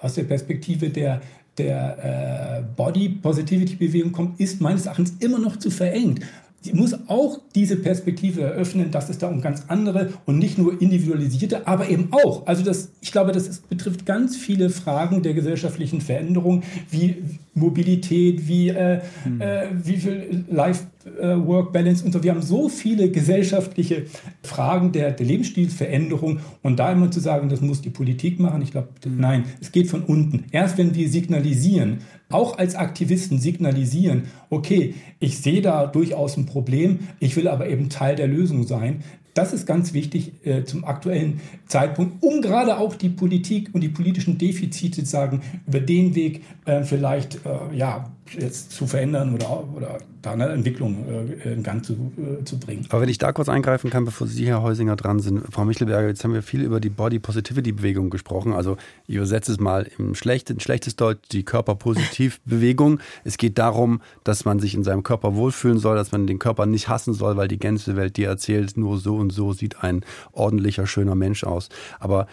aus 0.01 0.15
der 0.15 0.23
Perspektive 0.23 0.89
der 0.89 1.21
der 1.57 2.59
äh, 2.59 2.63
Body 2.75 3.09
Positivity 3.09 3.75
Bewegung 3.75 4.11
kommt, 4.11 4.39
ist 4.39 4.61
meines 4.61 4.85
Erachtens 4.85 5.13
immer 5.19 5.37
noch 5.37 5.57
zu 5.57 5.69
verengt. 5.69 6.21
Sie 6.63 6.73
muss 6.73 6.93
auch 7.07 7.39
diese 7.55 7.75
Perspektive 7.75 8.41
eröffnen, 8.41 8.91
dass 8.91 9.09
es 9.09 9.17
da 9.17 9.27
um 9.27 9.41
ganz 9.41 9.63
andere 9.67 10.13
und 10.27 10.37
nicht 10.37 10.59
nur 10.59 10.79
individualisierte, 10.79 11.65
aber 11.67 11.89
eben 11.89 12.09
auch, 12.11 12.45
also 12.45 12.63
das, 12.63 12.91
ich 13.01 13.11
glaube, 13.11 13.31
das 13.31 13.47
ist, 13.47 13.67
betrifft 13.67 14.05
ganz 14.05 14.37
viele 14.37 14.69
Fragen 14.69 15.23
der 15.23 15.33
gesellschaftlichen 15.33 16.01
Veränderung, 16.01 16.61
wie 16.91 17.23
Mobilität, 17.53 18.47
wie, 18.47 18.69
äh, 18.69 19.01
hm. 19.23 19.41
äh, 19.41 19.67
wie 19.83 19.97
viel 19.97 20.45
Life-Work-Balance 20.49 22.05
und 22.05 22.13
so. 22.13 22.23
Wir 22.23 22.31
haben 22.31 22.41
so 22.41 22.69
viele 22.69 23.11
gesellschaftliche 23.11 24.05
Fragen 24.41 24.93
der, 24.93 25.11
der 25.11 25.25
Lebensstilveränderung 25.25 26.39
und 26.61 26.79
da 26.79 26.91
immer 26.91 27.11
zu 27.11 27.19
sagen, 27.19 27.49
das 27.49 27.59
muss 27.59 27.81
die 27.81 27.89
Politik 27.89 28.39
machen, 28.39 28.61
ich 28.61 28.71
glaube, 28.71 28.89
hm. 29.03 29.17
nein, 29.17 29.43
es 29.59 29.71
geht 29.71 29.89
von 29.89 30.03
unten. 30.03 30.45
Erst 30.51 30.77
wenn 30.77 30.95
wir 30.95 31.09
signalisieren, 31.09 31.99
auch 32.29 32.57
als 32.57 32.75
Aktivisten 32.75 33.39
signalisieren, 33.39 34.23
okay, 34.49 34.95
ich 35.19 35.39
sehe 35.39 35.61
da 35.61 35.85
durchaus 35.87 36.37
ein 36.37 36.45
Problem, 36.45 36.99
ich 37.19 37.35
will 37.35 37.49
aber 37.49 37.67
eben 37.67 37.89
Teil 37.89 38.15
der 38.15 38.27
Lösung 38.27 38.65
sein. 38.65 39.03
Das 39.33 39.53
ist 39.53 39.65
ganz 39.65 39.93
wichtig 39.93 40.33
äh, 40.45 40.63
zum 40.65 40.83
aktuellen 40.83 41.39
Zeitpunkt, 41.67 42.21
um 42.21 42.41
gerade 42.41 42.77
auch 42.77 42.95
die 42.95 43.09
Politik 43.09 43.69
und 43.73 43.81
die 43.81 43.89
politischen 43.89 44.37
Defizite 44.37 45.05
sagen, 45.05 45.41
über 45.67 45.79
den 45.79 46.15
Weg 46.15 46.43
äh, 46.65 46.83
vielleicht 46.83 47.45
äh, 47.45 47.75
ja, 47.75 48.09
jetzt 48.37 48.71
zu 48.71 48.87
verändern 48.87 49.33
oder, 49.33 49.63
oder 49.75 49.97
da 50.21 50.31
eine 50.31 50.49
Entwicklung 50.49 51.05
äh, 51.07 51.53
in 51.53 51.63
Gang 51.63 51.83
zu, 51.83 51.93
äh, 51.93 52.43
zu 52.43 52.59
bringen. 52.59 52.85
Aber 52.89 53.01
wenn 53.01 53.09
ich 53.09 53.17
da 53.17 53.31
kurz 53.31 53.49
eingreifen 53.49 53.89
kann, 53.89 54.05
bevor 54.05 54.27
Sie, 54.27 54.47
Herr 54.47 54.61
Heusinger, 54.61 54.95
dran 54.95 55.19
sind, 55.19 55.43
Frau 55.51 55.65
Michelberger, 55.65 56.07
jetzt 56.07 56.23
haben 56.23 56.33
wir 56.33 56.43
viel 56.43 56.61
über 56.61 56.79
die 56.79 56.89
Body 56.89 57.19
Positivity 57.19 57.71
Bewegung 57.71 58.09
gesprochen. 58.09 58.53
Also 58.53 58.77
ich 59.07 59.15
übersetze 59.15 59.51
es 59.51 59.59
mal 59.59 59.89
im 59.97 60.15
schlechten, 60.15 60.59
schlechtes 60.59 60.95
Deutsch, 60.95 61.29
die 61.31 61.43
Körperpositiv-Bewegung. 61.43 62.99
Es 63.23 63.37
geht 63.37 63.57
darum, 63.57 64.01
dass 64.23 64.45
man 64.45 64.59
sich 64.59 64.75
in 64.75 64.83
seinem 64.83 65.03
Körper 65.03 65.35
wohlfühlen 65.35 65.79
soll, 65.79 65.95
dass 65.95 66.11
man 66.11 66.27
den 66.27 66.39
Körper 66.39 66.65
nicht 66.65 66.87
hassen 66.87 67.13
soll, 67.13 67.37
weil 67.37 67.47
die 67.47 67.59
Gänzewelt 67.59 68.17
dir 68.17 68.27
erzählt, 68.27 68.77
nur 68.77 68.97
so 68.97 69.15
und 69.15 69.31
so 69.31 69.53
sieht 69.53 69.83
ein 69.83 70.01
ordentlicher, 70.31 70.87
schöner 70.87 71.15
Mensch 71.15 71.43
aus. 71.43 71.69
Aber 71.99 72.27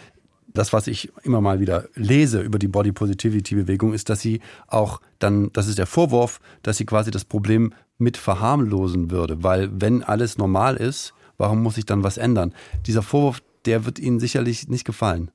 das, 0.53 0.73
was 0.73 0.87
ich 0.87 1.11
immer 1.23 1.41
mal 1.41 1.59
wieder 1.59 1.87
lese 1.95 2.41
über 2.41 2.59
die 2.59 2.67
Body 2.67 2.91
Positivity 2.91 3.55
Bewegung, 3.55 3.93
ist, 3.93 4.09
dass 4.09 4.21
sie 4.21 4.41
auch 4.67 5.01
dann, 5.19 5.51
das 5.53 5.67
ist 5.67 5.77
der 5.77 5.87
Vorwurf, 5.87 6.39
dass 6.63 6.77
sie 6.77 6.85
quasi 6.85 7.11
das 7.11 7.25
Problem 7.25 7.73
mit 7.97 8.17
verharmlosen 8.17 9.11
würde, 9.11 9.43
weil 9.43 9.69
wenn 9.73 10.03
alles 10.03 10.37
normal 10.37 10.77
ist, 10.77 11.13
warum 11.37 11.61
muss 11.61 11.77
ich 11.77 11.85
dann 11.85 12.03
was 12.03 12.17
ändern? 12.17 12.53
Dieser 12.87 13.01
Vorwurf, 13.01 13.41
der 13.65 13.85
wird 13.85 13.99
Ihnen 13.99 14.19
sicherlich 14.19 14.67
nicht 14.67 14.85
gefallen. 14.85 15.31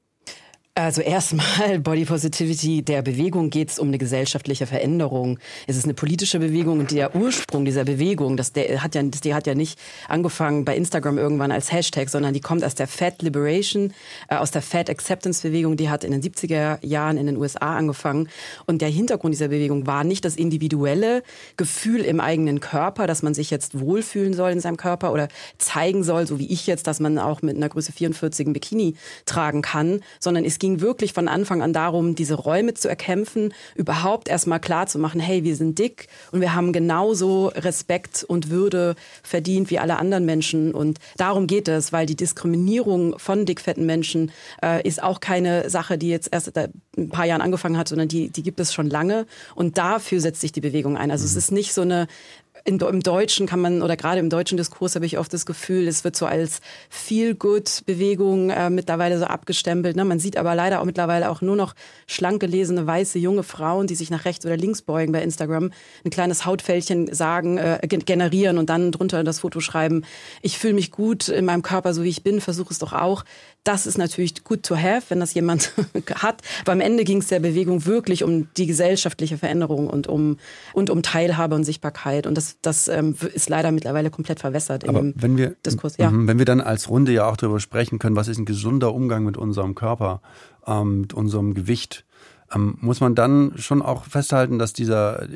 Also 0.77 1.03
erstmal 1.03 1.79
Body 1.85 2.05
Positivity, 2.05 2.83
der 2.83 3.03
Bewegung 3.03 3.49
geht 3.49 3.70
es 3.70 3.79
um 3.79 3.87
eine 3.87 3.99
gesellschaftliche 3.99 4.66
Veränderung. 4.66 5.39
Es 5.68 5.77
ist 5.77 5.85
eine 5.85 5.95
politische 5.95 6.41
Bewegung 6.41 6.81
und 6.81 6.91
der 6.91 7.14
Ursprung 7.14 7.64
dieser 7.64 7.85
Bewegung, 7.85 8.37
das, 8.37 8.53
der 8.53 8.83
hat 8.83 8.97
ja, 8.97 9.05
die 9.05 9.35
hat 9.35 9.47
ja 9.47 9.55
nicht 9.55 9.79
angefangen 10.09 10.64
bei 10.64 10.77
Instagram 10.77 11.16
irgendwann 11.16 11.53
als 11.53 11.70
Hashtag, 11.70 12.09
sondern 12.11 12.35
die 12.35 12.41
kommt 12.41 12.64
aus 12.64 12.75
der 12.75 12.89
Fat 12.89 13.22
Liberation, 13.22 13.95
äh, 14.29 14.35
aus 14.35 14.51
der 14.51 14.62
Fat 14.62 14.91
Acceptance 14.91 15.43
Bewegung, 15.43 15.77
die 15.77 15.91
hat 15.91 16.03
in 16.03 16.11
den 16.11 16.20
70er 16.20 16.85
Jahren 16.85 17.18
in 17.18 17.27
den 17.27 17.37
USA 17.37 17.77
angefangen. 17.77 18.29
Und 18.66 18.83
der 18.83 18.89
Hintergrund 18.89 19.33
dieser 19.33 19.49
Bewegung 19.49 19.87
war 19.87 20.03
nicht 20.03 20.25
das 20.25 20.35
individuelle 20.35 21.22
Gefühl 21.57 22.01
im 22.01 22.18
eigenen 22.18 22.59
Körper, 22.59 23.07
dass 23.07 23.22
man 23.22 23.33
sich 23.33 23.49
jetzt 23.53 23.79
wohlfühlen 23.79 24.35
soll 24.35 24.51
in 24.51 24.59
seinem 24.59 24.77
Körper 24.77 25.12
oder 25.12 25.29
zeigen 25.57 26.03
soll, 26.03 26.27
so 26.27 26.41
wie 26.41 26.53
ich 26.53 26.66
jetzt, 26.66 26.89
dass 26.89 26.99
man 26.99 27.20
auch 27.20 27.43
mit 27.43 27.57
einer 27.57 27.68
Größe 27.68 27.93
44 27.93 28.49
ein 28.49 28.53
Bikini 28.53 28.97
tragen 29.25 29.62
kann, 29.62 30.01
sondern 30.18 30.45
es 30.45 30.63
ging 30.64 30.80
wirklich 30.80 31.12
von 31.12 31.28
Anfang 31.28 31.60
an 31.60 31.74
darum, 31.74 32.14
diese 32.14 32.36
Räume 32.36 32.72
zu 32.72 32.88
erkämpfen, 32.88 33.52
überhaupt 33.74 34.30
erstmal 34.30 34.60
klar 34.60 34.86
zu 34.86 34.98
machen, 34.98 35.20
hey, 35.20 35.44
wir 35.44 35.56
sind 35.56 35.78
dick 35.78 36.08
und 36.32 36.40
wir 36.40 36.54
haben 36.54 36.72
genauso 36.72 37.48
Respekt 37.48 38.24
und 38.26 38.48
Würde 38.48 38.94
verdient 39.22 39.68
wie 39.68 39.78
alle 39.78 39.98
anderen 39.98 40.24
Menschen. 40.24 40.72
Und 40.72 41.00
darum 41.18 41.46
geht 41.46 41.68
es, 41.68 41.92
weil 41.92 42.06
die 42.06 42.16
Diskriminierung 42.16 43.18
von 43.18 43.44
dickfetten 43.44 43.84
Menschen 43.84 44.32
äh, 44.62 44.80
ist 44.88 45.02
auch 45.02 45.20
keine 45.20 45.68
Sache, 45.68 45.98
die 45.98 46.08
jetzt 46.08 46.30
erst 46.32 46.56
ein 46.56 47.10
paar 47.10 47.26
Jahren 47.26 47.42
angefangen 47.42 47.76
hat, 47.76 47.88
sondern 47.88 48.08
die, 48.08 48.30
die 48.30 48.42
gibt 48.42 48.58
es 48.58 48.72
schon 48.72 48.88
lange. 48.88 49.26
Und 49.54 49.76
dafür 49.76 50.22
setzt 50.22 50.40
sich 50.40 50.52
die 50.52 50.62
Bewegung 50.62 50.96
ein. 50.96 51.10
Also 51.10 51.24
mhm. 51.24 51.28
es 51.28 51.36
ist 51.36 51.52
nicht 51.52 51.74
so 51.74 51.82
eine 51.82 52.06
in, 52.64 52.78
im 52.78 53.02
Deutschen 53.02 53.46
kann 53.46 53.60
man, 53.60 53.82
oder 53.82 53.96
gerade 53.96 54.20
im 54.20 54.30
deutschen 54.30 54.56
Diskurs 54.56 54.94
habe 54.94 55.04
ich 55.04 55.18
oft 55.18 55.32
das 55.32 55.44
Gefühl, 55.44 55.86
es 55.86 56.02
wird 56.02 56.16
so 56.16 56.24
als 56.24 56.60
Feel-Good-Bewegung 56.88 58.50
äh, 58.50 58.70
mittlerweile 58.70 59.18
so 59.18 59.26
abgestempelt. 59.26 59.96
Ne? 59.96 60.04
Man 60.04 60.18
sieht 60.18 60.38
aber 60.38 60.54
leider 60.54 60.80
auch 60.80 60.84
mittlerweile 60.84 61.30
auch 61.30 61.42
nur 61.42 61.56
noch 61.56 61.74
schlank 62.06 62.40
gelesene, 62.40 62.86
weiße, 62.86 63.18
junge 63.18 63.42
Frauen, 63.42 63.86
die 63.86 63.94
sich 63.94 64.10
nach 64.10 64.24
rechts 64.24 64.46
oder 64.46 64.56
links 64.56 64.80
beugen 64.80 65.12
bei 65.12 65.22
Instagram, 65.22 65.72
ein 66.04 66.10
kleines 66.10 66.46
Hautfältchen 66.46 67.12
sagen, 67.12 67.58
äh, 67.58 67.78
generieren 67.86 68.56
und 68.56 68.70
dann 68.70 68.92
drunter 68.92 69.22
das 69.24 69.40
Foto 69.40 69.60
schreiben, 69.60 70.04
ich 70.40 70.58
fühle 70.58 70.74
mich 70.74 70.90
gut 70.90 71.28
in 71.28 71.44
meinem 71.44 71.62
Körper, 71.62 71.92
so 71.92 72.02
wie 72.02 72.08
ich 72.08 72.22
bin, 72.22 72.40
versuche 72.40 72.72
es 72.72 72.78
doch 72.78 72.94
auch 72.94 73.24
das 73.64 73.86
ist 73.86 73.96
natürlich 73.96 74.44
good 74.44 74.62
to 74.62 74.76
have, 74.76 75.04
wenn 75.08 75.20
das 75.20 75.32
jemand 75.32 75.72
hat. 76.14 76.42
Aber 76.62 76.72
am 76.72 76.80
Ende 76.80 77.04
ging 77.04 77.18
es 77.18 77.28
der 77.28 77.40
Bewegung 77.40 77.86
wirklich 77.86 78.22
um 78.22 78.48
die 78.56 78.66
gesellschaftliche 78.66 79.38
Veränderung 79.38 79.88
und 79.88 80.06
um, 80.06 80.36
und 80.74 80.90
um 80.90 81.02
Teilhabe 81.02 81.54
und 81.54 81.64
Sichtbarkeit. 81.64 82.26
Und 82.26 82.36
das, 82.36 82.58
das 82.60 82.88
ähm, 82.88 83.16
ist 83.32 83.48
leider 83.48 83.72
mittlerweile 83.72 84.10
komplett 84.10 84.40
verwässert 84.40 84.86
Aber 84.86 85.02
wenn 85.14 85.38
wir, 85.38 85.56
Diskurs. 85.64 85.96
Ja. 85.96 86.10
Mhm, 86.10 86.28
wenn 86.28 86.38
wir 86.38 86.44
dann 86.44 86.60
als 86.60 86.90
Runde 86.90 87.12
ja 87.12 87.26
auch 87.26 87.38
darüber 87.38 87.58
sprechen 87.58 87.98
können, 87.98 88.16
was 88.16 88.28
ist 88.28 88.38
ein 88.38 88.44
gesunder 88.44 88.94
Umgang 88.94 89.24
mit 89.24 89.38
unserem 89.38 89.74
Körper, 89.74 90.20
ähm, 90.66 91.00
mit 91.02 91.14
unserem 91.14 91.54
Gewicht, 91.54 92.04
ähm, 92.54 92.76
muss 92.82 93.00
man 93.00 93.14
dann 93.14 93.52
schon 93.56 93.80
auch 93.80 94.04
festhalten, 94.04 94.58
dass 94.58 94.74
dieser 94.74 95.26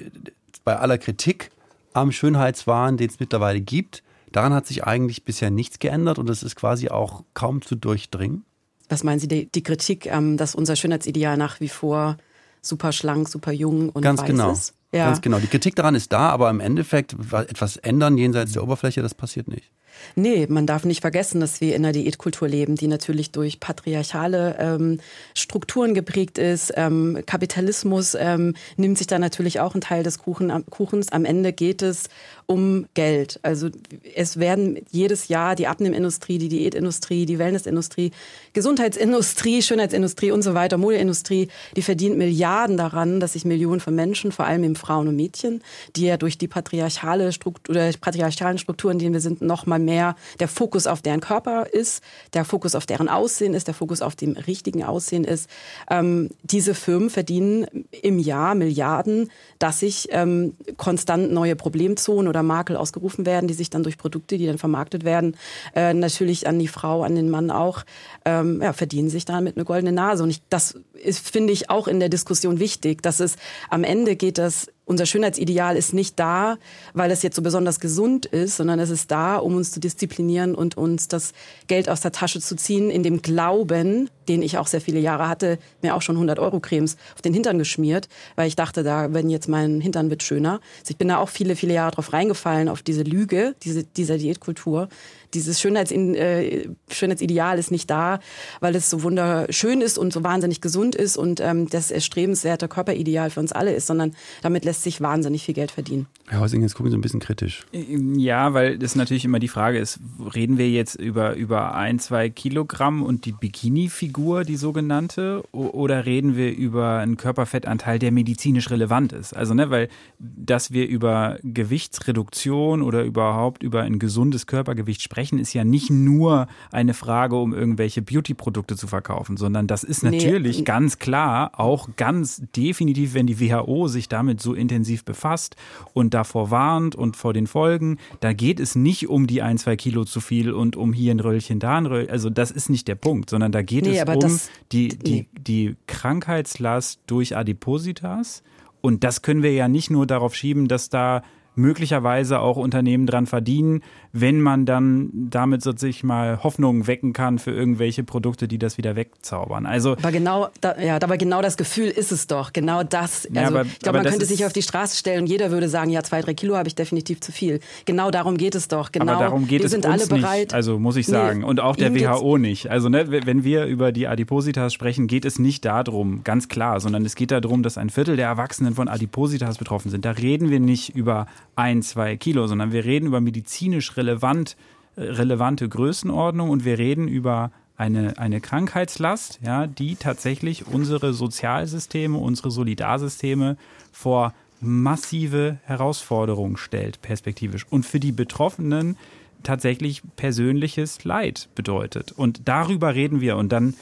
bei 0.64 0.76
aller 0.76 0.98
Kritik 0.98 1.50
am 1.94 2.12
Schönheitswahn, 2.12 2.98
den 2.98 3.08
es 3.08 3.20
mittlerweile 3.20 3.62
gibt, 3.62 4.02
Daran 4.32 4.52
hat 4.52 4.66
sich 4.66 4.84
eigentlich 4.84 5.24
bisher 5.24 5.50
nichts 5.50 5.78
geändert 5.78 6.18
und 6.18 6.28
es 6.30 6.42
ist 6.42 6.56
quasi 6.56 6.88
auch 6.88 7.24
kaum 7.34 7.62
zu 7.62 7.74
durchdringen. 7.74 8.44
Was 8.88 9.04
meinen 9.04 9.18
Sie, 9.18 9.28
die, 9.28 9.50
die 9.50 9.62
Kritik, 9.62 10.06
ähm, 10.06 10.36
dass 10.36 10.54
unser 10.54 10.76
Schönheitsideal 10.76 11.36
nach 11.36 11.60
wie 11.60 11.68
vor 11.68 12.16
super 12.62 12.92
schlank, 12.92 13.28
super 13.28 13.52
jung 13.52 13.90
und 13.90 14.02
Ganz 14.02 14.20
weiß 14.20 14.26
genau. 14.26 14.52
ist? 14.52 14.74
Ja. 14.92 15.06
Ganz 15.06 15.20
genau. 15.20 15.38
Die 15.38 15.46
Kritik 15.46 15.76
daran 15.76 15.94
ist 15.94 16.12
da, 16.12 16.30
aber 16.30 16.48
im 16.48 16.60
Endeffekt 16.60 17.14
etwas 17.32 17.76
ändern 17.76 18.16
jenseits 18.16 18.52
der 18.52 18.62
Oberfläche, 18.62 19.02
das 19.02 19.14
passiert 19.14 19.48
nicht. 19.48 19.70
Nee, 20.14 20.46
man 20.48 20.66
darf 20.66 20.84
nicht 20.84 21.00
vergessen, 21.00 21.40
dass 21.40 21.60
wir 21.60 21.74
in 21.74 21.84
einer 21.84 21.92
Diätkultur 21.92 22.48
leben, 22.48 22.76
die 22.76 22.86
natürlich 22.86 23.30
durch 23.30 23.60
patriarchale 23.60 24.56
ähm, 24.58 25.00
Strukturen 25.34 25.94
geprägt 25.94 26.38
ist. 26.38 26.72
Ähm, 26.76 27.22
Kapitalismus 27.26 28.16
ähm, 28.18 28.54
nimmt 28.76 28.98
sich 28.98 29.06
da 29.06 29.18
natürlich 29.18 29.60
auch 29.60 29.74
einen 29.74 29.80
Teil 29.80 30.02
des 30.02 30.18
Kuchen, 30.18 30.64
Kuchens. 30.70 31.12
Am 31.12 31.24
Ende 31.24 31.52
geht 31.52 31.82
es 31.82 32.08
um 32.46 32.86
Geld. 32.94 33.40
Also 33.42 33.68
es 34.14 34.38
werden 34.38 34.78
jedes 34.90 35.28
Jahr 35.28 35.54
die 35.54 35.66
Abnehmindustrie, 35.66 36.38
die 36.38 36.48
Diätindustrie, 36.48 37.26
die 37.26 37.38
Wellnessindustrie, 37.38 38.10
Gesundheitsindustrie, 38.54 39.60
Schönheitsindustrie 39.60 40.30
und 40.30 40.40
so 40.40 40.54
weiter, 40.54 40.78
Modeindustrie, 40.78 41.48
die 41.76 41.82
verdient 41.82 42.16
Milliarden 42.16 42.78
daran, 42.78 43.20
dass 43.20 43.34
sich 43.34 43.44
Millionen 43.44 43.80
von 43.80 43.94
Menschen, 43.94 44.32
vor 44.32 44.46
allem 44.46 44.64
eben 44.64 44.76
Frauen 44.76 45.08
und 45.08 45.16
Mädchen, 45.16 45.62
die 45.94 46.06
ja 46.06 46.16
durch 46.16 46.38
die 46.38 46.48
patriarchale 46.48 47.32
Struktur 47.32 47.74
oder 47.74 47.90
patriarchalen 48.00 48.56
Strukturen, 48.56 48.92
in 48.92 48.98
denen 48.98 49.12
wir 49.14 49.20
sind, 49.20 49.42
noch 49.42 49.66
mal 49.66 49.78
mehr 49.88 50.16
der 50.38 50.48
Fokus 50.48 50.86
auf 50.86 51.00
deren 51.00 51.20
Körper 51.20 51.66
ist, 51.72 52.02
der 52.34 52.44
Fokus 52.44 52.74
auf 52.74 52.84
deren 52.84 53.08
Aussehen 53.08 53.54
ist, 53.54 53.66
der 53.66 53.74
Fokus 53.74 54.02
auf 54.02 54.14
dem 54.14 54.32
richtigen 54.32 54.84
Aussehen 54.84 55.24
ist. 55.24 55.48
Ähm, 55.90 56.28
diese 56.42 56.74
Firmen 56.74 57.08
verdienen 57.08 57.66
im 58.02 58.18
Jahr 58.18 58.54
Milliarden, 58.54 59.30
dass 59.58 59.80
sich 59.80 60.08
ähm, 60.10 60.54
konstant 60.76 61.32
neue 61.32 61.56
Problemzonen 61.56 62.28
oder 62.28 62.42
Makel 62.42 62.76
ausgerufen 62.76 63.24
werden, 63.24 63.48
die 63.48 63.54
sich 63.54 63.70
dann 63.70 63.82
durch 63.82 63.96
Produkte, 63.96 64.36
die 64.36 64.46
dann 64.46 64.58
vermarktet 64.58 65.04
werden, 65.04 65.36
äh, 65.74 65.94
natürlich 65.94 66.46
an 66.46 66.58
die 66.58 66.68
Frau, 66.68 67.02
an 67.02 67.14
den 67.14 67.30
Mann 67.30 67.50
auch, 67.50 67.84
ähm, 68.24 68.60
ja, 68.62 68.72
verdienen 68.72 69.08
sich 69.08 69.24
damit 69.24 69.56
eine 69.56 69.64
goldene 69.64 69.92
Nase. 69.92 70.22
Und 70.22 70.30
ich, 70.30 70.42
das 70.50 70.78
finde 71.22 71.52
ich, 71.52 71.70
auch 71.70 71.88
in 71.88 72.00
der 72.00 72.08
Diskussion 72.08 72.58
wichtig, 72.58 73.02
dass 73.02 73.20
es 73.20 73.36
am 73.70 73.84
Ende 73.84 74.16
geht 74.16 74.38
das 74.38 74.68
unser 74.88 75.06
Schönheitsideal 75.06 75.76
ist 75.76 75.92
nicht 75.92 76.18
da, 76.18 76.56
weil 76.94 77.10
es 77.10 77.22
jetzt 77.22 77.36
so 77.36 77.42
besonders 77.42 77.78
gesund 77.78 78.26
ist, 78.26 78.56
sondern 78.56 78.80
es 78.80 78.90
ist 78.90 79.10
da, 79.10 79.36
um 79.36 79.54
uns 79.54 79.70
zu 79.70 79.80
disziplinieren 79.80 80.54
und 80.54 80.76
uns 80.76 81.08
das 81.08 81.32
Geld 81.66 81.88
aus 81.88 82.00
der 82.00 82.12
Tasche 82.12 82.40
zu 82.40 82.56
ziehen, 82.56 82.90
in 82.90 83.02
dem 83.02 83.20
Glauben, 83.20 84.08
den 84.28 84.42
ich 84.42 84.58
auch 84.58 84.66
sehr 84.66 84.80
viele 84.80 85.00
Jahre 85.00 85.28
hatte, 85.28 85.58
mir 85.82 85.94
auch 85.94 86.02
schon 86.02 86.16
100 86.16 86.38
Euro 86.38 86.60
Cremes 86.60 86.96
auf 87.14 87.22
den 87.22 87.32
Hintern 87.32 87.58
geschmiert, 87.58 88.08
weil 88.36 88.48
ich 88.48 88.56
dachte, 88.56 88.82
da 88.82 89.12
wenn 89.12 89.30
jetzt 89.30 89.48
mein 89.48 89.80
Hintern 89.80 90.10
wird 90.10 90.22
schöner. 90.22 90.60
Also 90.80 90.90
ich 90.90 90.96
bin 90.96 91.08
da 91.08 91.18
auch 91.18 91.28
viele, 91.28 91.56
viele 91.56 91.74
Jahre 91.74 91.92
drauf 91.92 92.12
reingefallen, 92.12 92.68
auf 92.68 92.82
diese 92.82 93.02
Lüge, 93.02 93.54
diese, 93.62 93.84
dieser 93.84 94.18
Diätkultur, 94.18 94.88
dieses 95.34 95.60
Schönheitsin, 95.60 96.14
äh, 96.14 96.68
Schönheitsideal 96.90 97.58
ist 97.58 97.70
nicht 97.70 97.90
da, 97.90 98.20
weil 98.60 98.74
es 98.74 98.88
so 98.88 99.02
wunderschön 99.02 99.80
ist 99.80 99.98
und 99.98 100.12
so 100.12 100.24
wahnsinnig 100.24 100.60
gesund 100.60 100.94
ist 100.94 101.16
und 101.16 101.40
ähm, 101.40 101.68
das 101.68 101.90
erstrebenswerte 101.90 102.68
Körperideal 102.68 103.30
für 103.30 103.40
uns 103.40 103.52
alle 103.52 103.74
ist, 103.74 103.86
sondern 103.86 104.14
damit 104.42 104.64
lässt 104.64 104.82
sich 104.82 105.00
wahnsinnig 105.00 105.44
viel 105.44 105.54
Geld 105.54 105.70
verdienen. 105.70 106.06
Herr 106.28 106.40
Häusing, 106.40 106.62
jetzt 106.62 106.74
gucken 106.74 106.90
Sie 106.90 106.96
ein 106.96 107.00
bisschen 107.00 107.20
kritisch. 107.20 107.66
Ja, 107.72 108.54
weil 108.54 108.78
das 108.78 108.94
natürlich 108.94 109.24
immer 109.24 109.38
die 109.38 109.48
Frage 109.48 109.78
ist, 109.78 110.00
reden 110.34 110.58
wir 110.58 110.70
jetzt 110.70 110.94
über, 110.94 111.34
über 111.34 111.74
ein, 111.74 111.98
zwei 111.98 112.30
Kilogramm 112.30 113.02
und 113.02 113.24
die 113.24 113.32
Bikini-Figur, 113.32 114.17
die 114.18 114.56
sogenannte, 114.56 115.42
oder 115.52 116.04
reden 116.04 116.36
wir 116.36 116.54
über 116.54 116.98
einen 116.98 117.16
Körperfettanteil, 117.16 117.98
der 117.98 118.12
medizinisch 118.12 118.70
relevant 118.70 119.12
ist? 119.12 119.34
Also, 119.34 119.54
ne, 119.54 119.70
weil, 119.70 119.88
dass 120.18 120.72
wir 120.72 120.88
über 120.88 121.38
Gewichtsreduktion 121.42 122.82
oder 122.82 123.04
überhaupt 123.04 123.62
über 123.62 123.82
ein 123.82 123.98
gesundes 123.98 124.46
Körpergewicht 124.46 125.02
sprechen, 125.02 125.38
ist 125.38 125.52
ja 125.54 125.64
nicht 125.64 125.90
nur 125.90 126.48
eine 126.72 126.94
Frage, 126.94 127.36
um 127.36 127.54
irgendwelche 127.54 128.02
Beauty-Produkte 128.02 128.76
zu 128.76 128.88
verkaufen, 128.88 129.36
sondern 129.36 129.66
das 129.66 129.84
ist 129.84 130.02
natürlich 130.02 130.58
nee. 130.58 130.64
ganz 130.64 130.98
klar 130.98 131.52
auch 131.58 131.88
ganz 131.96 132.42
definitiv, 132.56 133.14
wenn 133.14 133.26
die 133.26 133.40
WHO 133.40 133.88
sich 133.88 134.08
damit 134.08 134.40
so 134.40 134.54
intensiv 134.54 135.04
befasst 135.04 135.56
und 135.94 136.14
davor 136.14 136.50
warnt 136.50 136.96
und 136.96 137.16
vor 137.16 137.32
den 137.32 137.46
Folgen. 137.46 137.98
Da 138.20 138.32
geht 138.32 138.60
es 138.60 138.74
nicht 138.74 139.08
um 139.08 139.26
die 139.26 139.42
ein, 139.42 139.58
zwei 139.58 139.76
Kilo 139.76 140.04
zu 140.04 140.20
viel 140.20 140.52
und 140.52 140.76
um 140.76 140.92
hier 140.92 141.14
ein 141.14 141.20
Röllchen, 141.20 141.60
da 141.60 141.76
ein 141.76 141.86
Röllchen. 141.86 142.10
Also 142.10 142.30
das 142.30 142.50
ist 142.50 142.68
nicht 142.68 142.88
der 142.88 142.96
Punkt, 142.96 143.30
sondern 143.30 143.52
da 143.52 143.62
geht 143.62 143.84
nee, 143.84 143.98
es 143.98 144.07
um 144.14 144.20
das, 144.20 144.50
die, 144.72 144.88
die, 144.88 145.28
die 145.32 145.76
Krankheitslast 145.86 147.00
durch 147.06 147.36
Adipositas. 147.36 148.42
Und 148.80 149.04
das 149.04 149.22
können 149.22 149.42
wir 149.42 149.52
ja 149.52 149.68
nicht 149.68 149.90
nur 149.90 150.06
darauf 150.06 150.34
schieben, 150.34 150.68
dass 150.68 150.88
da 150.88 151.22
möglicherweise 151.54 152.38
auch 152.38 152.56
Unternehmen 152.56 153.06
dran 153.06 153.26
verdienen, 153.26 153.82
wenn 154.12 154.40
man 154.40 154.66
dann 154.66 155.10
damit 155.12 155.62
sich 155.78 156.02
mal 156.02 156.42
Hoffnungen 156.42 156.86
wecken 156.86 157.12
kann 157.12 157.38
für 157.38 157.50
irgendwelche 157.50 158.04
Produkte, 158.04 158.48
die 158.48 158.58
das 158.58 158.78
wieder 158.78 158.96
wegzaubern. 158.96 159.66
Also 159.66 159.92
aber 159.92 160.12
genau, 160.12 160.48
da, 160.60 160.78
ja, 160.80 160.96
aber 160.96 161.18
genau 161.18 161.42
das 161.42 161.56
Gefühl 161.56 161.88
ist 161.88 162.12
es 162.12 162.26
doch, 162.26 162.52
genau 162.52 162.82
das. 162.82 163.26
Also, 163.26 163.40
ja, 163.40 163.48
aber, 163.48 163.62
ich 163.64 163.78
glaube, 163.80 163.98
man 163.98 164.06
könnte 164.06 164.24
sich 164.24 164.44
auf 164.44 164.52
die 164.52 164.62
Straße 164.62 164.96
stellen 164.96 165.22
und 165.22 165.26
jeder 165.26 165.50
würde 165.50 165.68
sagen, 165.68 165.90
ja, 165.90 166.02
zwei, 166.02 166.20
drei 166.20 166.34
Kilo 166.34 166.56
habe 166.56 166.68
ich 166.68 166.74
definitiv 166.74 167.20
zu 167.20 167.32
viel. 167.32 167.60
Genau 167.84 168.10
darum 168.10 168.36
geht 168.36 168.54
es 168.54 168.68
doch. 168.68 168.92
Genau, 168.92 169.12
aber 169.12 169.24
darum 169.24 169.46
geht 169.46 169.60
wir 169.60 169.66
es 169.66 169.72
sind 169.72 169.86
alle 169.86 170.06
bereit. 170.06 170.38
Nicht, 170.38 170.54
also 170.54 170.78
muss 170.78 170.96
ich 170.96 171.06
sagen, 171.06 171.40
nee, 171.40 171.44
und 171.44 171.60
auch 171.60 171.76
der 171.76 171.94
WHO 171.94 172.38
nicht. 172.38 172.70
Also 172.70 172.88
ne, 172.88 173.06
wenn 173.08 173.44
wir 173.44 173.66
über 173.66 173.92
die 173.92 174.06
Adipositas 174.06 174.72
sprechen, 174.72 175.06
geht 175.06 175.24
es 175.24 175.38
nicht 175.38 175.64
darum, 175.64 176.24
ganz 176.24 176.48
klar, 176.48 176.80
sondern 176.80 177.04
es 177.04 177.14
geht 177.14 177.30
darum, 177.30 177.62
dass 177.62 177.78
ein 177.78 177.90
Viertel 177.90 178.16
der 178.16 178.26
Erwachsenen 178.26 178.74
von 178.74 178.88
Adipositas 178.88 179.58
betroffen 179.58 179.90
sind. 179.90 180.04
Da 180.04 180.12
reden 180.12 180.50
wir 180.50 180.60
nicht 180.60 180.94
über 180.94 181.26
ein, 181.56 181.82
zwei 181.82 182.16
Kilo, 182.16 182.46
sondern 182.46 182.72
wir 182.72 182.84
reden 182.84 183.06
über 183.06 183.20
medizinisch 183.20 183.96
relevant, 183.98 184.56
äh, 184.96 185.02
relevante 185.02 185.68
Größenordnung 185.68 186.48
und 186.48 186.64
wir 186.64 186.78
reden 186.78 187.06
über 187.06 187.50
eine, 187.76 188.18
eine 188.18 188.40
Krankheitslast, 188.40 189.40
ja, 189.42 189.66
die 189.66 189.96
tatsächlich 189.96 190.66
unsere 190.66 191.12
Sozialsysteme, 191.12 192.18
unsere 192.18 192.50
Solidarsysteme 192.50 193.56
vor 193.92 194.34
massive 194.60 195.58
Herausforderungen 195.62 196.56
stellt, 196.56 197.00
perspektivisch. 197.02 197.66
Und 197.70 197.86
für 197.86 198.00
die 198.00 198.10
Betroffenen 198.10 198.96
tatsächlich 199.44 200.02
persönliches 200.16 201.04
Leid 201.04 201.48
bedeutet. 201.54 202.10
Und 202.10 202.42
darüber 202.46 202.96
reden 202.96 203.20
wir 203.20 203.36
und 203.36 203.50
dann 203.52 203.74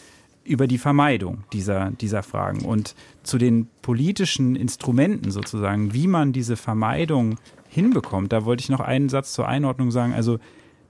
über 0.44 0.66
die 0.66 0.78
Vermeidung 0.78 1.44
dieser, 1.52 1.90
dieser 1.90 2.22
Fragen. 2.22 2.64
Und 2.64 2.94
zu 3.22 3.38
den 3.38 3.68
politischen 3.82 4.56
Instrumenten 4.56 5.30
sozusagen, 5.30 5.92
wie 5.92 6.06
man 6.06 6.32
diese 6.32 6.56
Vermeidung 6.56 7.38
hinbekommt. 7.68 8.32
Da 8.32 8.44
wollte 8.44 8.62
ich 8.62 8.68
noch 8.68 8.80
einen 8.80 9.08
Satz 9.08 9.32
zur 9.32 9.48
Einordnung 9.48 9.90
sagen. 9.90 10.12
Also 10.12 10.38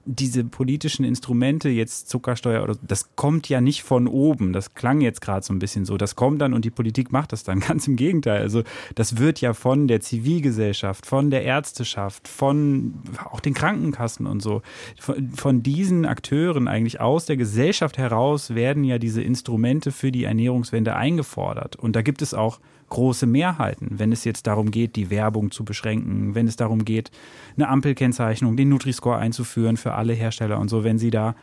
diese 0.07 0.45
politischen 0.45 1.03
Instrumente, 1.03 1.67
jetzt 1.67 2.09
Zuckersteuer 2.09 2.63
oder 2.63 2.75
das 2.81 3.15
kommt 3.15 3.49
ja 3.49 3.59
nicht 3.59 3.83
von 3.83 4.07
oben. 4.07 4.53
Das 4.53 4.73
klang 4.73 5.01
jetzt 5.01 5.19
gerade 5.19 5.45
so 5.45 5.53
ein 5.53 5.59
bisschen 5.59 5.83
so. 5.83 5.97
Das 5.97 6.15
kommt 6.15 6.41
dann 6.41 6.53
und 6.53 6.63
die 6.63 6.69
Politik 6.69 7.11
macht 7.11 7.33
das 7.33 7.43
dann. 7.43 7.59
Ganz 7.67 7.87
im 7.87 7.97
Gegenteil. 7.97 8.41
Also 8.41 8.63
das 8.95 9.17
wird 9.17 9.41
ja 9.41 9.53
von 9.53 9.87
der 9.87 9.99
Zivilgesellschaft, 9.99 11.05
von 11.05 11.29
der 11.29 11.43
Ärzteschaft, 11.43 12.27
von 12.27 12.93
auch 13.29 13.41
den 13.41 13.53
Krankenkassen 13.53 14.25
und 14.25 14.41
so. 14.41 14.61
Von, 14.97 15.31
von 15.31 15.61
diesen 15.61 16.05
Akteuren 16.05 16.69
eigentlich 16.69 17.01
aus 17.01 17.25
der 17.25 17.35
Gesellschaft 17.35 17.97
heraus 17.97 18.55
werden 18.55 18.85
ja 18.85 18.97
diese 18.99 19.21
Instrumente 19.21 19.91
für 19.91 20.11
die 20.11 20.23
Ernährungswende 20.23 20.95
eingefordert. 20.95 21.75
Und 21.75 21.95
da 21.97 22.01
gibt 22.01 22.21
es 22.21 22.33
auch 22.33 22.59
große 22.89 23.25
Mehrheiten, 23.25 23.99
wenn 23.99 24.11
es 24.11 24.23
jetzt 24.23 24.47
darum 24.47 24.71
geht, 24.71 24.95
die 24.95 25.09
Werbung 25.09 25.51
zu 25.51 25.65
beschränken, 25.65 26.35
wenn 26.35 26.47
es 26.47 26.55
darum 26.55 26.85
geht, 26.85 27.11
eine 27.55 27.67
Ampelkennzeichnung, 27.67 28.55
den 28.55 28.69
Nutri-Score 28.69 29.17
einzuführen 29.17 29.77
für 29.77 29.93
alle 29.93 30.13
Hersteller 30.13 30.59
und 30.59 30.69
so, 30.69 30.83
wenn 30.83 30.97
sie 30.97 31.11
da 31.11 31.35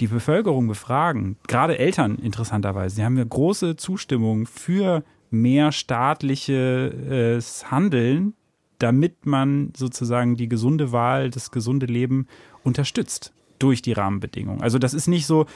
die 0.00 0.06
Bevölkerung 0.06 0.66
befragen, 0.66 1.36
gerade 1.46 1.78
Eltern 1.78 2.16
interessanterweise, 2.16 2.96
sie 2.96 3.04
haben 3.04 3.18
ja 3.18 3.24
große 3.24 3.76
Zustimmung 3.76 4.46
für 4.46 5.04
mehr 5.30 5.72
staatliches 5.72 7.70
Handeln, 7.70 8.34
damit 8.78 9.26
man 9.26 9.72
sozusagen 9.76 10.36
die 10.36 10.48
gesunde 10.48 10.90
Wahl, 10.92 11.30
das 11.30 11.50
gesunde 11.50 11.86
Leben 11.86 12.26
unterstützt 12.64 13.32
durch 13.60 13.82
die 13.82 13.92
Rahmenbedingungen. 13.92 14.62
Also 14.62 14.78
das 14.78 14.94
ist 14.94 15.06
nicht 15.06 15.26
so, 15.26 15.46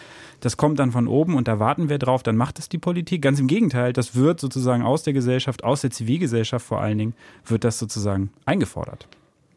das 0.41 0.57
kommt 0.57 0.79
dann 0.79 0.93
von 0.93 1.09
oben 1.09 1.35
und 1.35 1.49
da 1.49 1.59
warten 1.59 1.89
wir 1.89 1.99
drauf, 1.99 2.23
dann 2.23 2.37
macht 2.37 2.59
es 2.59 2.69
die 2.69 2.79
Politik. 2.79 3.23
Ganz 3.23 3.41
im 3.41 3.49
Gegenteil, 3.49 3.93
das 3.93 4.15
wird 4.15 4.41
sozusagen 4.41 4.83
aus 4.83 5.03
der 5.03 5.13
Gesellschaft, 5.13 5.65
aus 5.65 5.81
der 5.81 5.91
Zivilgesellschaft 5.91 6.65
vor 6.65 6.81
allen 6.81 6.99
Dingen, 6.99 7.15
wird 7.47 7.65
das 7.65 7.79
sozusagen 7.79 8.31
eingefordert. 8.45 9.09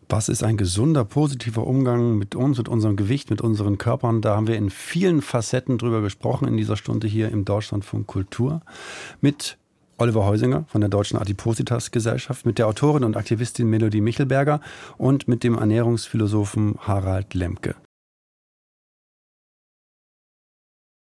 Was 0.09 0.29
ist 0.29 0.41
ein 0.41 0.55
gesunder, 0.55 1.03
positiver 1.03 1.67
Umgang 1.67 2.17
mit 2.17 2.33
uns, 2.33 2.57
mit 2.57 2.69
unserem 2.69 2.95
Gewicht, 2.95 3.29
mit 3.29 3.41
unseren 3.41 3.77
Körpern? 3.77 4.21
Da 4.21 4.37
haben 4.37 4.47
wir 4.47 4.55
in 4.55 4.69
vielen 4.69 5.21
Facetten 5.21 5.77
drüber 5.77 6.01
gesprochen 6.01 6.47
in 6.47 6.55
dieser 6.55 6.77
Stunde 6.77 7.07
hier 7.07 7.29
im 7.29 7.43
Deutschlandfunk 7.43 8.07
Kultur 8.07 8.61
mit 9.19 9.57
Oliver 9.97 10.25
Heusinger 10.25 10.63
von 10.67 10.79
der 10.79 10.89
Deutschen 10.89 11.17
Adipositas 11.17 11.91
Gesellschaft, 11.91 12.45
mit 12.45 12.57
der 12.57 12.67
Autorin 12.67 13.03
und 13.03 13.17
Aktivistin 13.17 13.69
Melodie 13.69 13.99
Michelberger 13.99 14.61
und 14.97 15.27
mit 15.27 15.43
dem 15.43 15.57
Ernährungsphilosophen 15.57 16.75
Harald 16.79 17.33
Lemke. 17.33 17.75